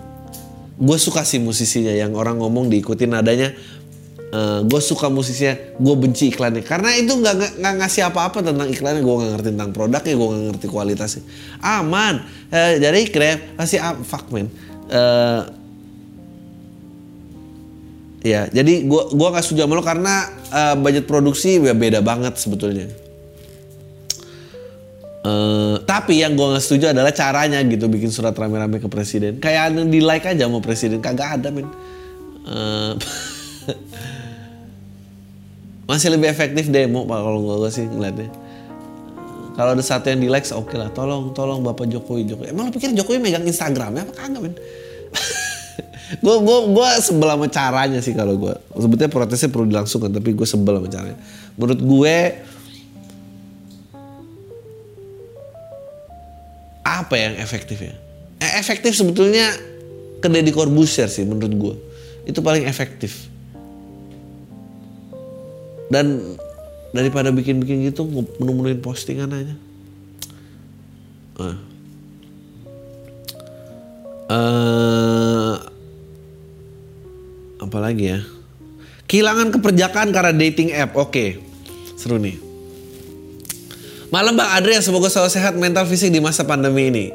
gue 0.77 0.97
suka 0.97 1.25
sih 1.25 1.41
musisinya. 1.41 1.91
Yang 1.91 2.11
orang 2.17 2.39
ngomong 2.39 2.69
diikutin 2.69 3.11
nadanya 3.11 3.51
Uh, 4.31 4.63
gue 4.63 4.79
suka 4.79 5.11
musisinya, 5.11 5.59
gue 5.75 5.95
benci 5.99 6.31
iklannya. 6.31 6.63
Karena 6.63 6.95
itu 6.95 7.11
nggak 7.11 7.59
nggak 7.59 7.75
ngasih 7.83 8.07
apa-apa 8.07 8.39
tentang 8.39 8.63
iklannya, 8.71 9.03
gue 9.03 9.15
nggak 9.19 9.31
ngerti 9.35 9.49
tentang 9.51 9.71
produknya, 9.75 10.15
gue 10.15 10.27
nggak 10.31 10.45
ngerti 10.55 10.67
kualitasnya. 10.71 11.23
Aman, 11.59 12.23
uh, 12.47 12.73
jadi 12.79 13.11
Grab 13.11 13.59
kasih 13.59 13.83
up, 13.83 13.99
fuck 14.07 14.31
man 14.31 14.47
uh, 14.91 15.41
ya 18.21 18.45
jadi 18.53 18.85
gua 18.85 19.09
gua 19.09 19.33
nggak 19.33 19.43
setuju 19.47 19.65
sama 19.65 19.73
lo 19.79 19.83
karena 19.83 20.15
uh, 20.51 20.75
budget 20.77 21.09
produksi 21.09 21.57
ya 21.57 21.73
beda 21.73 22.05
banget 22.05 22.37
sebetulnya 22.37 22.91
Uh, 25.21 25.77
tapi 25.85 26.17
yang 26.17 26.33
gue 26.33 26.41
nggak 26.49 26.65
setuju 26.65 26.97
adalah 26.97 27.13
caranya 27.13 27.61
gitu 27.61 27.85
bikin 27.85 28.09
surat 28.09 28.33
rame-rame 28.33 28.81
ke 28.81 28.89
presiden. 28.89 29.37
Kayak 29.37 29.77
di 29.85 30.01
like 30.01 30.25
aja 30.25 30.49
mau 30.49 30.65
presiden 30.65 30.97
kagak 30.97 31.37
ada 31.37 31.53
men. 31.53 31.69
Uh, 32.41 32.97
masih 35.89 36.17
lebih 36.17 36.25
efektif 36.25 36.73
demo 36.73 37.05
kalau 37.05 37.61
gue 37.61 37.69
sih 37.69 37.85
ngeliatnya. 37.85 38.33
Kalau 39.51 39.75
ada 39.75 39.83
satu 39.83 40.07
yang 40.07 40.23
di 40.23 40.29
like 40.31 40.47
oke 40.51 40.73
lah. 40.75 40.89
Tolong 40.95 41.35
tolong 41.35 41.59
bapak 41.59 41.91
Jokowi 41.91 42.23
Jokowi. 42.27 42.55
Emang 42.55 42.67
lo 42.67 42.71
pikir 42.71 42.95
Jokowi 42.95 43.19
megang 43.19 43.43
Instagramnya 43.43 44.07
apa 44.07 44.13
kagak 44.15 44.41
men? 44.41 44.55
gue 46.19 46.35
gue 46.43 46.57
gue 46.75 46.89
sebel 46.99 47.29
sama 47.31 47.47
caranya 47.47 47.99
sih 48.03 48.11
kalau 48.11 48.35
gue 48.35 48.51
sebetulnya 48.75 49.07
protesnya 49.07 49.47
perlu 49.47 49.71
dilangsungkan 49.71 50.11
tapi 50.11 50.35
gue 50.35 50.43
sebel 50.43 50.75
sama 50.75 50.89
caranya 50.91 51.17
menurut 51.55 51.79
gue 51.79 52.15
apa 56.83 57.15
yang 57.15 57.39
efektif 57.39 57.79
ya 57.79 57.95
eh, 58.43 58.59
efektif 58.59 58.91
sebetulnya 58.91 59.55
ke 60.19 60.27
Deddy 60.27 60.51
Corbuzier 60.51 61.07
sih 61.07 61.23
menurut 61.23 61.53
gue 61.55 61.75
itu 62.27 62.43
paling 62.43 62.67
efektif 62.67 63.31
dan 65.87 66.35
daripada 66.91 67.31
bikin-bikin 67.31 67.87
gitu 67.87 68.07
menu-menuin 68.39 68.79
postingan 68.83 69.31
aja 69.31 69.55
uh. 71.39 71.57
Uh, 74.31 75.59
apa 77.59 77.77
lagi 77.83 78.15
ya? 78.15 78.19
Kehilangan 79.05 79.51
keperjakaan 79.51 80.15
karena 80.15 80.31
dating 80.31 80.71
app. 80.71 80.95
Oke, 80.95 81.43
seru 81.99 82.15
nih. 82.15 82.39
Malam 84.11 84.35
Bang 84.35 84.51
Adrian, 84.55 84.83
semoga 84.83 85.07
selalu 85.07 85.31
sehat 85.31 85.53
mental 85.55 85.83
fisik 85.87 86.11
di 86.11 86.19
masa 86.19 86.43
pandemi 86.43 86.91
ini. 86.91 87.05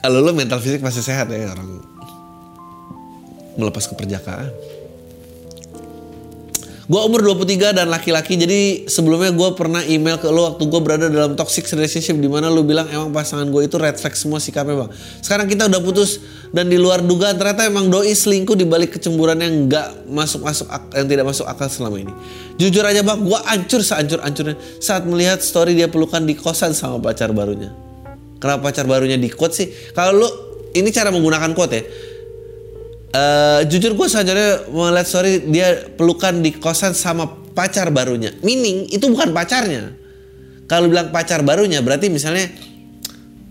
Kalau 0.00 0.20
lo 0.20 0.32
mental 0.32 0.60
fisik 0.60 0.80
masih 0.80 1.00
sehat 1.00 1.32
ya 1.32 1.52
orang 1.52 1.80
melepas 3.56 3.88
keperjakaan. 3.88 4.52
Gue 6.86 7.02
umur 7.02 7.18
23 7.18 7.74
dan 7.74 7.90
laki-laki 7.90 8.38
jadi 8.38 8.86
sebelumnya 8.86 9.34
gue 9.34 9.58
pernah 9.58 9.82
email 9.82 10.22
ke 10.22 10.30
lo 10.30 10.54
waktu 10.54 10.70
gue 10.70 10.80
berada 10.86 11.10
dalam 11.10 11.34
toxic 11.34 11.66
relationship 11.74 12.14
di 12.14 12.30
mana 12.30 12.46
lo 12.46 12.62
bilang 12.62 12.86
emang 12.86 13.10
pasangan 13.10 13.42
gue 13.50 13.66
itu 13.66 13.74
red 13.74 13.98
flag 13.98 14.14
semua 14.14 14.38
sikapnya 14.38 14.86
bang. 14.86 14.90
Sekarang 15.18 15.50
kita 15.50 15.66
udah 15.66 15.82
putus 15.82 16.22
dan 16.54 16.70
di 16.70 16.78
luar 16.78 17.02
dugaan 17.02 17.34
ternyata 17.34 17.66
emang 17.66 17.90
doi 17.90 18.14
selingkuh 18.14 18.54
di 18.54 18.70
balik 18.70 18.94
kecemburuan 18.94 19.42
yang 19.42 19.66
nggak 19.66 20.06
masuk 20.06 20.46
masuk 20.46 20.70
yang 20.94 21.10
tidak 21.10 21.26
masuk 21.26 21.46
akal 21.50 21.66
selama 21.66 22.06
ini. 22.06 22.14
Jujur 22.54 22.86
aja 22.86 23.02
bang, 23.02 23.18
gue 23.18 23.38
ancur 23.50 23.82
seancur 23.82 24.22
ancurnya 24.22 24.54
saat 24.78 25.02
melihat 25.10 25.42
story 25.42 25.74
dia 25.74 25.90
pelukan 25.90 26.22
di 26.22 26.38
kosan 26.38 26.70
sama 26.70 27.02
pacar 27.02 27.34
barunya. 27.34 27.74
Kenapa 28.38 28.70
pacar 28.70 28.86
barunya 28.86 29.18
di 29.18 29.26
quote 29.26 29.58
sih? 29.58 29.66
Kalau 29.90 30.22
lo 30.22 30.28
ini 30.70 30.94
cara 30.94 31.10
menggunakan 31.10 31.50
quote 31.50 31.74
ya 31.74 31.82
Uh, 33.16 33.64
jujur 33.72 33.96
gue 33.96 34.06
sebenarnya 34.12 34.68
melihat 34.68 35.08
story 35.08 35.48
dia 35.48 35.88
pelukan 35.96 36.44
di 36.44 36.52
kosan 36.52 36.92
sama 36.92 37.24
pacar 37.56 37.88
barunya. 37.88 38.36
Meaning 38.44 38.92
itu 38.92 39.08
bukan 39.08 39.32
pacarnya. 39.32 39.96
Kalau 40.68 40.92
bilang 40.92 41.08
pacar 41.08 41.40
barunya 41.40 41.80
berarti 41.80 42.12
misalnya 42.12 42.52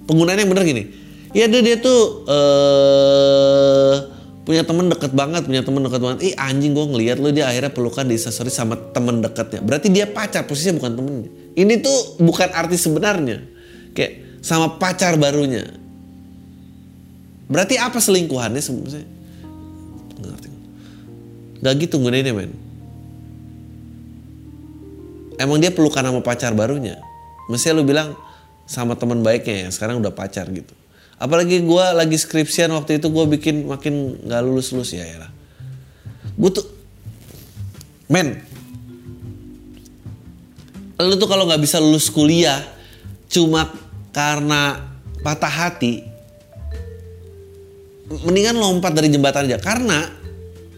penggunaannya 0.06 0.44
yang 0.46 0.52
bener 0.54 0.66
gini. 0.70 0.84
Ya 1.34 1.50
dia 1.50 1.66
dia 1.66 1.82
tuh 1.82 2.30
uh, 2.30 3.96
punya 4.46 4.62
temen 4.62 4.86
deket 4.86 5.18
banget, 5.18 5.50
punya 5.50 5.66
temen 5.66 5.82
deket 5.82 6.02
banget. 6.04 6.20
Ih 6.22 6.34
anjing 6.38 6.78
gue 6.78 6.86
ngeliat 6.86 7.18
lo 7.18 7.34
dia 7.34 7.50
akhirnya 7.50 7.74
pelukan 7.74 8.06
di 8.06 8.22
story 8.22 8.54
sama 8.54 8.78
temen 8.94 9.26
deketnya. 9.26 9.66
Berarti 9.66 9.90
dia 9.90 10.06
pacar, 10.06 10.46
posisinya 10.46 10.78
bukan 10.78 10.94
temennya. 10.94 11.30
Ini 11.58 11.74
tuh 11.82 12.22
bukan 12.22 12.54
arti 12.54 12.78
sebenarnya. 12.78 13.42
Kayak 13.98 14.46
sama 14.46 14.78
pacar 14.78 15.18
barunya. 15.18 15.74
Berarti 17.50 17.82
apa 17.82 17.98
selingkuhannya 17.98 18.62
sebenarnya? 18.62 19.15
Gak 21.66 21.82
gitu 21.82 21.98
gunainnya 21.98 22.30
men. 22.30 22.54
Emang 25.42 25.58
dia 25.58 25.74
pelukan 25.74 26.06
sama 26.06 26.22
pacar 26.22 26.54
barunya. 26.54 27.02
Mestinya 27.50 27.82
lu 27.82 27.90
bilang 27.90 28.14
sama 28.70 28.94
teman 28.94 29.26
baiknya 29.26 29.66
ya, 29.66 29.70
sekarang 29.74 29.98
udah 29.98 30.14
pacar 30.14 30.46
gitu. 30.54 30.72
Apalagi 31.18 31.66
gue 31.66 31.86
lagi 31.98 32.18
skripsian 32.22 32.70
waktu 32.70 33.02
itu 33.02 33.10
gue 33.10 33.26
bikin 33.34 33.66
makin 33.66 34.22
gak 34.30 34.46
lulus-lulus 34.46 34.94
ya 34.94 35.10
ya. 35.10 35.28
Gue 36.38 36.52
tuh, 36.54 36.68
men, 38.12 38.46
lu 41.00 41.16
tuh 41.16 41.28
kalau 41.28 41.48
nggak 41.48 41.64
bisa 41.64 41.80
lulus 41.80 42.12
kuliah 42.12 42.60
cuma 43.32 43.72
karena 44.12 44.84
patah 45.24 45.52
hati, 45.52 46.04
mendingan 48.28 48.60
lompat 48.60 48.92
dari 48.92 49.08
jembatan 49.08 49.48
aja. 49.48 49.60
Karena 49.64 50.25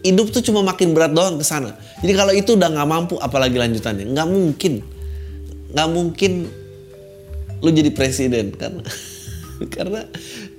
hidup 0.08 0.32
tuh 0.32 0.40
cuma 0.40 0.64
makin 0.64 0.96
berat 0.96 1.12
doang 1.12 1.36
ke 1.36 1.44
sana. 1.44 1.76
Jadi 2.00 2.12
kalau 2.16 2.32
itu 2.32 2.56
udah 2.56 2.68
nggak 2.72 2.88
mampu, 2.88 3.14
apalagi 3.20 3.60
lanjutannya, 3.60 4.08
nggak 4.08 4.28
mungkin, 4.28 4.72
nggak 5.76 5.88
mungkin 5.92 6.32
lu 7.58 7.70
jadi 7.74 7.90
presiden 7.90 8.54
karena 8.54 8.82
karena 9.74 10.00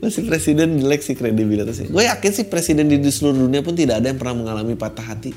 masih 0.03 0.27
presiden 0.27 0.79
jelek 0.79 1.01
sih 1.01 1.15
kredibilitasnya. 1.15 1.89
Gue 1.89 2.05
yakin 2.05 2.31
sih 2.31 2.45
presiden 2.47 2.91
di 2.91 2.99
seluruh 3.09 3.47
dunia 3.47 3.63
pun 3.63 3.73
tidak 3.73 4.03
ada 4.03 4.11
yang 4.11 4.19
pernah 4.19 4.35
mengalami 4.37 4.75
patah 4.75 5.03
hati. 5.03 5.31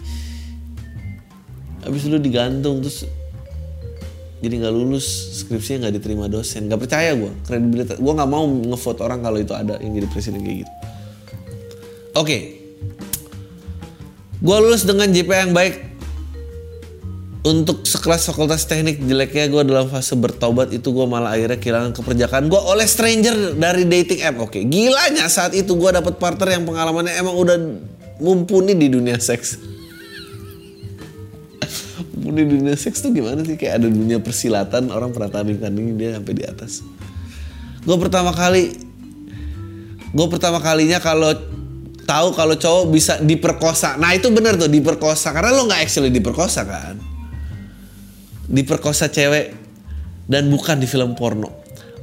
Habis 1.83 2.07
lu 2.07 2.19
digantung 2.23 2.79
terus 2.79 3.07
jadi 4.43 4.59
nggak 4.59 4.75
lulus 4.75 5.07
skripsinya 5.43 5.87
nggak 5.87 5.95
diterima 6.03 6.27
dosen 6.27 6.67
nggak 6.67 6.83
percaya 6.83 7.15
gue 7.15 7.31
kredibilitas 7.47 8.03
gue 8.03 8.13
nggak 8.13 8.27
mau 8.27 8.43
ngevote 8.43 8.99
orang 9.07 9.23
kalau 9.23 9.39
itu 9.39 9.55
ada 9.55 9.79
yang 9.79 9.95
jadi 9.95 10.11
presiden 10.11 10.43
kayak 10.43 10.67
gitu 10.67 10.73
oke. 12.19 12.62
Gue 14.43 14.57
lulus 14.59 14.83
dengan 14.83 15.07
JP 15.07 15.31
yang 15.31 15.55
baik. 15.55 15.95
Untuk 17.43 17.83
sekelas 17.83 18.31
fakultas 18.31 18.67
teknik 18.71 19.03
jeleknya 19.03 19.51
gue 19.51 19.63
dalam 19.67 19.91
fase 19.91 20.15
bertobat 20.15 20.71
itu 20.71 20.95
gue 20.95 21.07
malah 21.11 21.35
akhirnya 21.35 21.59
kehilangan 21.59 21.91
keperjakaan 21.91 22.47
gue 22.47 22.59
oleh 22.59 22.87
stranger 22.87 23.59
dari 23.59 23.83
dating 23.87 24.23
app. 24.23 24.47
Oke, 24.47 24.63
gilanya 24.67 25.27
saat 25.27 25.51
itu 25.55 25.75
gue 25.75 25.91
dapet 25.91 26.23
partner 26.23 26.59
yang 26.59 26.63
pengalamannya 26.67 27.19
emang 27.19 27.35
udah 27.35 27.59
mumpuni 28.23 28.79
di 28.79 28.87
dunia 28.87 29.19
seks. 29.19 29.59
mumpuni 32.15 32.47
di 32.47 32.63
dunia 32.63 32.79
seks 32.79 33.03
tuh 33.03 33.11
gimana 33.11 33.43
sih? 33.43 33.59
Kayak 33.59 33.83
ada 33.83 33.89
dunia 33.91 34.23
persilatan 34.23 34.95
orang 34.95 35.11
pernah 35.11 35.31
tanding-tanding 35.35 35.99
dia 35.99 36.23
sampai 36.23 36.35
di 36.39 36.47
atas. 36.47 36.87
Gue 37.83 37.99
pertama 37.99 38.31
kali, 38.31 38.71
gue 40.15 40.27
pertama 40.31 40.63
kalinya 40.63 41.03
kalau 41.03 41.35
tahu 42.05 42.35
kalau 42.35 42.55
cowok 42.59 42.85
bisa 42.91 43.19
diperkosa. 43.23 43.97
Nah 43.97 44.15
itu 44.15 44.29
bener 44.35 44.59
tuh 44.59 44.71
diperkosa 44.71 45.31
karena 45.31 45.55
lo 45.55 45.67
nggak 45.67 45.83
actually 45.83 46.11
diperkosa 46.11 46.67
kan. 46.67 46.97
Diperkosa 48.47 49.09
cewek 49.09 49.55
dan 50.27 50.51
bukan 50.51 50.79
di 50.79 50.87
film 50.87 51.15
porno. 51.19 51.63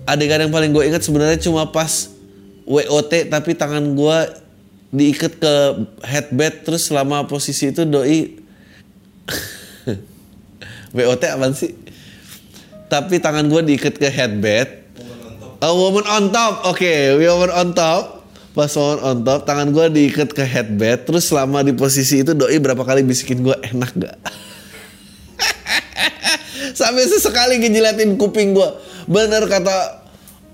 adegan 0.09 0.41
yang 0.41 0.49
paling 0.49 0.73
gue 0.73 0.89
ingat 0.89 1.05
sebenarnya 1.05 1.37
cuma 1.37 1.69
pas 1.69 2.09
WOT 2.65 3.29
tapi 3.29 3.53
tangan 3.53 3.93
gue 3.93 4.17
diikat 4.89 5.37
ke 5.37 5.53
headbed 6.01 6.65
terus 6.65 6.89
selama 6.89 7.29
posisi 7.29 7.69
itu 7.69 7.85
doi 7.85 8.41
WOT 10.97 11.23
apa 11.29 11.53
sih? 11.53 11.77
Tapi 12.89 13.21
tangan 13.21 13.45
gue 13.45 13.61
diikat 13.69 14.01
ke 14.01 14.09
headbed. 14.09 14.81
A 15.59 15.69
woman 15.69 16.07
on 16.07 16.33
top. 16.33 16.65
Oke, 16.65 16.87
okay, 16.87 16.99
woman 17.13 17.53
on 17.53 17.69
top. 17.77 18.18
Pas 18.57 18.71
woman 18.73 18.99
on 19.05 19.17
top, 19.21 19.45
tangan 19.45 19.69
gue 19.69 19.85
diikat 19.93 20.33
ke 20.33 20.41
headbed. 20.41 21.05
Terus 21.05 21.29
selama 21.29 21.61
di 21.61 21.71
posisi 21.77 22.25
itu 22.25 22.33
doi 22.33 22.57
berapa 22.57 22.81
kali 22.81 23.05
bisikin 23.05 23.45
gue 23.45 23.55
enak 23.69 23.91
gak? 23.93 24.17
Sampai 26.79 27.05
sesekali 27.05 27.61
ngejilatin 27.61 28.17
kuping 28.17 28.57
gue. 28.57 28.69
Bener 29.05 29.45
kata 29.45 30.01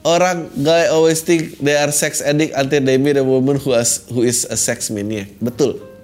orang 0.03 0.51
guy 0.59 0.91
always 0.91 1.23
think 1.23 1.55
they 1.63 1.73
are 1.79 1.89
sex 1.89 2.19
addict 2.19 2.51
until 2.59 2.83
they 2.83 2.99
meet 2.99 3.15
a 3.15 3.23
woman 3.23 3.55
who, 3.55 3.71
has, 3.71 4.03
who 4.11 4.21
is 4.27 4.43
a 4.51 4.59
sex 4.59 4.91
maniac. 4.91 5.31
Betul. 5.39 5.94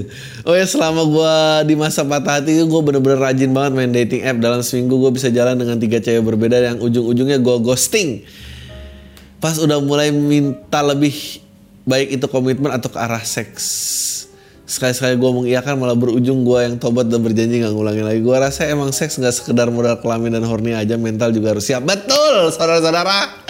oh 0.48 0.54
ya 0.56 0.66
selama 0.66 1.02
gue 1.06 1.34
di 1.72 1.74
masa 1.76 2.02
patah 2.04 2.40
hati 2.40 2.56
itu 2.56 2.64
gue 2.68 2.80
bener-bener 2.80 3.18
rajin 3.20 3.50
banget 3.52 3.72
main 3.76 3.92
dating 3.92 4.22
app. 4.24 4.38
Dalam 4.40 4.60
seminggu 4.64 4.98
gue 4.98 5.10
bisa 5.14 5.28
jalan 5.28 5.58
dengan 5.58 5.76
tiga 5.78 5.98
cewek 6.00 6.22
berbeda 6.24 6.56
yang 6.60 6.76
ujung-ujungnya 6.80 7.38
gue 7.40 7.56
ghosting. 7.62 8.24
Pas 9.42 9.58
udah 9.58 9.82
mulai 9.82 10.14
minta 10.14 10.80
lebih 10.80 11.42
baik 11.82 12.14
itu 12.20 12.26
komitmen 12.30 12.70
atau 12.70 12.88
ke 12.88 12.98
arah 12.98 13.22
seks. 13.22 13.64
Sekali-sekali 14.62 15.18
gue 15.18 15.30
mengiyakan 15.42 15.74
malah 15.76 15.98
berujung 15.98 16.46
gue 16.46 16.58
yang 16.64 16.80
tobat 16.80 17.10
dan 17.10 17.20
berjanji 17.20 17.60
gak 17.60 17.74
ngulangin 17.74 18.08
lagi. 18.08 18.22
Gue 18.22 18.36
rasa 18.38 18.64
emang 18.70 18.94
seks 18.94 19.20
gak 19.20 19.34
sekedar 19.34 19.68
modal 19.68 19.98
kelamin 20.00 20.32
dan 20.32 20.46
horny 20.46 20.72
aja 20.72 20.96
mental 20.96 21.34
juga 21.34 21.52
harus 21.52 21.66
siap. 21.66 21.82
Betul 21.84 22.48
saudara-saudara 22.54 23.42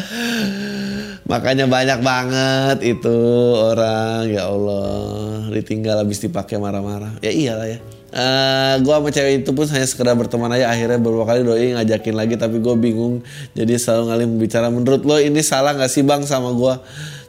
Makanya 1.33 1.65
banyak 1.65 2.05
banget 2.05 2.77
itu 2.85 3.17
orang 3.57 4.29
ya 4.29 4.53
Allah. 4.53 5.49
Ditinggal 5.49 6.05
habis 6.05 6.21
dipakai 6.21 6.61
marah-marah. 6.61 7.17
Ya 7.25 7.33
iyalah 7.33 7.73
ya. 7.73 7.81
Uh, 8.13 8.77
gue 8.85 8.93
sama 8.93 9.09
cewek 9.09 9.41
itu 9.41 9.51
pun 9.57 9.65
hanya 9.73 9.89
sekedar 9.89 10.13
berteman 10.13 10.53
aja. 10.53 10.69
Akhirnya 10.69 11.01
beberapa 11.01 11.25
kali 11.25 11.41
doi 11.41 11.73
ngajakin 11.73 12.13
lagi 12.13 12.37
tapi 12.37 12.61
gue 12.61 12.77
bingung. 12.77 13.25
Jadi 13.57 13.81
selalu 13.81 14.03
ngalim 14.13 14.31
bicara. 14.37 14.69
Menurut 14.69 15.09
lo 15.09 15.17
ini 15.17 15.41
salah 15.41 15.73
gak 15.73 15.89
sih 15.89 16.05
bang 16.05 16.21
sama 16.29 16.53
gue 16.53 16.75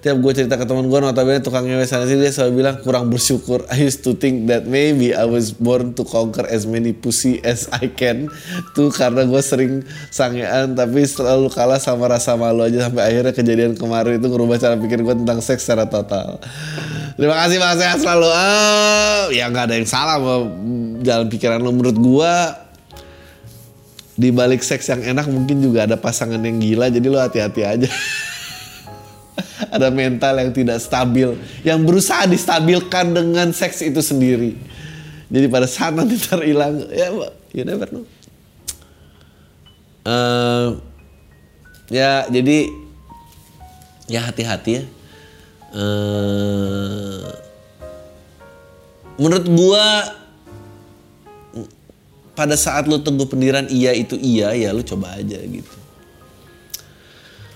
tiap 0.03 0.19
gue 0.19 0.31
cerita 0.35 0.59
ke 0.59 0.67
teman 0.67 0.91
gue 0.91 0.99
notabene 0.99 1.39
tukang 1.39 1.63
ngewe 1.63 1.87
sana 1.87 2.03
sini 2.03 2.27
dia 2.27 2.35
selalu 2.35 2.59
bilang 2.59 2.75
kurang 2.83 3.07
bersyukur 3.07 3.63
I 3.71 3.87
used 3.87 4.03
to 4.03 4.11
think 4.11 4.51
that 4.51 4.67
maybe 4.67 5.15
I 5.15 5.23
was 5.23 5.55
born 5.55 5.95
to 5.95 6.03
conquer 6.03 6.43
as 6.51 6.67
many 6.67 6.91
pussy 6.91 7.39
as 7.39 7.71
I 7.71 7.87
can. 7.87 8.27
Tuh 8.75 8.91
karena 8.91 9.23
gue 9.23 9.39
sering 9.39 9.87
sangean 10.11 10.75
tapi 10.75 11.07
selalu 11.07 11.47
kalah 11.55 11.79
sama 11.79 12.11
rasa 12.11 12.35
malu 12.35 12.67
aja 12.67 12.91
sampai 12.91 13.15
akhirnya 13.15 13.31
kejadian 13.31 13.79
kemarin 13.79 14.19
itu 14.19 14.27
ngerubah 14.27 14.59
cara 14.59 14.75
pikir 14.75 15.07
gue 15.07 15.15
tentang 15.23 15.39
seks 15.39 15.63
secara 15.63 15.87
total. 15.87 16.35
Terima 17.15 17.39
kasih 17.39 17.63
bang 17.63 17.79
sehat 17.79 17.97
selalu. 18.03 18.27
Uh, 18.27 19.23
ya 19.31 19.47
nggak 19.47 19.71
ada 19.71 19.75
yang 19.79 19.87
salah 19.87 20.19
sama 20.19 20.35
jalan 20.99 21.31
pikiran 21.31 21.63
lo 21.63 21.71
menurut 21.71 21.95
gue 21.95 22.33
di 24.19 24.35
balik 24.35 24.67
seks 24.67 24.91
yang 24.91 24.99
enak 25.15 25.31
mungkin 25.31 25.63
juga 25.63 25.87
ada 25.87 25.95
pasangan 25.95 26.43
yang 26.43 26.59
gila 26.59 26.91
jadi 26.91 27.07
lo 27.07 27.17
hati-hati 27.23 27.61
aja 27.63 27.89
ada 29.73 29.89
mental 29.89 30.37
yang 30.37 30.53
tidak 30.53 30.77
stabil 30.77 31.33
yang 31.65 31.81
berusaha 31.81 32.29
distabilkan 32.29 33.09
dengan 33.09 33.49
seks 33.49 33.81
itu 33.81 33.97
sendiri. 34.05 34.53
Jadi 35.33 35.49
pada 35.49 35.65
saat 35.65 35.97
nanti 35.97 36.13
terhilang 36.21 36.85
ya 36.93 37.09
you 37.49 37.65
never 37.65 37.89
know. 37.89 38.05
Uh, 40.05 40.77
ya 41.89 42.29
jadi 42.29 42.69
ya 44.05 44.21
hati-hati 44.29 44.71
ya. 44.77 44.83
Uh, 45.73 47.33
menurut 49.17 49.45
gua 49.49 49.85
pada 52.37 52.53
saat 52.57 52.85
lu 52.85 53.01
teguh 53.01 53.25
pendirian 53.25 53.65
iya 53.69 53.93
itu 53.93 54.17
iya 54.17 54.53
ya 54.53 54.69
lu 54.69 54.85
coba 54.85 55.17
aja 55.17 55.37
gitu 55.37 55.82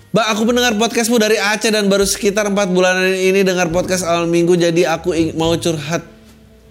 Mbak, 0.08 0.28
aku 0.32 0.42
mendengar 0.48 0.72
podcastmu 0.80 1.20
dari 1.20 1.36
Aceh 1.36 1.68
dan 1.68 1.92
baru 1.92 2.08
sekitar 2.08 2.48
4 2.48 2.56
bulanan 2.72 3.12
ini 3.12 3.44
dengar 3.44 3.68
podcast 3.68 4.08
awal 4.08 4.24
minggu 4.24 4.56
jadi 4.56 4.96
aku 4.96 5.12
mau 5.36 5.52
curhat 5.60 6.00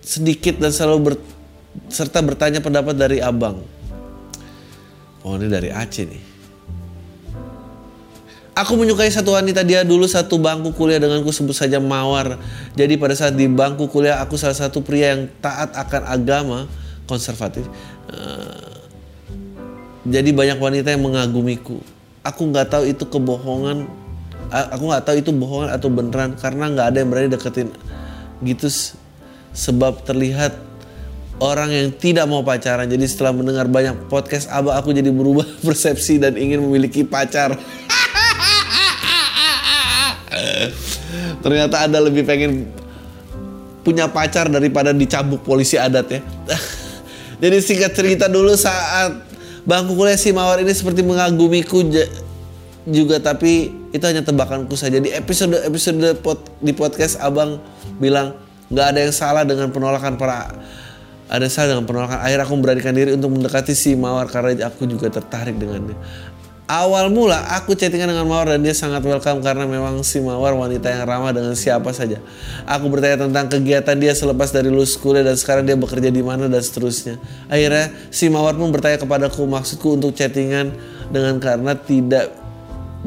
sedikit 0.00 0.56
dan 0.56 0.72
selalu 0.72 0.98
ber, 1.04 1.14
serta 1.92 2.24
bertanya 2.24 2.64
pendapat 2.64 2.96
dari 2.96 3.20
abang. 3.20 3.60
Oh 5.20 5.36
ini 5.36 5.52
dari 5.52 5.68
Aceh 5.68 6.08
nih. 6.08 6.22
Aku 8.56 8.72
menyukai 8.80 9.12
satu 9.12 9.36
wanita 9.36 9.60
dia 9.68 9.84
dulu 9.84 10.08
satu 10.08 10.40
bangku 10.40 10.72
kuliah 10.72 10.96
denganku 10.96 11.28
sebut 11.28 11.52
saja 11.52 11.76
Mawar. 11.76 12.40
Jadi 12.72 12.96
pada 12.96 13.12
saat 13.12 13.36
di 13.36 13.44
bangku 13.52 13.92
kuliah 13.92 14.16
aku 14.24 14.40
salah 14.40 14.56
satu 14.56 14.80
pria 14.80 15.12
yang 15.12 15.28
taat 15.44 15.76
akan 15.76 16.08
agama 16.08 16.58
konservatif. 17.04 17.68
Uh, 18.08 18.80
jadi 20.08 20.32
banyak 20.32 20.56
wanita 20.56 20.88
yang 20.88 21.04
mengagumiku 21.04 21.84
aku 22.26 22.50
nggak 22.50 22.74
tahu 22.74 22.84
itu 22.90 23.06
kebohongan 23.06 23.86
aku 24.50 24.84
nggak 24.86 25.04
tahu 25.06 25.16
itu 25.18 25.30
bohongan 25.34 25.70
atau 25.74 25.88
beneran 25.90 26.38
karena 26.38 26.70
nggak 26.70 26.86
ada 26.94 26.98
yang 27.02 27.10
berani 27.10 27.28
deketin. 27.30 27.68
Gitu 28.44 28.68
sebab 29.56 30.04
terlihat 30.04 30.52
orang 31.40 31.72
yang 31.72 31.88
tidak 31.96 32.28
mau 32.28 32.44
pacaran. 32.44 32.86
Jadi 32.86 33.06
setelah 33.08 33.32
mendengar 33.32 33.66
banyak 33.66 33.96
podcast 34.12 34.48
abah 34.52 34.78
aku 34.78 34.92
jadi 34.92 35.10
berubah 35.10 35.46
persepsi 35.66 36.20
dan 36.20 36.36
ingin 36.36 36.60
memiliki 36.62 37.02
pacar. 37.02 37.56
Ternyata 41.42 41.86
ada 41.88 41.98
lebih 42.02 42.26
pengen 42.26 42.66
punya 43.86 44.10
pacar 44.10 44.50
daripada 44.50 44.90
dicambuk 44.90 45.46
polisi 45.46 45.78
adat 45.78 46.06
ya. 46.10 46.20
Jadi 47.36 47.56
singkat 47.60 47.92
cerita 47.92 48.26
dulu 48.32 48.56
saat 48.56 49.25
Bangku 49.66 49.98
kuliah 49.98 50.14
si 50.14 50.30
Mawar 50.30 50.62
ini 50.62 50.70
seperti 50.70 51.02
mengagumiku 51.02 51.82
juga 52.86 53.18
tapi 53.18 53.74
itu 53.90 54.04
hanya 54.06 54.22
tebakanku 54.22 54.78
saja. 54.78 55.02
Di 55.02 55.10
episode 55.10 55.58
episode 55.66 55.98
pod, 56.22 56.38
di 56.62 56.70
podcast 56.70 57.18
Abang 57.18 57.58
bilang 57.98 58.38
nggak 58.70 58.86
ada 58.94 58.98
yang 59.02 59.14
salah 59.14 59.42
dengan 59.42 59.74
penolakan 59.74 60.14
para 60.14 60.54
ada 61.26 61.46
salah 61.50 61.74
dengan 61.74 61.82
penolakan. 61.82 62.22
Akhirnya 62.22 62.46
aku 62.46 62.54
memberanikan 62.54 62.94
diri 62.94 63.10
untuk 63.18 63.34
mendekati 63.34 63.74
si 63.74 63.98
Mawar 63.98 64.30
karena 64.30 64.70
aku 64.70 64.86
juga 64.86 65.10
tertarik 65.10 65.58
dengannya. 65.58 65.98
Awal 66.66 67.14
mula 67.14 67.46
aku 67.54 67.78
chattingan 67.78 68.10
dengan 68.10 68.26
Mawar 68.26 68.50
dan 68.50 68.58
dia 68.58 68.74
sangat 68.74 68.98
welcome 69.06 69.38
karena 69.38 69.70
memang 69.70 70.02
si 70.02 70.18
Mawar 70.18 70.50
wanita 70.58 70.90
yang 70.90 71.06
ramah 71.06 71.30
dengan 71.30 71.54
siapa 71.54 71.94
saja. 71.94 72.18
Aku 72.66 72.90
bertanya 72.90 73.22
tentang 73.22 73.46
kegiatan 73.46 73.94
dia 73.94 74.10
selepas 74.18 74.50
dari 74.50 74.66
lulus 74.66 74.98
kuliah 74.98 75.22
dan 75.22 75.38
sekarang 75.38 75.62
dia 75.62 75.78
bekerja 75.78 76.10
di 76.10 76.26
mana 76.26 76.50
dan 76.50 76.58
seterusnya. 76.58 77.22
Akhirnya 77.46 77.94
si 78.10 78.26
Mawar 78.26 78.58
pun 78.58 78.74
bertanya 78.74 78.98
kepadaku 78.98 79.46
maksudku 79.46 79.94
untuk 79.94 80.10
chattingan 80.18 80.74
dengan 81.14 81.38
karena 81.38 81.78
tidak 81.78 82.34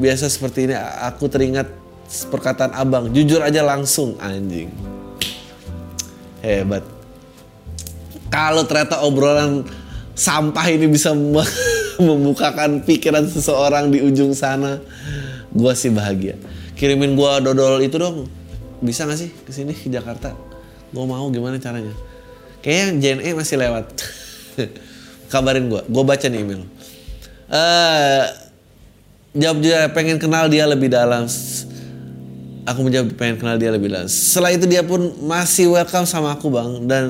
biasa 0.00 0.32
seperti 0.32 0.72
ini 0.72 0.74
aku 0.80 1.28
teringat 1.28 1.68
perkataan 2.32 2.72
abang 2.72 3.12
jujur 3.12 3.44
aja 3.44 3.60
langsung 3.60 4.16
anjing 4.18 4.72
hebat 6.40 6.80
kalau 8.32 8.64
ternyata 8.64 9.04
obrolan 9.04 9.68
sampah 10.16 10.66
ini 10.72 10.88
bisa 10.88 11.12
membukakan 12.08 12.80
pikiran 12.82 13.28
seseorang 13.28 13.92
di 13.92 14.00
ujung 14.00 14.32
sana. 14.32 14.80
Gue 15.52 15.72
sih 15.76 15.92
bahagia. 15.92 16.38
Kirimin 16.78 17.18
gue 17.18 17.30
dodol 17.44 17.82
itu 17.84 18.00
dong. 18.00 18.24
Bisa 18.80 19.04
gak 19.04 19.20
sih 19.20 19.28
ke 19.44 19.52
sini 19.52 19.76
ke 19.76 19.92
Jakarta? 19.92 20.32
Gue 20.90 21.04
mau 21.04 21.28
gimana 21.28 21.60
caranya? 21.60 21.92
Kayaknya 22.64 23.20
JNE 23.20 23.30
masih 23.36 23.56
lewat. 23.60 23.86
Kabarin 25.32 25.68
gue 25.68 25.82
gue 25.84 26.04
baca 26.04 26.26
nih 26.26 26.40
email. 26.40 26.64
Uh, 27.50 28.24
jawab 29.36 29.58
dia 29.62 29.86
pengen 29.92 30.16
kenal 30.16 30.48
dia 30.48 30.64
lebih 30.64 30.90
dalam. 30.90 31.28
Aku 32.64 32.80
menjawab 32.86 33.14
pengen 33.18 33.36
kenal 33.38 33.56
dia 33.58 33.70
lebih 33.74 33.90
dalam. 33.90 34.08
Setelah 34.08 34.54
itu 34.54 34.64
dia 34.66 34.82
pun 34.86 35.12
masih 35.26 35.70
welcome 35.70 36.06
sama 36.06 36.34
aku 36.34 36.50
bang. 36.50 36.70
Dan 36.86 37.04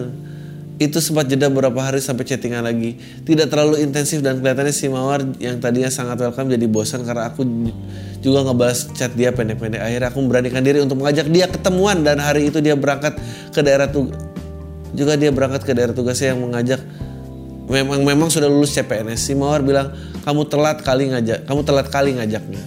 itu 0.80 0.96
sempat 0.96 1.28
jeda 1.28 1.52
beberapa 1.52 1.76
hari 1.84 2.00
sampai 2.00 2.24
chattingan 2.24 2.64
lagi. 2.64 2.96
Tidak 2.96 3.52
terlalu 3.52 3.84
intensif 3.84 4.24
dan 4.24 4.40
kelihatannya 4.40 4.72
si 4.72 4.88
Mawar 4.88 5.20
yang 5.36 5.60
tadinya 5.60 5.92
sangat 5.92 6.16
welcome 6.24 6.48
jadi 6.48 6.64
bosan 6.64 7.04
karena 7.04 7.28
aku 7.28 7.44
juga 8.24 8.48
ngebahas 8.48 8.88
chat 8.96 9.12
dia 9.12 9.28
pendek-pendek. 9.28 9.76
Akhirnya 9.76 10.08
aku 10.08 10.24
memberanikan 10.24 10.64
diri 10.64 10.80
untuk 10.80 11.04
mengajak 11.04 11.28
dia 11.28 11.52
ketemuan 11.52 12.00
dan 12.00 12.16
hari 12.16 12.48
itu 12.48 12.64
dia 12.64 12.80
berangkat 12.80 13.20
ke 13.52 13.60
daerah 13.60 13.92
tugas. 13.92 14.16
Juga 14.96 15.20
dia 15.20 15.28
berangkat 15.28 15.68
ke 15.68 15.76
daerah 15.76 15.92
tugasnya 15.92 16.32
yang 16.32 16.48
mengajak 16.48 16.80
memang 17.68 18.00
memang 18.00 18.32
sudah 18.32 18.48
lulus 18.48 18.72
CPNS. 18.72 19.20
Si 19.20 19.36
Mawar 19.36 19.60
bilang 19.60 19.92
kamu 20.24 20.48
telat 20.48 20.80
kali 20.80 21.12
ngajak, 21.12 21.44
kamu 21.44 21.60
telat 21.60 21.86
kali 21.92 22.16
ngajaknya. 22.16 22.62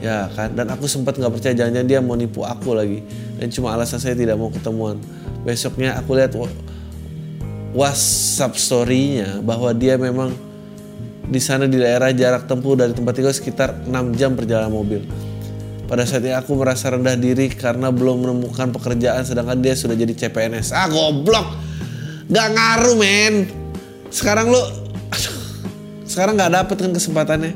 Ya 0.00 0.26
kan, 0.32 0.56
dan 0.56 0.72
aku 0.72 0.88
sempat 0.88 1.20
nggak 1.20 1.30
percaya 1.30 1.52
jangan-jangan 1.52 1.86
dia 1.86 2.00
mau 2.00 2.16
nipu 2.16 2.48
aku 2.48 2.72
lagi. 2.72 3.04
Dan 3.36 3.52
cuma 3.52 3.76
alasan 3.76 4.00
saya 4.00 4.16
tidak 4.16 4.40
mau 4.40 4.48
ketemuan. 4.48 4.96
Besoknya 5.44 6.00
aku 6.00 6.16
lihat 6.16 6.32
WhatsApp 7.72 8.56
story-nya 8.60 9.40
bahwa 9.40 9.72
dia 9.72 9.96
memang 9.96 10.36
di 11.24 11.40
sana 11.40 11.64
di 11.64 11.80
daerah 11.80 12.12
jarak 12.12 12.44
tempuh 12.44 12.76
dari 12.76 12.92
tempat 12.92 13.12
tinggal 13.16 13.32
sekitar 13.32 13.88
6 13.88 14.18
jam 14.20 14.36
perjalanan 14.36 14.68
mobil. 14.68 15.00
Pada 15.88 16.04
saat 16.08 16.24
itu 16.24 16.32
aku 16.32 16.56
merasa 16.56 16.92
rendah 16.92 17.16
diri 17.16 17.52
karena 17.52 17.92
belum 17.92 18.24
menemukan 18.24 18.72
pekerjaan 18.72 19.24
sedangkan 19.24 19.60
dia 19.60 19.76
sudah 19.76 19.96
jadi 19.96 20.12
CPNS. 20.12 20.72
Ah 20.72 20.88
goblok. 20.88 21.52
Gak 22.32 22.48
ngaruh 22.52 22.96
men. 22.96 23.48
Sekarang 24.08 24.52
lu 24.52 24.60
sekarang 26.08 26.36
gak 26.36 26.52
dapet 26.52 26.76
kan 26.76 26.92
kesempatannya. 26.92 27.52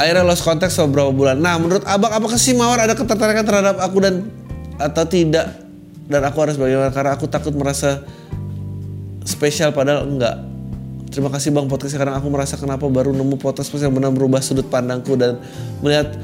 Akhirnya 0.00 0.24
lost 0.24 0.44
contact 0.44 0.76
beberapa 0.88 1.12
bulan. 1.12 1.36
Nah 1.40 1.56
menurut 1.60 1.84
abang 1.84 2.12
apakah 2.12 2.36
si 2.40 2.56
Mawar 2.56 2.84
ada 2.84 2.96
ketertarikan 2.96 3.44
terhadap 3.44 3.76
aku 3.80 4.00
dan 4.00 4.28
atau 4.80 5.04
tidak? 5.08 5.61
Dan 6.12 6.22
aku 6.28 6.44
harus 6.44 6.60
bagaimana 6.60 6.92
karena 6.92 7.16
aku 7.16 7.24
takut 7.24 7.56
merasa 7.56 8.04
spesial 9.24 9.72
padahal 9.72 10.04
enggak. 10.04 10.36
Terima 11.12 11.28
kasih 11.28 11.52
Bang 11.52 11.68
podcast 11.68 11.92
sekarang 11.96 12.16
aku 12.16 12.28
merasa 12.32 12.56
kenapa 12.56 12.88
baru 12.88 13.12
nemu 13.12 13.36
podcast 13.36 13.68
yang 13.76 13.92
benar 13.92 14.12
merubah 14.12 14.40
sudut 14.40 14.64
pandangku 14.68 15.16
dan 15.16 15.40
melihat 15.84 16.16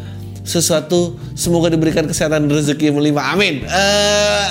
sesuatu 0.49 1.21
semoga 1.37 1.69
diberikan 1.69 2.09
kesehatan 2.09 2.49
dan 2.49 2.53
rezeki 2.53 2.93
melimpah. 2.93 3.37
Amin. 3.37 3.69
Uh, 3.69 4.49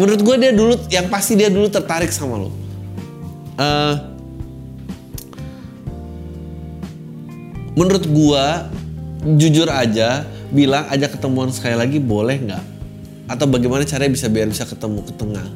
menurut 0.00 0.20
gue 0.24 0.36
dia 0.40 0.52
dulu 0.56 0.80
yang 0.88 1.12
pasti 1.12 1.36
dia 1.36 1.52
dulu 1.52 1.68
tertarik 1.68 2.08
sama 2.08 2.40
lo. 2.40 2.48
Uh, 3.60 3.94
menurut 7.76 8.04
gue 8.08 8.44
jujur 9.36 9.68
aja 9.68 10.24
bilang 10.48 10.88
ajak 10.88 11.20
ketemuan 11.20 11.52
sekali 11.52 11.76
lagi 11.76 12.00
boleh 12.00 12.40
nggak? 12.48 12.73
Atau 13.24 13.48
bagaimana 13.48 13.88
caranya 13.88 14.12
bisa 14.12 14.28
biar 14.28 14.48
bisa 14.48 14.68
ketemu 14.68 15.00
ke 15.04 15.12
tengah? 15.16 15.46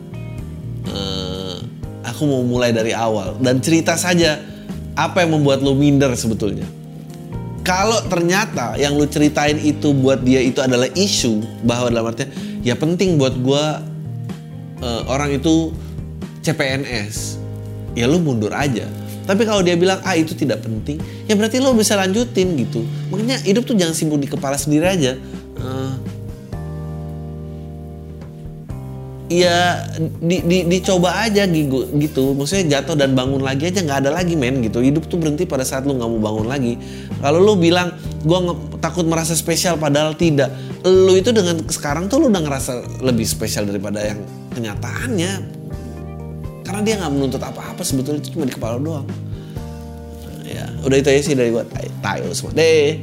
aku 2.18 2.26
mau 2.26 2.42
mulai 2.42 2.74
dari 2.74 2.90
awal 2.90 3.38
dan 3.38 3.62
cerita 3.62 3.94
saja 3.94 4.42
apa 4.98 5.22
yang 5.22 5.38
membuat 5.38 5.62
lo 5.62 5.78
minder 5.78 6.10
sebetulnya. 6.18 6.66
Kalau 7.62 8.02
ternyata 8.10 8.74
yang 8.74 8.98
lo 8.98 9.06
ceritain 9.06 9.54
itu 9.62 9.94
buat 9.94 10.26
dia 10.26 10.42
itu 10.42 10.58
adalah 10.58 10.90
isu 10.98 11.62
bahwa 11.62 11.86
dalam 11.94 12.10
artinya 12.10 12.34
ya 12.66 12.74
penting 12.74 13.14
buat 13.22 13.38
gue 13.38 13.64
uh, 14.82 15.02
orang 15.06 15.38
itu 15.38 15.70
CPNS, 16.42 17.38
ya 17.94 18.10
lo 18.10 18.18
mundur 18.18 18.50
aja. 18.50 18.90
Tapi 19.28 19.46
kalau 19.46 19.62
dia 19.62 19.78
bilang 19.78 20.02
ah 20.02 20.18
itu 20.18 20.34
tidak 20.34 20.66
penting, 20.66 20.98
ya 21.30 21.38
berarti 21.38 21.62
lo 21.62 21.70
bisa 21.76 21.94
lanjutin 21.94 22.58
gitu. 22.58 22.82
Makanya 23.14 23.38
hidup 23.46 23.62
tuh 23.62 23.78
jangan 23.78 23.94
simpul 23.94 24.18
di 24.18 24.26
kepala 24.26 24.58
sendiri 24.58 24.88
aja. 24.90 25.14
Ya 29.28 29.84
di, 30.00 30.40
di, 30.40 30.58
dicoba 30.64 31.20
aja 31.28 31.44
gitu, 31.44 32.32
maksudnya 32.32 32.80
jatuh 32.80 32.96
dan 32.96 33.12
bangun 33.12 33.44
lagi 33.44 33.68
aja 33.68 33.84
nggak 33.84 34.08
ada 34.08 34.10
lagi 34.16 34.34
men 34.34 34.64
gitu. 34.64 34.80
Hidup 34.80 35.06
tuh 35.06 35.20
berhenti 35.20 35.44
pada 35.44 35.62
saat 35.62 35.84
lu 35.84 35.94
nggak 35.96 36.08
mau 36.08 36.20
bangun 36.32 36.48
lagi. 36.48 36.80
Kalau 37.20 37.38
lu 37.44 37.54
bilang 37.60 37.92
gue 38.24 38.38
takut 38.80 39.04
merasa 39.04 39.36
spesial 39.36 39.76
padahal 39.76 40.16
tidak. 40.16 40.48
Lu 40.82 41.12
itu 41.14 41.30
dengan 41.30 41.60
sekarang 41.68 42.08
tuh 42.08 42.24
lu 42.24 42.32
udah 42.32 42.42
ngerasa 42.42 43.04
lebih 43.04 43.28
spesial 43.28 43.68
daripada 43.68 44.00
yang 44.00 44.18
kenyataannya. 44.56 45.32
Karena 46.64 46.80
dia 46.84 46.94
nggak 47.00 47.12
menuntut 47.12 47.40
apa-apa 47.40 47.80
sebetulnya 47.84 48.24
itu 48.24 48.36
cuma 48.36 48.48
di 48.48 48.56
kepala 48.56 48.80
doang. 48.80 49.08
Ya 50.48 50.64
udah 50.80 50.96
itu 50.96 51.08
aja 51.12 51.20
sih 51.20 51.36
dari 51.36 51.52
gue 51.52 51.64
tayo 52.00 52.32
semua. 52.32 52.56
Deh 52.56 52.96